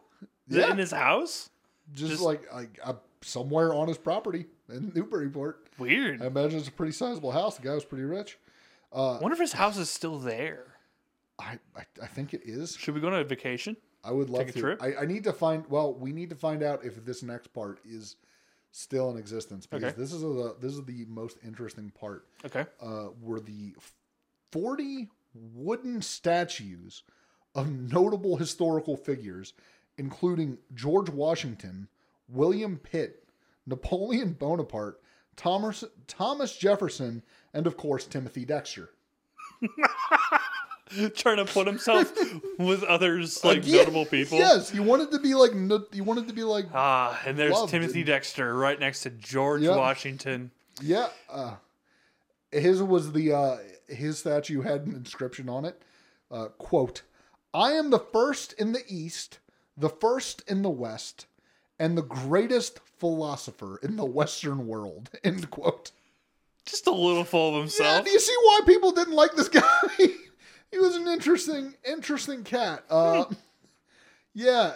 Yeah, 0.49 0.71
in 0.71 0.79
his 0.79 0.91
house? 0.93 1.51
just, 1.95 2.13
just- 2.13 2.23
like 2.23 2.53
like 2.53 2.79
uh, 2.83 2.95
somewhere 3.23 3.75
on 3.75 3.89
his 3.89 3.99
property 3.99 4.47
in 4.69 4.93
Newburyport. 4.95 5.67
Weird. 5.79 6.23
I 6.23 6.27
imagine 6.27 6.59
it's 6.59 6.69
a 6.69 6.73
pretty 6.73 6.93
sizable 6.93 7.31
house. 7.33 7.57
The 7.57 7.63
guy 7.63 7.75
was 7.75 7.85
pretty 7.85 8.05
rich. 8.05 8.39
Uh, 8.93 9.17
I 9.17 9.21
wonder 9.21 9.35
if 9.35 9.41
his 9.41 9.53
house 9.53 9.77
is 9.79 9.91
still 9.91 10.19
there. 10.19 10.65
I, 11.39 11.59
I 11.77 11.83
I 12.03 12.07
think 12.07 12.35
it 12.35 12.43
is. 12.45 12.77
Should 12.77 12.95
we 12.95 13.01
go 13.01 13.07
on 13.09 13.15
a 13.15 13.25
vacation? 13.25 13.77
I 14.09 14.13
would 14.13 14.31
love 14.31 14.47
Take 14.47 14.55
to. 14.55 14.77
I, 14.81 15.03
I 15.03 15.05
need 15.05 15.25
to 15.25 15.33
find. 15.35 15.65
Well, 15.69 15.93
we 15.93 16.13
need 16.13 16.31
to 16.31 16.37
find 16.37 16.63
out 16.63 16.83
if 16.85 17.05
this 17.05 17.23
next 17.23 17.49
part 17.49 17.79
is 17.85 18.17
still 18.73 19.11
in 19.11 19.19
existence 19.19 19.67
because 19.67 19.85
Okay. 19.93 20.01
this 20.01 20.13
is 20.13 20.23
the 20.23 20.57
this 20.61 20.73
is 20.73 20.83
the 20.85 21.05
most 21.09 21.37
interesting 21.45 21.91
part. 21.91 22.27
Okay. 22.47 22.65
Uh, 22.81 23.09
were 23.21 23.41
the 23.41 23.75
forty 24.51 25.11
wooden 25.35 26.01
statues 26.01 27.03
of 27.55 27.71
notable 27.71 28.37
historical 28.37 28.97
figures, 28.97 29.53
including 29.99 30.57
George 30.75 31.11
Washington, 31.11 31.89
William 32.29 32.79
Pitt, 32.79 33.25
Napoleon 33.67 34.33
Bonaparte, 34.33 35.01
Thomas 35.37 35.85
Thomas 36.07 36.57
Jefferson, 36.57 37.23
and 37.53 37.67
of 37.67 37.77
course 37.77 38.07
Timothy 38.07 38.47
Dexter. 38.47 38.91
Trying 41.16 41.36
to 41.39 41.45
put 41.45 41.66
himself 41.66 42.12
with 42.59 42.82
others 42.84 43.43
like 43.45 43.59
Again, 43.59 43.76
notable 43.76 44.07
people. 44.07 44.39
Yes, 44.39 44.70
he 44.70 44.80
wanted 44.80 45.11
to 45.12 45.18
be 45.18 45.34
like 45.34 45.55
no- 45.55 45.84
you 45.93 46.05
wanted 46.05 46.28
to 46.28 46.34
be 46.34 46.43
like 46.45 46.66
Ah, 46.74 47.20
and 47.26 47.39
there's 47.39 47.53
Loved 47.53 47.70
Timothy. 47.70 48.05
Dexter 48.05 48.55
right 48.55 48.78
next 48.78 49.03
to 49.03 49.11
George 49.11 49.62
Yep. 49.62 49.76
Washington. 49.76 50.51
Yeah, 50.82 51.09
uh, 51.30 51.55
his 52.53 52.82
was 52.82 53.12
the 53.12 53.32
uh, 53.32 53.57
his 53.89 54.18
statue 54.18 54.62
had 54.62 54.86
an 54.86 54.95
inscription 54.95 55.49
on 55.49 55.64
it. 55.64 55.80
Uh, 56.30 56.47
quote: 56.59 57.03
"I 57.53 57.72
am 57.72 57.91
the 57.91 57.99
first 57.99 58.53
in 58.55 58.72
the 58.72 58.82
East, 58.89 59.39
the 59.76 59.89
first 59.91 60.43
in 60.49 60.62
the 60.62 60.70
West, 60.70 61.26
and 61.78 61.97
the 61.99 62.03
greatest 62.03 62.78
philosopher 62.99 63.78
in 63.82 63.97
the 63.97 64.05
Western 64.05 64.66
world." 64.66 65.11
End 65.24 65.51
quote. 65.51 65.91
Just 66.64 66.86
a 66.86 66.91
little 66.93 67.24
full 67.24 67.49
of 67.49 67.55
Yeah, 67.55 67.61
himself. 67.62 68.05
do 68.05 68.11
you 68.11 68.20
see 68.20 68.36
why 68.43 68.61
people 68.66 68.93
didn't 68.93 69.14
like 69.14 69.32
this 69.34 69.49
guy? 69.49 69.62
He 70.71 70.79
was 70.79 70.97
an 70.97 71.09
interesting, 71.09 71.75
interesting 71.85 72.45
cat. 72.45 72.85
Uh, 72.91 73.25
yeah, 74.35 74.73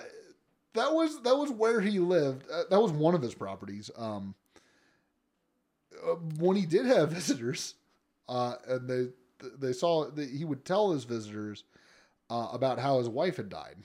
that 0.75 0.93
was 0.93 1.21
that 1.23 1.37
was 1.37 1.51
where 1.51 1.81
he 1.81 1.99
lived. 1.99 2.45
Uh, 2.51 2.63
that 2.71 2.81
was 2.81 2.93
one 2.93 3.15
of 3.15 3.23
his 3.23 3.35
properties. 3.35 3.91
Um, 3.97 4.35
uh, 6.03 6.15
when 6.39 6.57
he 6.57 6.67
did 6.67 6.87
have 6.87 7.11
visitors, 7.13 7.75
uh, 8.29 8.55
and 8.67 8.89
they 8.89 9.07
they 9.59 9.73
saw 9.73 10.11
that 10.11 10.31
he 10.31 10.45
would 10.45 10.65
tell 10.65 10.93
his 10.93 11.05
visitors 11.05 11.65
uh, 12.31 12.49
about 12.53 12.79
how 12.79 12.99
his 12.99 13.09
wife 13.09 13.37
had 13.37 13.49
died. 13.49 13.77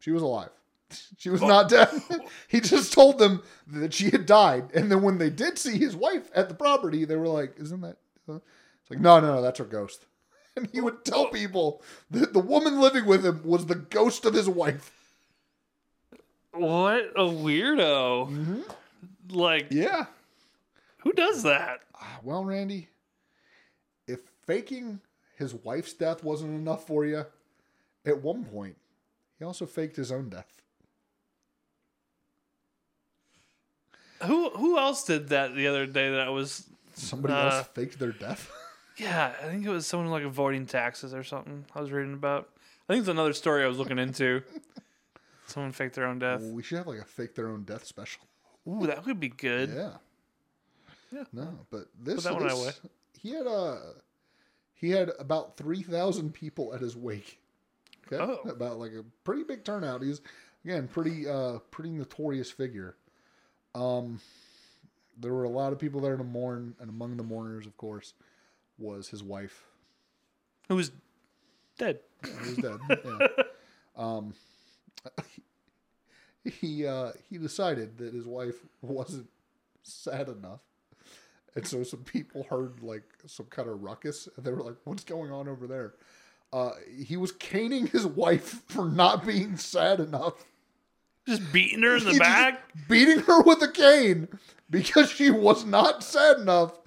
She 0.00 0.10
was 0.10 0.22
alive. 0.22 0.50
She 1.16 1.30
was 1.30 1.40
not 1.40 1.70
dead. 1.70 1.88
he 2.48 2.60
just 2.60 2.92
told 2.92 3.18
them 3.18 3.42
that 3.68 3.94
she 3.94 4.10
had 4.10 4.26
died, 4.26 4.70
and 4.74 4.90
then 4.90 5.00
when 5.00 5.16
they 5.16 5.30
did 5.30 5.56
see 5.56 5.78
his 5.78 5.96
wife 5.96 6.30
at 6.34 6.50
the 6.50 6.54
property, 6.54 7.06
they 7.06 7.16
were 7.16 7.28
like, 7.28 7.54
"Isn't 7.58 7.80
that?" 7.80 7.96
Uh?" 8.82 8.84
It's 8.84 8.90
like, 8.90 9.00
"No, 9.00 9.20
no, 9.20 9.34
no, 9.36 9.42
that's 9.42 9.58
her 9.58 9.64
ghost." 9.64 10.06
And 10.54 10.68
he 10.70 10.82
would 10.82 11.02
tell 11.06 11.28
people 11.28 11.82
that 12.10 12.34
the 12.34 12.38
woman 12.38 12.78
living 12.78 13.06
with 13.06 13.24
him 13.24 13.40
was 13.42 13.64
the 13.64 13.74
ghost 13.74 14.26
of 14.26 14.34
his 14.34 14.50
wife. 14.50 14.92
What 16.52 17.04
a 17.16 17.22
weirdo! 17.22 18.28
Mm-hmm. 18.30 18.60
Like, 19.30 19.68
Yeah. 19.70 20.04
who 20.98 21.12
does 21.14 21.42
that? 21.44 21.80
Ah, 21.94 22.18
Well, 22.22 22.44
Randy, 22.44 22.88
if 24.06 24.20
faking 24.46 25.00
his 25.38 25.54
wife's 25.54 25.94
death 25.94 26.22
wasn't 26.22 26.54
enough 26.54 26.86
for 26.86 27.06
you, 27.06 27.24
at 28.04 28.20
one 28.20 28.44
point, 28.44 28.76
he 29.38 29.46
also 29.46 29.64
faked 29.64 29.96
his 29.96 30.12
own 30.12 30.28
death. 30.28 30.52
Who 34.24 34.50
who 34.50 34.78
else 34.78 35.04
did 35.04 35.30
that 35.30 35.54
the 35.54 35.66
other 35.66 35.86
day? 35.86 36.10
That 36.10 36.30
was 36.32 36.68
Somebody 36.94 37.32
Uh, 37.32 37.48
else 37.56 37.68
faked 37.68 37.98
their 37.98 38.12
death. 38.12 38.50
yeah, 39.02 39.32
I 39.42 39.46
think 39.46 39.64
it 39.66 39.70
was 39.70 39.86
someone 39.86 40.10
like 40.10 40.22
avoiding 40.24 40.66
taxes 40.66 41.12
or 41.14 41.22
something. 41.24 41.64
I 41.74 41.80
was 41.80 41.90
reading 41.90 42.14
about. 42.14 42.48
I 42.88 42.92
think 42.94 43.00
it's 43.00 43.08
another 43.08 43.32
story 43.32 43.64
I 43.64 43.68
was 43.68 43.78
looking 43.78 43.98
into. 43.98 44.42
Someone 45.46 45.72
faked 45.72 45.94
their 45.96 46.06
own 46.06 46.18
death. 46.18 46.40
we 46.42 46.62
should 46.62 46.78
have 46.78 46.86
like 46.86 47.00
a 47.00 47.04
fake 47.04 47.34
their 47.34 47.48
own 47.48 47.64
death 47.64 47.84
special. 47.86 48.22
Ooh, 48.66 48.86
that 48.86 49.04
would 49.06 49.20
be 49.20 49.28
good. 49.28 49.70
Yeah. 49.74 49.90
Yeah. 51.12 51.24
No, 51.32 51.58
but 51.70 51.88
this, 52.00 52.24
that 52.24 52.32
one 52.32 52.48
away. 52.50 52.70
he 53.20 53.32
had 53.32 53.46
a 53.46 53.80
he 54.74 54.90
had 54.90 55.10
about 55.18 55.56
three 55.58 55.82
thousand 55.82 56.32
people 56.32 56.72
at 56.74 56.80
his 56.80 56.96
wake. 56.96 57.38
Okay, 58.10 58.22
Oh. 58.22 58.48
about 58.48 58.78
like 58.78 58.92
a 58.92 59.04
pretty 59.24 59.42
big 59.42 59.62
turnout. 59.64 60.02
He's 60.02 60.20
again 60.64 60.88
pretty 60.88 61.28
uh 61.28 61.58
pretty 61.70 61.90
notorious 61.90 62.50
figure. 62.50 62.96
Um, 63.74 64.20
there 65.18 65.32
were 65.32 65.44
a 65.44 65.50
lot 65.50 65.72
of 65.72 65.78
people 65.78 66.00
there 66.00 66.16
to 66.16 66.24
mourn, 66.24 66.74
and 66.80 66.88
among 66.88 67.16
the 67.18 67.22
mourners, 67.22 67.66
of 67.66 67.76
course, 67.76 68.14
was 68.78 69.08
his 69.08 69.22
wife. 69.22 69.64
Who 70.68 70.76
was 70.76 70.90
dead? 71.78 72.00
Dead. 72.60 72.78
yeah. 73.04 73.26
Um, 73.96 74.34
he 76.44 76.86
uh, 76.86 77.12
he 77.28 77.38
decided 77.38 77.98
that 77.98 78.12
his 78.14 78.26
wife 78.26 78.56
wasn't 78.80 79.28
sad 79.82 80.28
enough, 80.28 80.60
and 81.54 81.66
so 81.66 81.82
some 81.82 82.04
people 82.04 82.44
heard 82.44 82.82
like 82.82 83.04
some 83.26 83.46
kind 83.46 83.68
of 83.68 83.82
ruckus, 83.82 84.28
and 84.36 84.44
they 84.44 84.50
were 84.52 84.62
like, 84.62 84.76
"What's 84.84 85.04
going 85.04 85.30
on 85.30 85.48
over 85.48 85.66
there?" 85.66 85.94
Uh, 86.52 86.72
he 87.06 87.16
was 87.16 87.32
caning 87.32 87.86
his 87.86 88.06
wife 88.06 88.62
for 88.68 88.84
not 88.86 89.26
being 89.26 89.56
sad 89.56 90.00
enough, 90.00 90.34
Just 91.26 91.50
beating 91.52 91.82
her 91.82 91.96
in 91.96 92.04
the 92.04 92.12
He 92.12 92.18
back. 92.18 92.60
beating 92.88 93.20
her 93.20 93.40
with 93.42 93.62
a 93.62 93.68
cane 93.70 94.28
because 94.68 95.10
she 95.10 95.30
was 95.30 95.64
not 95.64 96.02
sad 96.04 96.38
enough. 96.40 96.78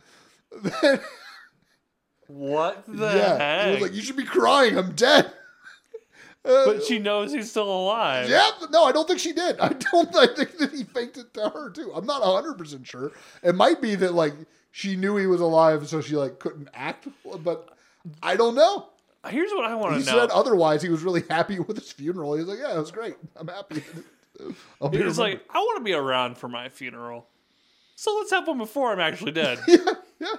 What 2.28 2.84
the 2.88 3.08
yeah, 3.08 3.34
he 3.36 3.40
heck? 3.72 3.72
was 3.74 3.90
like, 3.90 3.96
"You 3.96 4.02
should 4.02 4.18
be 4.18 4.26
crying. 4.26 4.78
I'm 4.78 4.94
dead." 4.94 5.32
Uh, 6.46 6.66
but 6.74 6.84
she 6.84 7.00
knows 7.00 7.34
he's 7.34 7.50
still 7.50 7.68
alive. 7.68 8.30
Yeah, 8.30 8.52
no, 8.70 8.84
I 8.84 8.92
don't 8.92 9.08
think 9.08 9.20
she 9.20 9.34
did. 9.34 9.60
I 9.60 9.70
don't. 9.70 10.16
I 10.16 10.28
think 10.28 10.56
that 10.60 10.72
he 10.74 10.84
faked 10.84 11.18
it 11.18 11.34
to 11.34 11.50
her 11.50 11.72
too. 11.72 11.92
I'm 11.96 12.06
not 12.06 12.22
100 12.22 12.56
percent 12.56 12.86
sure. 12.86 13.12
It 13.42 13.56
might 13.56 13.82
be 13.82 13.96
that 13.96 14.14
like 14.14 14.34
she 14.72 14.96
knew 14.96 15.18
he 15.18 15.26
was 15.26 15.42
alive, 15.42 15.90
so 15.90 16.02
she 16.02 16.16
like 16.16 16.38
couldn't 16.38 16.70
act. 16.76 17.08
But 17.40 17.70
I 18.22 18.36
don't 18.36 18.54
know. 18.54 18.90
Here's 19.28 19.50
what 19.54 19.66
I 19.66 19.74
want 19.74 19.86
to 19.86 19.92
know. 19.94 19.98
He 19.98 20.04
said 20.04 20.30
otherwise. 20.30 20.84
He 20.84 20.90
was 20.90 21.02
really 21.02 21.24
happy 21.30 21.58
with 21.68 21.78
his 21.78 21.92
funeral. 21.92 22.36
He 22.36 22.42
was 22.42 22.50
like, 22.50 22.60
"Yeah, 22.60 22.76
it 22.76 22.80
was 22.80 22.92
great. 22.92 23.16
I'm 23.36 23.48
happy." 23.48 23.84
I'll 24.82 24.90
He 24.90 25.02
was 25.02 25.18
like, 25.18 25.42
I 25.50 25.58
want 25.58 25.78
to 25.80 25.84
be 25.84 25.94
around 25.94 26.38
for 26.38 26.48
my 26.48 26.70
funeral. 26.70 27.26
So 27.96 28.16
let's 28.18 28.32
have 28.32 28.48
one 28.48 28.58
before 28.58 28.92
I'm 28.92 29.00
actually 29.00 29.32
dead. 29.32 29.60
"Yeah, 29.68 29.78
yeah, 30.20 30.34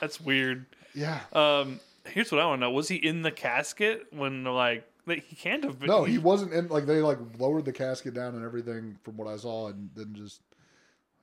That's 0.00 0.20
weird. 0.20 0.66
Yeah." 0.94 1.20
Um, 1.32 1.80
here's 2.06 2.30
what 2.32 2.40
I 2.40 2.46
want 2.46 2.60
to 2.60 2.66
know: 2.66 2.70
Was 2.70 2.88
he 2.88 2.96
in 2.96 3.22
the 3.22 3.30
casket 3.30 4.06
when 4.12 4.44
like, 4.44 4.84
like 5.06 5.24
he 5.24 5.36
can't 5.36 5.64
have 5.64 5.78
been? 5.78 5.88
No, 5.88 6.04
he 6.04 6.18
wasn't 6.18 6.52
in. 6.52 6.68
Like 6.68 6.86
they 6.86 7.00
like 7.00 7.18
lowered 7.38 7.64
the 7.64 7.72
casket 7.72 8.14
down 8.14 8.34
and 8.34 8.44
everything 8.44 8.98
from 9.02 9.16
what 9.16 9.28
I 9.28 9.36
saw, 9.36 9.68
and 9.68 9.90
then 9.94 10.14
just 10.14 10.40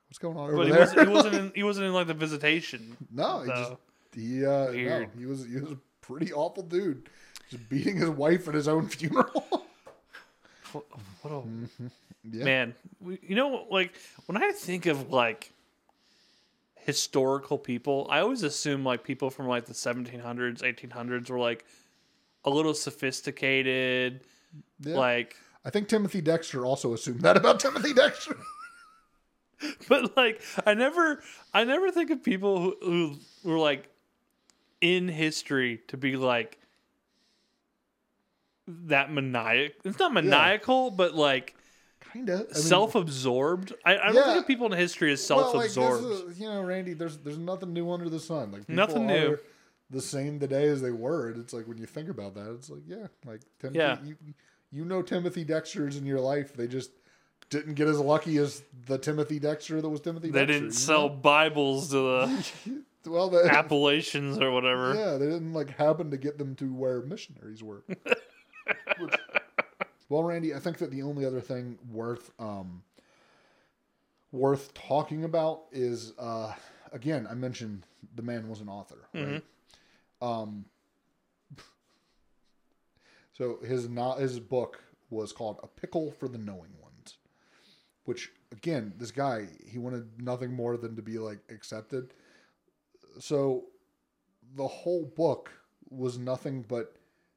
what's 0.07 0.17
going 0.19 0.37
on 0.37 0.47
over 0.49 0.57
But 0.57 0.65
he 0.67 0.71
there? 0.71 0.79
wasn't, 0.81 1.07
he 1.07 1.13
wasn't 1.13 1.35
in. 1.35 1.51
He 1.55 1.63
wasn't 1.63 1.85
in 1.87 1.93
like 1.93 2.07
the 2.07 2.13
visitation. 2.13 2.97
No, 3.11 3.41
he 3.41 3.47
though. 3.47 3.53
just 3.53 3.73
he 4.15 4.45
uh 4.45 4.71
no, 4.71 5.05
he 5.17 5.25
was 5.25 5.45
he 5.45 5.59
was 5.59 5.71
a 5.71 5.77
pretty 6.01 6.31
awful 6.33 6.63
dude. 6.63 7.09
Just 7.49 7.69
beating 7.69 7.97
his 7.97 8.09
wife 8.09 8.47
at 8.47 8.53
his 8.55 8.67
own 8.67 8.87
funeral. 8.89 9.65
What, 10.71 10.85
what 11.21 11.31
a 11.33 11.43
yeah. 12.23 12.43
man! 12.43 12.75
You 13.01 13.35
know, 13.35 13.65
like 13.69 13.93
when 14.25 14.41
I 14.41 14.51
think 14.51 14.87
of 14.87 15.11
like 15.11 15.51
historical 16.85 17.57
people, 17.57 18.07
I 18.11 18.19
always 18.19 18.43
assume 18.43 18.83
like 18.83 19.03
people 19.03 19.31
from 19.31 19.47
like 19.47 19.65
the 19.65 19.73
1700s, 19.73 20.61
1800s 20.61 21.31
were 21.31 21.39
like 21.39 21.65
a 22.43 22.49
little 22.51 22.75
sophisticated. 22.75 24.21
Yeah. 24.79 24.95
Like, 24.95 25.35
I 25.65 25.71
think 25.71 25.87
Timothy 25.87 26.21
Dexter 26.21 26.63
also 26.63 26.93
assumed 26.93 27.21
that 27.21 27.37
about 27.37 27.59
Timothy 27.59 27.91
Dexter. 27.91 28.37
but 29.89 30.15
like 30.15 30.43
I 30.63 30.75
never, 30.75 31.23
I 31.55 31.63
never 31.63 31.89
think 31.89 32.11
of 32.11 32.23
people 32.23 32.59
who, 32.61 32.75
who 32.81 33.15
were 33.43 33.57
like 33.57 33.89
in 34.79 35.07
history 35.07 35.81
to 35.87 35.97
be 35.97 36.17
like 36.17 36.59
that 38.67 39.11
maniac. 39.11 39.71
It's 39.83 39.97
not 39.97 40.13
maniacal, 40.13 40.91
but 40.91 41.15
like 41.15 41.54
Kinda. 42.15 42.33
I 42.33 42.37
mean, 42.37 42.63
self-absorbed. 42.63 43.73
I, 43.83 43.97
I 43.97 44.11
don't 44.13 44.23
think 44.23 44.39
of 44.39 44.47
people 44.47 44.71
in 44.71 44.71
history 44.77 45.11
as 45.11 45.21
self-absorbed. 45.25 46.03
this 46.03 46.19
is- 46.21 46.39
you 46.39 46.47
know, 46.47 46.61
Randy, 46.63 46.93
there's 46.93 47.17
there's 47.17 47.37
nothing 47.37 47.73
new 47.73 47.91
under 47.91 48.07
the 48.09 48.19
sun. 48.21 48.51
Like 48.53 48.61
people 48.61 48.75
Nothing 48.75 49.07
new. 49.07 49.37
The 49.89 50.01
same 50.01 50.39
today 50.39 50.67
as 50.69 50.81
they 50.81 50.91
were. 50.91 51.29
And 51.29 51.39
it's 51.43 51.53
like 51.53 51.67
when 51.67 51.77
you 51.77 51.85
think 51.85 52.07
about 52.09 52.33
that, 52.35 52.51
it's 52.53 52.69
like 52.69 52.83
yeah, 52.87 53.07
like 53.25 53.41
Timothy. 53.59 53.77
Yeah. 53.79 53.97
You, 54.03 54.15
you 54.71 54.85
know 54.85 55.01
Timothy 55.01 55.43
Dexter's 55.43 55.97
in 55.97 56.05
your 56.05 56.21
life. 56.21 56.53
They 56.53 56.67
just 56.67 56.91
didn't 57.49 57.73
get 57.75 57.87
as 57.89 57.99
lucky 57.99 58.37
as 58.37 58.63
the 58.87 58.97
Timothy 58.97 59.37
Dexter 59.39 59.81
that 59.81 59.89
was 59.89 59.99
Timothy. 60.01 60.31
they 60.31 60.45
Dexter, 60.45 60.53
didn't 60.59 60.71
sell 60.73 61.09
Bibles 61.09 61.89
to 61.89 61.95
the? 61.97 62.45
Well, 63.07 63.29
they, 63.29 63.43
Appalachians 63.47 64.39
or 64.39 64.49
whatever. 64.49 64.95
Yeah, 64.95 65.17
they 65.17 65.27
didn't 65.27 65.53
like 65.53 65.69
happen 65.77 66.09
to 66.09 66.17
get 66.17 66.39
them 66.39 66.55
to 66.55 66.73
where 66.73 67.03
missionaries 67.03 67.61
were. 67.61 67.83
Which- 68.97 69.13
well, 70.09 70.23
Randy, 70.23 70.53
I 70.53 70.59
think 70.59 70.77
that 70.79 70.91
the 70.91 71.01
only 71.01 71.25
other 71.25 71.41
thing 71.41 71.77
worth 71.91 72.31
um, 72.39 72.83
worth 74.31 74.73
talking 74.73 75.23
about 75.23 75.63
is 75.71 76.13
uh, 76.19 76.53
again, 76.91 77.27
I 77.29 77.33
mentioned 77.33 77.85
the 78.15 78.21
man 78.21 78.47
was 78.49 78.61
an 78.61 78.69
author, 78.69 79.07
right? 79.13 79.43
Um, 80.21 80.65
so 83.33 83.59
his 83.65 83.89
not 83.89 84.19
his 84.19 84.39
book 84.39 84.81
was 85.09 85.31
called 85.31 85.59
A 85.63 85.67
Pickle 85.67 86.11
for 86.11 86.27
the 86.27 86.37
Knowing 86.37 86.71
Ones, 86.81 87.17
which 88.05 88.31
again, 88.51 88.93
this 88.97 89.11
guy 89.11 89.47
he 89.67 89.77
wanted 89.77 90.21
nothing 90.21 90.53
more 90.53 90.77
than 90.77 90.95
to 90.95 91.01
be 91.01 91.17
like 91.17 91.39
accepted. 91.49 92.13
So 93.19 93.65
the 94.55 94.67
whole 94.67 95.05
book 95.05 95.51
was 95.89 96.17
nothing 96.17 96.65
but 96.67 96.95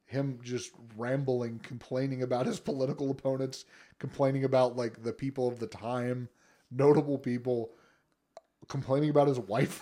him 0.08 0.38
just 0.42 0.72
rambling, 0.96 1.60
complaining 1.62 2.22
about 2.22 2.46
his 2.46 2.58
political 2.70 3.10
opponents, 3.10 3.64
complaining 3.98 4.44
about 4.44 4.76
like 4.76 5.02
the 5.02 5.12
people 5.12 5.46
of 5.46 5.58
the 5.60 5.66
time, 5.66 6.28
notable 6.70 7.18
people, 7.18 7.70
complaining 8.68 9.10
about 9.10 9.28
his 9.28 9.38
wife. 9.38 9.80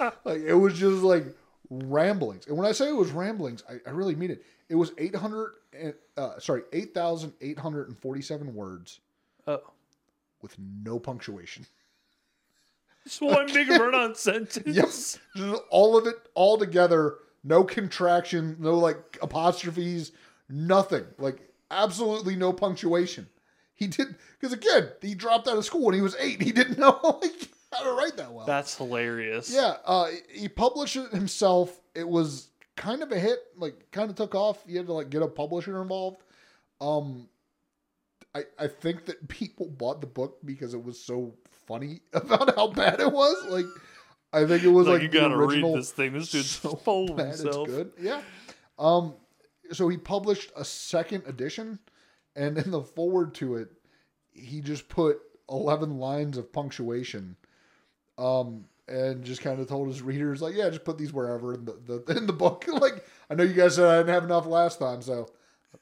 like 0.24 0.40
it 0.42 0.54
was 0.54 0.74
just 0.78 1.02
like 1.02 1.24
ramblings. 1.70 2.46
And 2.46 2.56
when 2.56 2.66
I 2.66 2.72
say 2.72 2.88
it 2.88 2.96
was 2.96 3.10
ramblings, 3.10 3.62
I, 3.68 3.80
I 3.86 3.92
really 3.92 4.14
mean 4.14 4.30
it. 4.30 4.44
It 4.68 4.74
was 4.74 4.92
800 4.98 5.52
and, 5.72 5.94
uh, 6.16 6.38
sorry, 6.38 6.62
8,847 6.72 8.54
words 8.54 9.00
Oh. 9.46 9.60
with 10.42 10.54
no 10.58 10.98
punctuation. 10.98 11.64
Just 13.04 13.22
one 13.22 13.46
big 13.46 13.70
run-on 13.70 14.14
sentence. 14.14 14.76
Yes. 14.76 15.18
Just 15.34 15.62
all 15.70 15.96
of 15.96 16.06
it 16.06 16.16
all 16.34 16.58
together. 16.58 17.14
No 17.48 17.64
contraction, 17.64 18.56
no 18.58 18.74
like 18.78 19.18
apostrophes, 19.22 20.12
nothing. 20.48 21.04
Like 21.18 21.40
absolutely 21.70 22.36
no 22.36 22.52
punctuation. 22.52 23.26
He 23.74 23.86
did 23.86 24.16
because 24.38 24.52
again, 24.52 24.90
he 25.00 25.14
dropped 25.14 25.48
out 25.48 25.56
of 25.56 25.64
school 25.64 25.86
when 25.86 25.94
he 25.94 26.00
was 26.02 26.16
eight. 26.18 26.42
He 26.42 26.52
didn't 26.52 26.78
know 26.84 26.98
like, 27.02 27.48
how 27.72 27.84
to 27.84 27.92
write 27.92 28.16
that 28.18 28.32
well. 28.32 28.44
That's 28.46 28.76
hilarious. 28.76 29.50
yeah, 29.52 29.76
uh, 29.84 30.08
he 30.30 30.48
published 30.48 30.96
it 30.96 31.12
himself. 31.12 31.80
It 31.94 32.08
was 32.08 32.48
kind 32.76 33.02
of 33.02 33.12
a 33.12 33.18
hit. 33.18 33.38
Like 33.56 33.90
kind 33.92 34.10
of 34.10 34.16
took 34.16 34.34
off. 34.34 34.62
You 34.66 34.76
had 34.78 34.86
to 34.86 34.92
like 34.92 35.10
get 35.10 35.22
a 35.22 35.28
publisher 35.28 35.80
involved. 35.80 36.22
Um, 36.80 37.28
I 38.34 38.42
I 38.58 38.66
think 38.66 39.06
that 39.06 39.26
people 39.28 39.68
bought 39.68 40.00
the 40.00 40.06
book 40.06 40.38
because 40.44 40.74
it 40.74 40.84
was 40.84 41.00
so 41.00 41.34
funny 41.66 42.00
about 42.12 42.54
how 42.56 42.68
bad 42.68 43.00
it 43.00 43.12
was. 43.12 43.46
Like, 43.48 43.66
I 44.32 44.44
think 44.46 44.62
it 44.62 44.68
was 44.68 44.86
Like, 44.86 44.94
like, 44.94 45.02
you 45.02 45.08
gotta 45.20 45.34
original 45.34 45.72
read 45.74 45.80
this 45.80 45.90
thing. 45.92 46.12
This 46.12 46.30
dude's 46.30 46.50
so 46.62 46.70
full 46.84 47.10
of 47.10 47.16
bad 47.16 47.28
it's 47.28 47.42
himself. 47.42 47.66
good. 47.66 47.92
Yeah. 48.00 48.20
Um, 48.78 49.14
so 49.72 49.88
he 49.88 49.96
published 49.96 50.50
a 50.56 50.64
second 50.64 51.24
edition, 51.26 51.78
and 52.36 52.58
in 52.58 52.70
the 52.70 52.82
forward 52.82 53.34
to 53.36 53.56
it, 53.56 53.68
he 54.30 54.60
just 54.60 54.88
put 54.88 55.18
eleven 55.50 55.98
lines 55.98 56.36
of 56.38 56.52
punctuation. 56.52 57.36
Um, 58.18 58.64
and 58.88 59.22
just 59.22 59.42
kind 59.42 59.60
of 59.60 59.68
told 59.68 59.86
his 59.88 60.00
readers 60.00 60.40
like, 60.40 60.54
yeah, 60.54 60.70
just 60.70 60.84
put 60.84 60.96
these 60.96 61.12
wherever 61.12 61.52
in 61.54 61.66
the, 61.66 61.78
the 62.06 62.12
in 62.16 62.26
the 62.26 62.32
book. 62.32 62.64
like, 62.68 63.04
I 63.30 63.34
know 63.34 63.44
you 63.44 63.52
guys 63.54 63.74
said 63.76 63.86
I 63.86 63.98
didn't 63.98 64.14
have 64.14 64.24
enough 64.24 64.46
last 64.46 64.78
time, 64.78 65.02
so 65.02 65.28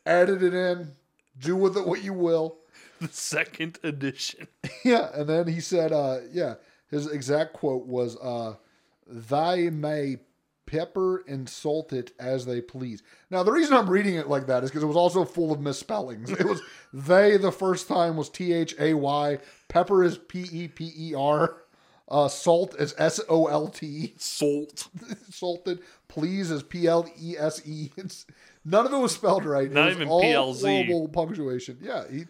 added 0.04 0.42
it 0.42 0.54
in. 0.54 0.92
Do 1.38 1.54
with 1.54 1.76
it 1.76 1.86
what 1.86 2.02
you 2.02 2.12
will. 2.14 2.58
The 3.00 3.08
second 3.08 3.78
edition. 3.82 4.48
Yeah, 4.84 5.10
and 5.14 5.28
then 5.28 5.46
he 5.48 5.60
said, 5.60 5.92
uh, 5.92 6.20
yeah, 6.32 6.54
his 6.90 7.06
exact 7.06 7.52
quote 7.52 7.86
was, 7.86 8.16
uh, 8.16 8.54
"They 9.06 9.70
may 9.70 10.18
pepper 10.66 11.24
and 11.28 11.48
salt 11.48 11.92
it 11.92 12.12
as 12.18 12.46
they 12.46 12.60
please." 12.60 13.02
Now, 13.30 13.42
the 13.42 13.52
reason 13.52 13.76
I'm 13.76 13.90
reading 13.90 14.14
it 14.14 14.28
like 14.28 14.46
that 14.46 14.64
is 14.64 14.70
because 14.70 14.82
it 14.82 14.86
was 14.86 14.96
also 14.96 15.24
full 15.24 15.52
of 15.52 15.60
misspellings. 15.60 16.30
It 16.30 16.44
was 16.44 16.62
they 16.92 17.36
the 17.36 17.52
first 17.52 17.88
time 17.88 18.16
was 18.16 18.28
T 18.28 18.52
H 18.52 18.74
A 18.78 18.94
Y, 18.94 19.38
pepper 19.68 20.04
is 20.04 20.18
P 20.18 20.46
E 20.50 20.68
P 20.68 20.92
E 20.96 21.14
R, 21.14 21.56
uh, 22.08 22.28
salt 22.28 22.74
is 22.78 22.94
S 22.98 23.20
O 23.28 23.46
L 23.46 23.68
T, 23.68 24.14
Salt. 24.16 24.88
salted. 25.30 25.80
Please 26.08 26.50
is 26.50 26.62
P 26.62 26.86
L 26.86 27.08
E 27.20 27.36
S 27.36 27.66
E. 27.66 27.90
None 28.64 28.86
of 28.86 28.92
it 28.92 28.96
was 28.96 29.12
spelled 29.12 29.44
right. 29.44 29.70
Not 29.70 29.86
it 29.86 29.88
was 29.88 29.96
even 29.96 30.08
all 30.08 30.22
PLZ. 30.22 31.12
punctuation. 31.12 31.78
Yeah. 31.80 32.04
He, 32.10 32.24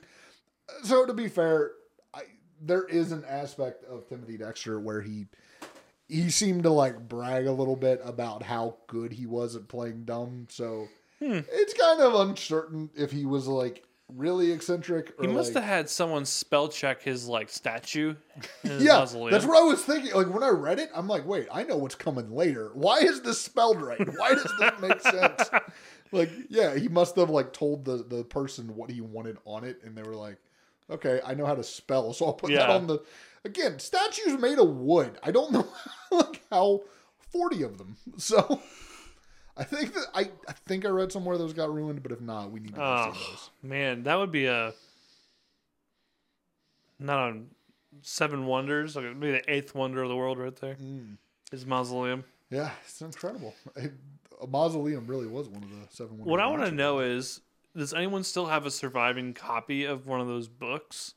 so 0.83 1.05
to 1.05 1.13
be 1.13 1.29
fair, 1.29 1.73
there 2.61 2.85
is 2.85 3.13
an 3.13 3.25
aspect 3.29 3.85
of 3.85 4.09
Timothy 4.09 4.37
Dexter 4.39 4.79
where 4.81 5.01
he 5.03 5.27
he 6.09 6.31
seemed 6.31 6.63
to 6.63 6.71
like 6.71 7.09
brag 7.09 7.47
a 7.47 7.53
little 7.53 7.77
bit 7.77 8.01
about 8.05 8.43
how 8.43 8.77
good 8.87 9.13
he 9.13 9.27
was 9.27 9.57
at 9.57 9.69
playing 9.69 10.05
dumb. 10.05 10.47
So 10.51 10.89
Hmm. 11.19 11.41
it's 11.51 11.73
kind 11.73 12.01
of 12.03 12.15
uncertain 12.29 12.91
if 12.95 13.11
he 13.11 13.25
was 13.25 13.47
like 13.49 13.83
really 14.15 14.53
eccentric. 14.53 15.15
Or 15.19 15.27
He 15.27 15.33
must 15.33 15.55
like, 15.55 15.65
have 15.65 15.73
had 15.73 15.89
someone 15.91 16.25
spell 16.27 16.69
check 16.69 17.03
his 17.03 17.27
like 17.27 17.49
statue. 17.49 18.15
His 18.63 18.85
yeah, 18.85 18.99
mausoleum. 18.99 19.31
that's 19.33 19.47
what 19.47 19.57
I 19.57 19.63
was 19.65 19.83
thinking. 19.83 20.13
Like 20.15 20.29
when 20.33 20.43
I 20.43 20.51
read 20.51 20.79
it, 20.79 20.91
I'm 20.95 21.09
like, 21.09 21.27
wait, 21.27 21.49
I 21.51 21.63
know 21.65 21.77
what's 21.79 21.95
coming 21.95 22.31
later. 22.31 22.71
Why 22.75 22.99
is 22.99 23.23
this 23.23 23.41
spelled 23.41 23.81
right? 23.83 23.99
Why 24.19 24.35
does 24.35 24.53
this 24.61 24.73
make 24.81 25.01
sense? 25.01 25.51
like, 26.13 26.31
yeah, 26.51 26.77
he 26.77 26.87
must 26.89 27.17
have 27.17 27.31
like 27.31 27.53
told 27.55 27.85
the 27.87 28.05
the 28.07 28.23
person 28.25 28.77
what 28.77 28.91
he 28.91 29.01
wanted 29.01 29.39
on 29.47 29.65
it, 29.65 29.81
and 29.83 29.97
they 29.97 30.03
were 30.03 30.15
like, 30.15 30.37
okay, 30.91 31.21
I 31.25 31.35
know 31.35 31.47
how 31.47 31.55
to 31.55 31.63
spell, 31.65 32.13
so 32.13 32.27
I'll 32.27 32.33
put 32.35 32.51
that 32.53 32.71
on 32.71 32.87
the. 32.87 33.01
Again, 33.45 33.79
statues 33.79 34.39
made 34.41 34.59
of 34.59 34.69
wood. 34.69 35.19
I 35.23 35.31
don't 35.31 35.53
know 35.53 35.69
like 36.11 36.43
how 36.51 36.83
forty 37.33 37.63
of 37.63 37.79
them. 37.79 37.97
So. 38.19 38.61
I 39.59 39.65
think 39.65 39.95
that 39.95 40.05
I, 40.15 40.21
I 40.47 40.53
think 40.69 40.85
I 40.85 40.89
read 40.91 41.11
somewhere 41.11 41.39
those 41.39 41.55
got 41.55 41.73
ruined, 41.73 42.03
but 42.03 42.13
if 42.13 42.21
not, 42.21 42.51
we 42.51 42.61
need 42.61 42.75
to 42.75 42.83
Oh, 42.83 43.11
see 43.15 43.19
those. 43.31 43.51
man, 43.63 44.03
that 44.03 44.17
would 44.17 44.31
be 44.31 44.45
a 44.45 44.75
not 46.99 47.19
on 47.19 47.47
Seven 48.03 48.45
Wonders. 48.47 48.97
Like 48.97 49.07
it'd 49.07 49.19
the 49.21 49.51
eighth 49.51 49.75
wonder 49.75 50.03
of 50.03 50.09
the 50.09 50.17
world, 50.17 50.39
right 50.39 50.55
there. 50.57 50.75
Mm. 50.75 51.17
His 51.51 51.65
mausoleum. 51.65 52.25
Yeah, 52.51 52.71
it's 52.85 53.01
incredible. 53.01 53.55
It- 53.77 53.95
a 54.43 54.47
mausoleum 54.47 55.07
really 55.07 55.27
was 55.27 55.49
one 55.49 55.63
of 55.63 55.71
the 55.71 55.77
seven. 55.89 56.19
What 56.19 56.41
I 56.41 56.47
want 56.49 56.63
to 56.67 56.71
know 56.71 56.99
is, 56.99 57.41
does 57.77 57.93
anyone 57.95 58.25
still 58.25 58.47
have 58.47 58.67
a 58.67 58.71
surviving 58.71 59.35
copy 59.35 59.85
of 59.85 60.07
one 60.07 60.21
of 60.21 60.27
those 60.27 60.49
books? 60.49 61.15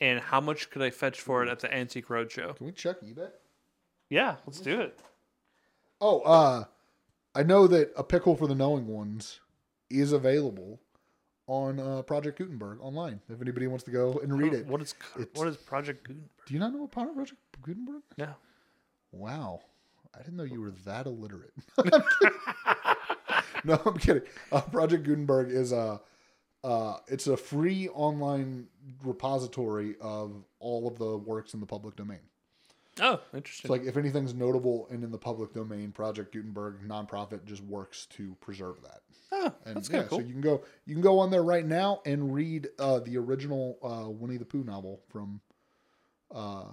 And 0.00 0.18
how 0.18 0.40
much 0.40 0.70
could 0.70 0.82
I 0.82 0.90
fetch 0.90 1.20
for 1.20 1.42
it 1.44 1.48
at 1.48 1.60
the 1.60 1.72
Antique 1.72 2.08
Roadshow? 2.08 2.56
Can 2.56 2.66
we 2.66 2.72
check 2.72 3.00
eBay? 3.00 3.30
Yeah, 4.10 4.36
let's 4.46 4.60
do 4.60 4.80
it. 4.80 4.98
Oh, 6.00 6.20
uh, 6.20 6.64
I 7.34 7.42
know 7.42 7.66
that 7.68 7.92
a 7.96 8.02
pickle 8.04 8.36
for 8.36 8.46
the 8.46 8.54
knowing 8.54 8.86
ones 8.88 9.40
is 9.90 10.12
available 10.12 10.80
on 11.46 11.78
uh, 11.78 12.02
Project 12.02 12.38
Gutenberg 12.38 12.78
online. 12.80 13.20
If 13.28 13.40
anybody 13.40 13.66
wants 13.66 13.84
to 13.84 13.90
go 13.90 14.18
and 14.22 14.36
read 14.38 14.52
it, 14.54 14.66
What 14.66 14.82
is 14.82 14.94
It's- 15.18 15.28
what 15.38 15.46
is 15.48 15.56
Project 15.56 16.04
Gutenberg? 16.08 16.30
do 16.46 16.54
you 16.54 16.60
not 16.60 16.72
know 16.72 16.84
about 16.84 17.14
Project 17.14 17.40
Gutenberg? 17.62 18.02
No. 18.18 18.34
Wow, 19.12 19.60
I 20.14 20.18
didn't 20.18 20.36
know 20.36 20.44
you 20.44 20.60
were 20.60 20.72
that 20.86 21.06
illiterate. 21.06 21.52
no, 23.68 23.80
I'm 23.84 23.98
kidding. 23.98 24.22
Uh, 24.52 24.60
Project 24.62 25.04
Gutenberg 25.04 25.50
is 25.50 25.72
a 25.72 26.00
uh, 26.62 26.96
it's 27.08 27.26
a 27.26 27.36
free 27.36 27.88
online 27.90 28.66
repository 29.02 29.96
of 30.00 30.44
all 30.60 30.88
of 30.88 30.98
the 30.98 31.16
works 31.18 31.52
in 31.54 31.60
the 31.60 31.66
public 31.66 31.94
domain. 31.96 32.20
Oh, 33.00 33.20
interesting. 33.34 33.64
It's 33.64 33.70
like 33.70 33.88
if 33.88 33.96
anything's 33.96 34.34
notable 34.34 34.86
and 34.90 35.02
in 35.02 35.10
the 35.10 35.18
public 35.18 35.52
domain, 35.52 35.90
Project 35.92 36.32
Gutenberg 36.32 36.76
nonprofit 36.86 37.44
just 37.44 37.62
works 37.64 38.06
to 38.10 38.36
preserve 38.40 38.76
that. 38.82 39.00
oh, 39.32 39.52
And 39.66 39.76
that's 39.76 39.88
yeah, 39.88 39.92
kind 39.94 40.04
of 40.04 40.10
cool. 40.10 40.18
so 40.20 40.24
you 40.24 40.32
can 40.32 40.40
go 40.40 40.62
you 40.86 40.94
can 40.94 41.02
go 41.02 41.18
on 41.18 41.30
there 41.30 41.42
right 41.42 41.66
now 41.66 42.00
and 42.06 42.32
read 42.32 42.68
uh, 42.78 43.00
the 43.00 43.18
original 43.18 43.78
uh, 43.82 44.08
Winnie 44.08 44.36
the 44.36 44.44
Pooh 44.44 44.64
novel 44.64 45.00
from 45.08 45.40
uh, 46.32 46.66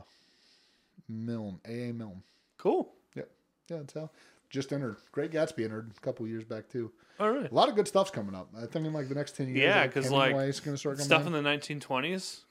Milne, 1.10 1.60
A. 1.68 1.90
A. 1.90 1.94
Milne. 1.94 2.22
cool. 2.58 2.94
Yep, 3.16 3.30
yeah, 3.70 3.78
that's 3.78 3.94
how. 3.94 4.10
Just 4.52 4.72
entered. 4.74 4.98
Great 5.12 5.32
Gatsby 5.32 5.64
entered 5.64 5.92
a 5.96 6.00
couple 6.02 6.28
years 6.28 6.44
back 6.44 6.68
too. 6.70 6.92
All 7.20 7.32
right. 7.32 7.50
A 7.50 7.54
lot 7.54 7.70
of 7.70 7.76
good 7.76 7.88
stuff's 7.88 8.12
coming 8.12 8.36
up. 8.36 8.50
I 8.56 8.66
think 8.68 8.86
in 8.86 8.94
like 8.94 9.08
the 9.10 9.16
next 9.16 9.36
ten 9.36 9.48
years. 9.48 9.60
Yeah, 9.60 9.82
like, 9.82 9.94
'cause, 9.94 10.12
like, 10.12 10.32
Hemingway's 10.34 10.60
gonna 10.60 10.78
start 10.78 10.98
coming 10.98 11.06
Stuff 11.06 11.22
out. 11.22 11.28
in 11.28 11.34
the 11.34 11.42
1920s. 11.42 12.42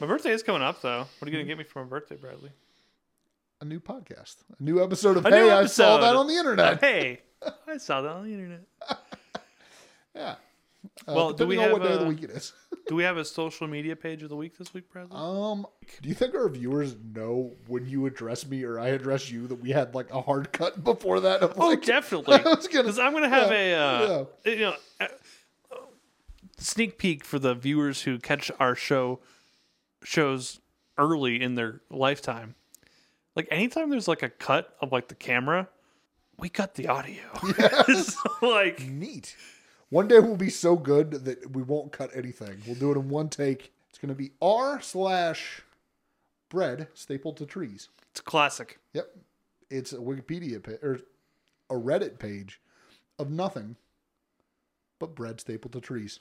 my 0.00 0.06
birthday 0.06 0.32
is 0.32 0.42
coming 0.42 0.62
up, 0.62 0.82
though. 0.82 1.06
What 1.18 1.28
are 1.28 1.30
you 1.30 1.32
gonna 1.38 1.44
get 1.44 1.56
me 1.58 1.64
for 1.64 1.82
my 1.84 1.88
birthday, 1.88 2.16
Bradley? 2.16 2.50
a 3.62 3.64
new 3.66 3.78
podcast, 3.78 4.36
a 4.58 4.62
new 4.62 4.82
episode 4.82 5.18
of 5.18 5.26
A 5.26 5.30
Hey, 5.30 5.50
I 5.50 5.66
saw 5.66 5.98
that 5.98 6.16
on 6.16 6.26
the 6.26 6.34
internet. 6.34 6.80
hey, 6.80 7.20
I 7.68 7.76
saw 7.76 8.00
that 8.00 8.10
on 8.12 8.24
the 8.24 8.32
internet. 8.32 8.62
Yeah. 10.14 10.34
Uh, 11.06 11.12
Well, 11.14 11.32
do 11.32 11.46
we 11.46 11.56
depending 11.56 11.72
what 11.72 11.82
have 11.82 11.90
day 11.90 11.94
of 11.94 12.00
the 12.00 12.06
a- 12.06 12.08
week 12.08 12.22
it 12.22 12.30
is. 12.30 12.52
Do 12.88 12.96
we 12.96 13.04
have 13.04 13.18
a 13.18 13.24
social 13.24 13.68
media 13.68 13.94
page 13.94 14.22
of 14.24 14.30
the 14.30 14.36
week 14.36 14.58
this 14.58 14.74
week, 14.74 14.90
Bradley? 14.90 15.12
Um, 15.14 15.64
do 16.02 16.08
you 16.08 16.14
think 16.14 16.34
our 16.34 16.48
viewers 16.48 16.96
know 17.14 17.52
when 17.68 17.86
you 17.86 18.06
address 18.06 18.44
me 18.46 18.64
or 18.64 18.80
I 18.80 18.88
address 18.88 19.30
you 19.30 19.46
that 19.46 19.56
we 19.56 19.70
had 19.70 19.94
like 19.94 20.10
a 20.12 20.20
hard 20.20 20.52
cut 20.52 20.82
before 20.82 21.20
that? 21.20 21.40
Of 21.42 21.54
oh, 21.56 21.68
like, 21.68 21.84
definitely. 21.84 22.38
Because 22.62 22.98
I'm 22.98 23.12
gonna 23.12 23.28
have 23.28 23.52
yeah, 23.52 24.08
a 24.08 24.20
uh, 24.20 24.24
you 24.44 24.56
know 24.58 24.74
uh, 25.00 25.06
sneak 26.58 26.98
peek 26.98 27.24
for 27.24 27.38
the 27.38 27.54
viewers 27.54 28.02
who 28.02 28.18
catch 28.18 28.50
our 28.58 28.74
show 28.74 29.20
shows 30.02 30.60
early 30.98 31.40
in 31.40 31.54
their 31.54 31.82
lifetime. 31.90 32.54
Like 33.36 33.46
anytime 33.52 33.90
there's 33.90 34.08
like 34.08 34.22
a 34.24 34.30
cut 34.30 34.74
of 34.80 34.90
like 34.90 35.08
the 35.08 35.14
camera, 35.14 35.68
we 36.38 36.48
cut 36.48 36.74
the 36.74 36.88
audio. 36.88 37.22
So, 37.94 38.18
like 38.42 38.80
neat. 38.82 39.36
One 39.90 40.08
day 40.08 40.20
we'll 40.20 40.36
be 40.36 40.50
so 40.50 40.76
good 40.76 41.10
that 41.24 41.50
we 41.54 41.62
won't 41.62 41.92
cut 41.92 42.10
anything. 42.14 42.62
We'll 42.66 42.76
do 42.76 42.92
it 42.92 42.96
in 42.96 43.08
one 43.08 43.28
take. 43.28 43.72
It's 43.90 43.98
gonna 43.98 44.14
be 44.14 44.30
r 44.40 44.80
slash 44.80 45.62
bread 46.48 46.88
stapled 46.94 47.36
to 47.38 47.46
trees. 47.46 47.88
it's 48.10 48.20
classic. 48.20 48.78
Yep, 48.94 49.08
it's 49.68 49.92
a 49.92 49.98
Wikipedia 49.98 50.62
page 50.62 50.78
or 50.82 51.00
a 51.68 51.74
Reddit 51.74 52.18
page 52.18 52.60
of 53.18 53.30
nothing 53.30 53.76
but 54.98 55.14
bread 55.14 55.40
stapled 55.40 55.72
to 55.72 55.80
trees. 55.80 56.20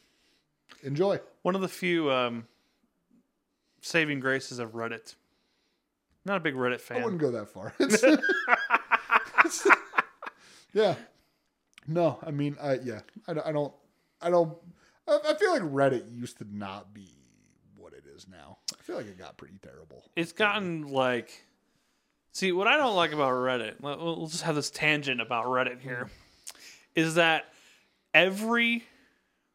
Enjoy. 0.84 1.20
One 1.42 1.56
of 1.56 1.62
the 1.62 1.68
few 1.68 2.12
um, 2.12 2.48
saving 3.82 4.20
graces 4.20 4.60
of 4.60 4.74
Reddit. 4.74 5.16
Not 6.26 6.38
a 6.38 6.40
big 6.40 6.56
Reddit 6.56 6.82
fan. 6.82 7.02
I 7.02 7.04
wouldn't 7.06 7.22
go 7.22 7.32
that 7.32 7.50
far. 7.50 7.74
Yeah. 10.74 10.96
No, 11.90 12.20
I 12.26 12.32
mean, 12.32 12.56
I 12.62 12.76
yeah, 12.84 13.00
I, 13.28 13.34
don't- 13.34 13.48
I 13.48 13.52
don't, 13.52 13.74
I 14.22 14.30
don't. 14.30 14.56
I, 15.08 15.20
I 15.30 15.34
feel 15.36 15.52
like 15.52 15.62
Reddit 15.64 16.16
used 16.16 16.38
to 16.38 16.46
not 16.56 16.94
be 16.94 17.10
what 17.76 17.94
it 17.94 18.04
is 18.16 18.28
now. 18.30 18.58
I 18.78 18.82
feel 18.84 18.96
like 18.98 19.08
it 19.08 19.18
got 19.18 19.38
pretty 19.38 19.58
terrible. 19.64 20.04
it's 20.16 20.32
gotten 20.32 20.88
like 20.88 21.44
see 22.32 22.52
what 22.52 22.68
i 22.68 22.78
don't 22.78 22.96
like 22.96 23.12
about 23.12 23.32
reddit 23.32 23.74
let- 23.82 23.98
we'll 24.00 24.28
just 24.28 24.44
have 24.44 24.54
this 24.56 24.70
tangent 24.70 25.20
about 25.20 25.46
reddit 25.46 25.82
here 25.82 26.08
is 26.96 27.16
that 27.16 27.46
every 28.14 28.84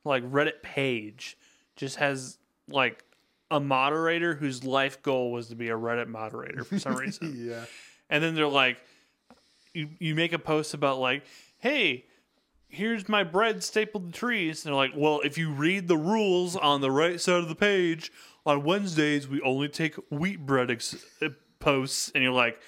like 0.04 0.22
reddit 0.30 0.60
page 0.62 1.36
just 1.76 1.96
has 1.96 2.36
like 2.68 3.04
a 3.50 3.60
moderator 3.60 4.34
whose 4.34 4.64
life 4.64 5.00
goal 5.02 5.30
was 5.32 5.48
to 5.48 5.54
be 5.54 5.68
a 5.68 5.74
reddit 5.76 6.08
moderator 6.08 6.64
for 6.64 6.78
some 6.78 6.94
reason 6.96 7.34
Yeah, 7.36 7.64
and 8.10 8.22
then 8.22 8.34
they're 8.34 8.48
like 8.48 8.78
you, 9.72 9.88
you 10.00 10.14
make 10.16 10.32
a 10.32 10.38
post 10.38 10.74
about 10.74 10.98
like 10.98 11.24
hey 11.58 12.04
here's 12.68 13.08
my 13.08 13.22
bread 13.22 13.62
stapled 13.62 14.12
to 14.12 14.18
trees 14.18 14.64
and 14.64 14.70
they're 14.70 14.76
like 14.76 14.92
well 14.96 15.20
if 15.24 15.38
you 15.38 15.50
read 15.50 15.88
the 15.88 15.96
rules 15.96 16.56
on 16.56 16.80
the 16.80 16.90
right 16.90 17.20
side 17.20 17.36
of 17.36 17.48
the 17.48 17.54
page 17.54 18.10
on 18.44 18.64
wednesdays 18.64 19.28
we 19.28 19.40
only 19.42 19.68
take 19.68 19.94
wheat 20.10 20.44
bread 20.44 20.70
ex- 20.70 21.04
uh, 21.22 21.28
posts 21.60 22.10
and 22.14 22.22
you're 22.22 22.32
like 22.32 22.58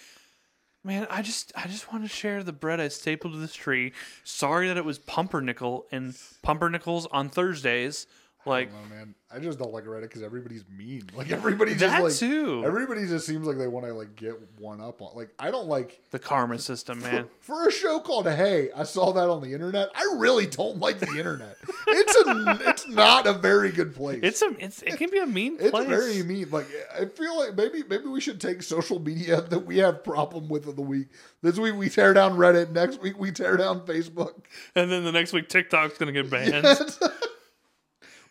Man, 0.86 1.08
I 1.10 1.20
just 1.20 1.50
I 1.56 1.66
just 1.66 1.92
want 1.92 2.04
to 2.04 2.08
share 2.08 2.44
the 2.44 2.52
bread 2.52 2.78
I 2.78 2.86
stapled 2.86 3.32
to 3.32 3.40
this 3.40 3.56
tree. 3.56 3.92
Sorry 4.22 4.68
that 4.68 4.76
it 4.76 4.84
was 4.84 5.00
pumpernickel 5.00 5.84
and 5.90 6.14
pumpernickels 6.44 7.08
on 7.10 7.28
Thursdays. 7.28 8.06
Like 8.46 8.70
I 8.70 8.72
know, 8.88 8.94
man. 8.96 9.14
I 9.28 9.40
just 9.40 9.58
don't 9.58 9.72
like 9.72 9.84
Reddit 9.84 10.02
because 10.02 10.22
everybody's 10.22 10.64
mean. 10.68 11.02
Like 11.16 11.30
everybody 11.32 11.72
just 11.72 11.80
that 11.80 12.02
like 12.02 12.14
too. 12.14 12.62
everybody 12.64 13.06
just 13.06 13.26
seems 13.26 13.46
like 13.46 13.58
they 13.58 13.66
want 13.66 13.86
to 13.86 13.92
like 13.94 14.14
get 14.16 14.34
one 14.58 14.80
up 14.80 15.02
on. 15.02 15.16
Like 15.16 15.30
I 15.38 15.50
don't 15.50 15.66
like 15.66 16.00
the 16.10 16.18
karma 16.18 16.58
system, 16.58 17.00
man. 17.00 17.26
for 17.40 17.66
a 17.68 17.72
show 17.72 17.98
called 18.00 18.26
Hey. 18.28 18.70
I 18.76 18.84
saw 18.84 19.12
that 19.12 19.28
on 19.28 19.40
the 19.42 19.52
internet. 19.52 19.88
I 19.94 20.16
really 20.18 20.46
don't 20.46 20.78
like 20.78 21.00
the 21.00 21.08
internet. 21.18 21.56
it's 21.88 22.14
a 22.16 22.68
it's 22.70 22.88
not 22.88 23.26
a 23.26 23.32
very 23.32 23.72
good 23.72 23.94
place. 23.94 24.20
It's 24.22 24.42
a 24.42 24.54
it's 24.58 24.82
it 24.82 24.96
can 24.96 25.10
be 25.10 25.18
a 25.18 25.26
mean 25.26 25.56
place. 25.56 25.66
It's 25.68 25.70
place. 25.72 25.88
very 25.88 26.22
mean. 26.22 26.50
Like 26.50 26.66
I 26.94 27.06
feel 27.06 27.36
like 27.36 27.56
maybe 27.56 27.82
maybe 27.88 28.06
we 28.06 28.20
should 28.20 28.40
take 28.40 28.62
social 28.62 29.00
media 29.00 29.40
that 29.50 29.60
we 29.60 29.78
have 29.78 30.04
problem 30.04 30.48
with 30.48 30.66
of 30.68 30.76
the 30.76 30.82
week. 30.82 31.08
This 31.42 31.58
week 31.58 31.74
we 31.74 31.88
tear 31.88 32.12
down 32.14 32.36
Reddit. 32.36 32.70
Next 32.70 33.00
week 33.02 33.18
we 33.18 33.32
tear 33.32 33.56
down 33.56 33.80
Facebook. 33.86 34.34
and 34.76 34.90
then 34.90 35.02
the 35.04 35.12
next 35.12 35.32
week 35.32 35.48
TikTok's 35.48 35.98
gonna 35.98 36.12
get 36.12 36.30
banned. 36.30 36.64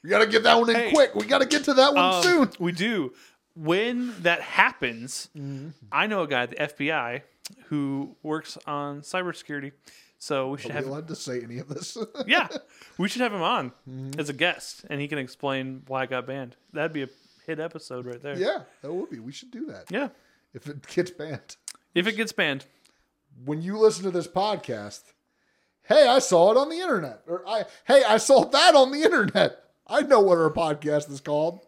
We 0.05 0.09
gotta 0.11 0.27
get 0.27 0.43
that 0.43 0.59
one 0.59 0.69
in 0.69 0.75
Hey. 0.75 0.91
quick. 0.91 1.15
We 1.15 1.25
gotta 1.25 1.45
get 1.47 1.63
to 1.65 1.73
that 1.73 1.93
one 1.95 2.13
Um, 2.15 2.23
soon. 2.23 2.49
We 2.59 2.71
do. 2.71 3.13
When 3.55 4.13
that 4.21 4.41
happens, 4.41 5.29
Mm-hmm. 5.35 5.69
I 5.91 6.05
know 6.07 6.21
a 6.21 6.27
guy 6.27 6.43
at 6.43 6.49
the 6.51 6.55
FBI 6.57 7.21
who 7.65 8.15
works 8.21 8.57
on 8.67 9.01
cybersecurity. 9.01 9.71
So 10.17 10.49
we 10.49 10.57
should 10.59 10.71
Are 10.71 10.73
we 10.73 10.77
have 10.77 10.87
allowed 10.87 11.07
to 11.09 11.15
say 11.15 11.41
any 11.41 11.57
of 11.59 11.67
this? 11.67 11.97
yeah, 12.27 12.47
we 12.97 13.07
should 13.09 13.21
have 13.21 13.33
him 13.33 13.41
on 13.41 13.71
Mm-hmm. 13.89 14.19
as 14.19 14.29
a 14.29 14.33
guest, 14.33 14.85
and 14.89 15.01
he 15.01 15.07
can 15.07 15.17
explain 15.17 15.83
why 15.87 16.03
I 16.03 16.05
got 16.05 16.25
banned. 16.27 16.55
That'd 16.73 16.93
be 16.93 17.03
a 17.03 17.09
hit 17.47 17.59
episode 17.59 18.05
right 18.05 18.21
there. 18.21 18.37
yeah, 18.37 18.59
that 18.81 18.93
would 18.93 19.09
be. 19.09 19.19
We 19.19 19.31
should 19.31 19.51
do 19.51 19.65
that 19.67 19.85
Yeah. 19.89 20.09
if 20.53 20.67
it 20.67 20.85
gets 20.87 21.11
banned. 21.11 21.55
If 21.95 22.07
it 22.07 22.13
gets 22.15 22.31
banned, 22.31 22.65
When 23.43 23.61
you 23.61 23.77
listen 23.77 24.03
to 24.05 24.11
this 24.11 24.27
podcast, 24.27 25.03
hey, 25.83 26.07
I 26.07 26.19
saw 26.19 26.51
it 26.51 26.57
on 26.57 26.69
the 26.69 26.77
internet, 26.79 27.21
or 27.27 27.43
I 27.47 27.65
hey, 27.85 28.01
I 28.05 28.17
saw 28.17 28.45
that 28.45 28.75
on 28.75 28.91
the 28.91 29.01
internet. 29.03 29.61
I 29.87 30.01
know 30.01 30.21
what 30.21 30.37
our 30.37 30.49
podcast 30.49 31.11
is 31.11 31.21
called. 31.21 31.59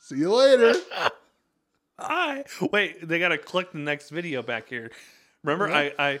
See 0.00 0.16
you 0.16 0.34
later. 0.34 0.74
I 1.98 2.44
wait. 2.72 3.06
They 3.06 3.18
gotta 3.18 3.38
click 3.38 3.72
the 3.72 3.78
next 3.78 4.10
video 4.10 4.42
back 4.42 4.68
here. 4.68 4.90
Remember, 5.44 5.72
I 5.72 5.92
I 5.98 6.20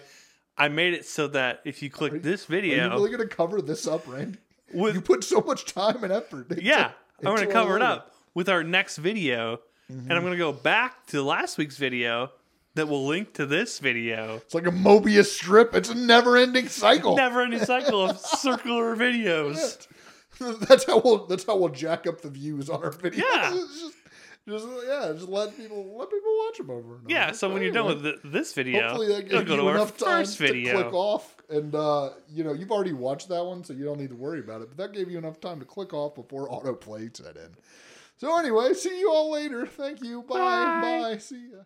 I 0.56 0.68
made 0.68 0.94
it 0.94 1.06
so 1.06 1.28
that 1.28 1.60
if 1.64 1.82
you 1.82 1.90
click 1.90 2.22
this 2.22 2.44
video, 2.44 2.88
Are 2.88 2.88
you 2.88 2.94
really 2.94 3.16
going 3.16 3.28
to 3.28 3.34
cover 3.34 3.62
this 3.62 3.86
up, 3.86 4.06
Randy? 4.06 4.38
With- 4.74 4.94
you 4.94 5.00
put 5.00 5.24
so 5.24 5.40
much 5.40 5.72
time 5.72 6.02
and 6.04 6.12
effort. 6.12 6.50
into- 6.50 6.62
yeah, 6.62 6.92
I'm 7.24 7.34
gonna 7.34 7.46
cover 7.46 7.76
it 7.76 7.82
up 7.82 8.14
with 8.34 8.48
our 8.48 8.62
next 8.62 8.98
video, 8.98 9.60
and 9.88 10.12
I'm 10.12 10.18
mm-hmm. 10.18 10.24
gonna 10.26 10.36
go 10.36 10.52
back 10.52 11.06
to 11.08 11.22
last 11.22 11.58
week's 11.58 11.76
video 11.76 12.32
that 12.74 12.86
will 12.86 13.06
link 13.06 13.34
to 13.34 13.46
this 13.46 13.78
video. 13.78 14.36
It's 14.36 14.54
like 14.54 14.66
a 14.66 14.70
Mobius 14.70 15.26
strip. 15.26 15.74
It's 15.74 15.88
a 15.88 15.94
never-ending 15.94 16.68
cycle. 16.68 17.16
Never 17.16 17.42
ending 17.42 17.64
cycle 17.64 18.10
of 18.10 18.18
circular 18.40 18.94
videos. 18.94 19.86
that's 20.68 20.84
how 20.84 21.00
we'll 21.00 21.26
that's 21.26 21.44
how 21.44 21.56
we'll 21.56 21.68
jack 21.68 22.06
up 22.06 22.20
the 22.20 22.30
views 22.30 22.68
on 22.68 22.82
our 22.82 22.92
videos. 22.92 23.18
Yeah. 23.18 23.50
Just, 23.68 23.94
just 24.48 24.66
yeah, 24.86 25.12
just 25.12 25.28
let 25.28 25.54
people 25.58 25.94
let 25.98 26.08
people 26.08 26.30
watch 26.46 26.56
them 26.56 26.70
over 26.70 26.94
and 26.94 27.04
over. 27.04 27.04
Yeah, 27.06 27.32
so 27.32 27.52
when 27.52 27.60
you're 27.60 27.70
done 27.70 27.84
with 27.84 28.02
th 28.02 28.16
this 28.24 28.54
video, 28.54 28.80
hopefully 28.80 29.08
that 29.08 29.28
gives 29.28 29.44
go 29.44 29.56
you 29.56 29.68
enough 29.68 29.94
time 29.98 30.24
first 30.24 30.38
to 30.38 30.62
click 30.62 30.94
off, 30.94 31.36
and 31.50 31.74
uh, 31.74 32.10
you 32.30 32.44
know 32.44 32.54
you've 32.54 32.70
already 32.70 32.94
watched 32.94 33.28
that 33.28 33.44
one, 33.44 33.62
so 33.62 33.74
you 33.74 33.84
don't 33.84 33.98
need 33.98 34.08
to 34.08 34.16
worry 34.16 34.40
about 34.40 34.62
it. 34.62 34.68
But 34.68 34.78
that 34.78 34.94
gave 34.94 35.10
you 35.10 35.18
enough 35.18 35.38
time 35.38 35.58
to 35.60 35.66
click 35.66 35.92
off 35.92 36.14
before 36.14 36.48
autoplay 36.48 37.14
set 37.14 37.36
in. 37.36 37.56
So 38.16 38.38
anyway, 38.38 38.72
see 38.72 38.98
you 38.98 39.10
all 39.10 39.30
later. 39.30 39.66
Thank 39.66 40.02
you. 40.02 40.22
Bye. 40.22 40.38
Bye. 40.38 40.80
Bye. 41.02 41.18
See 41.18 41.50
ya. 41.52 41.64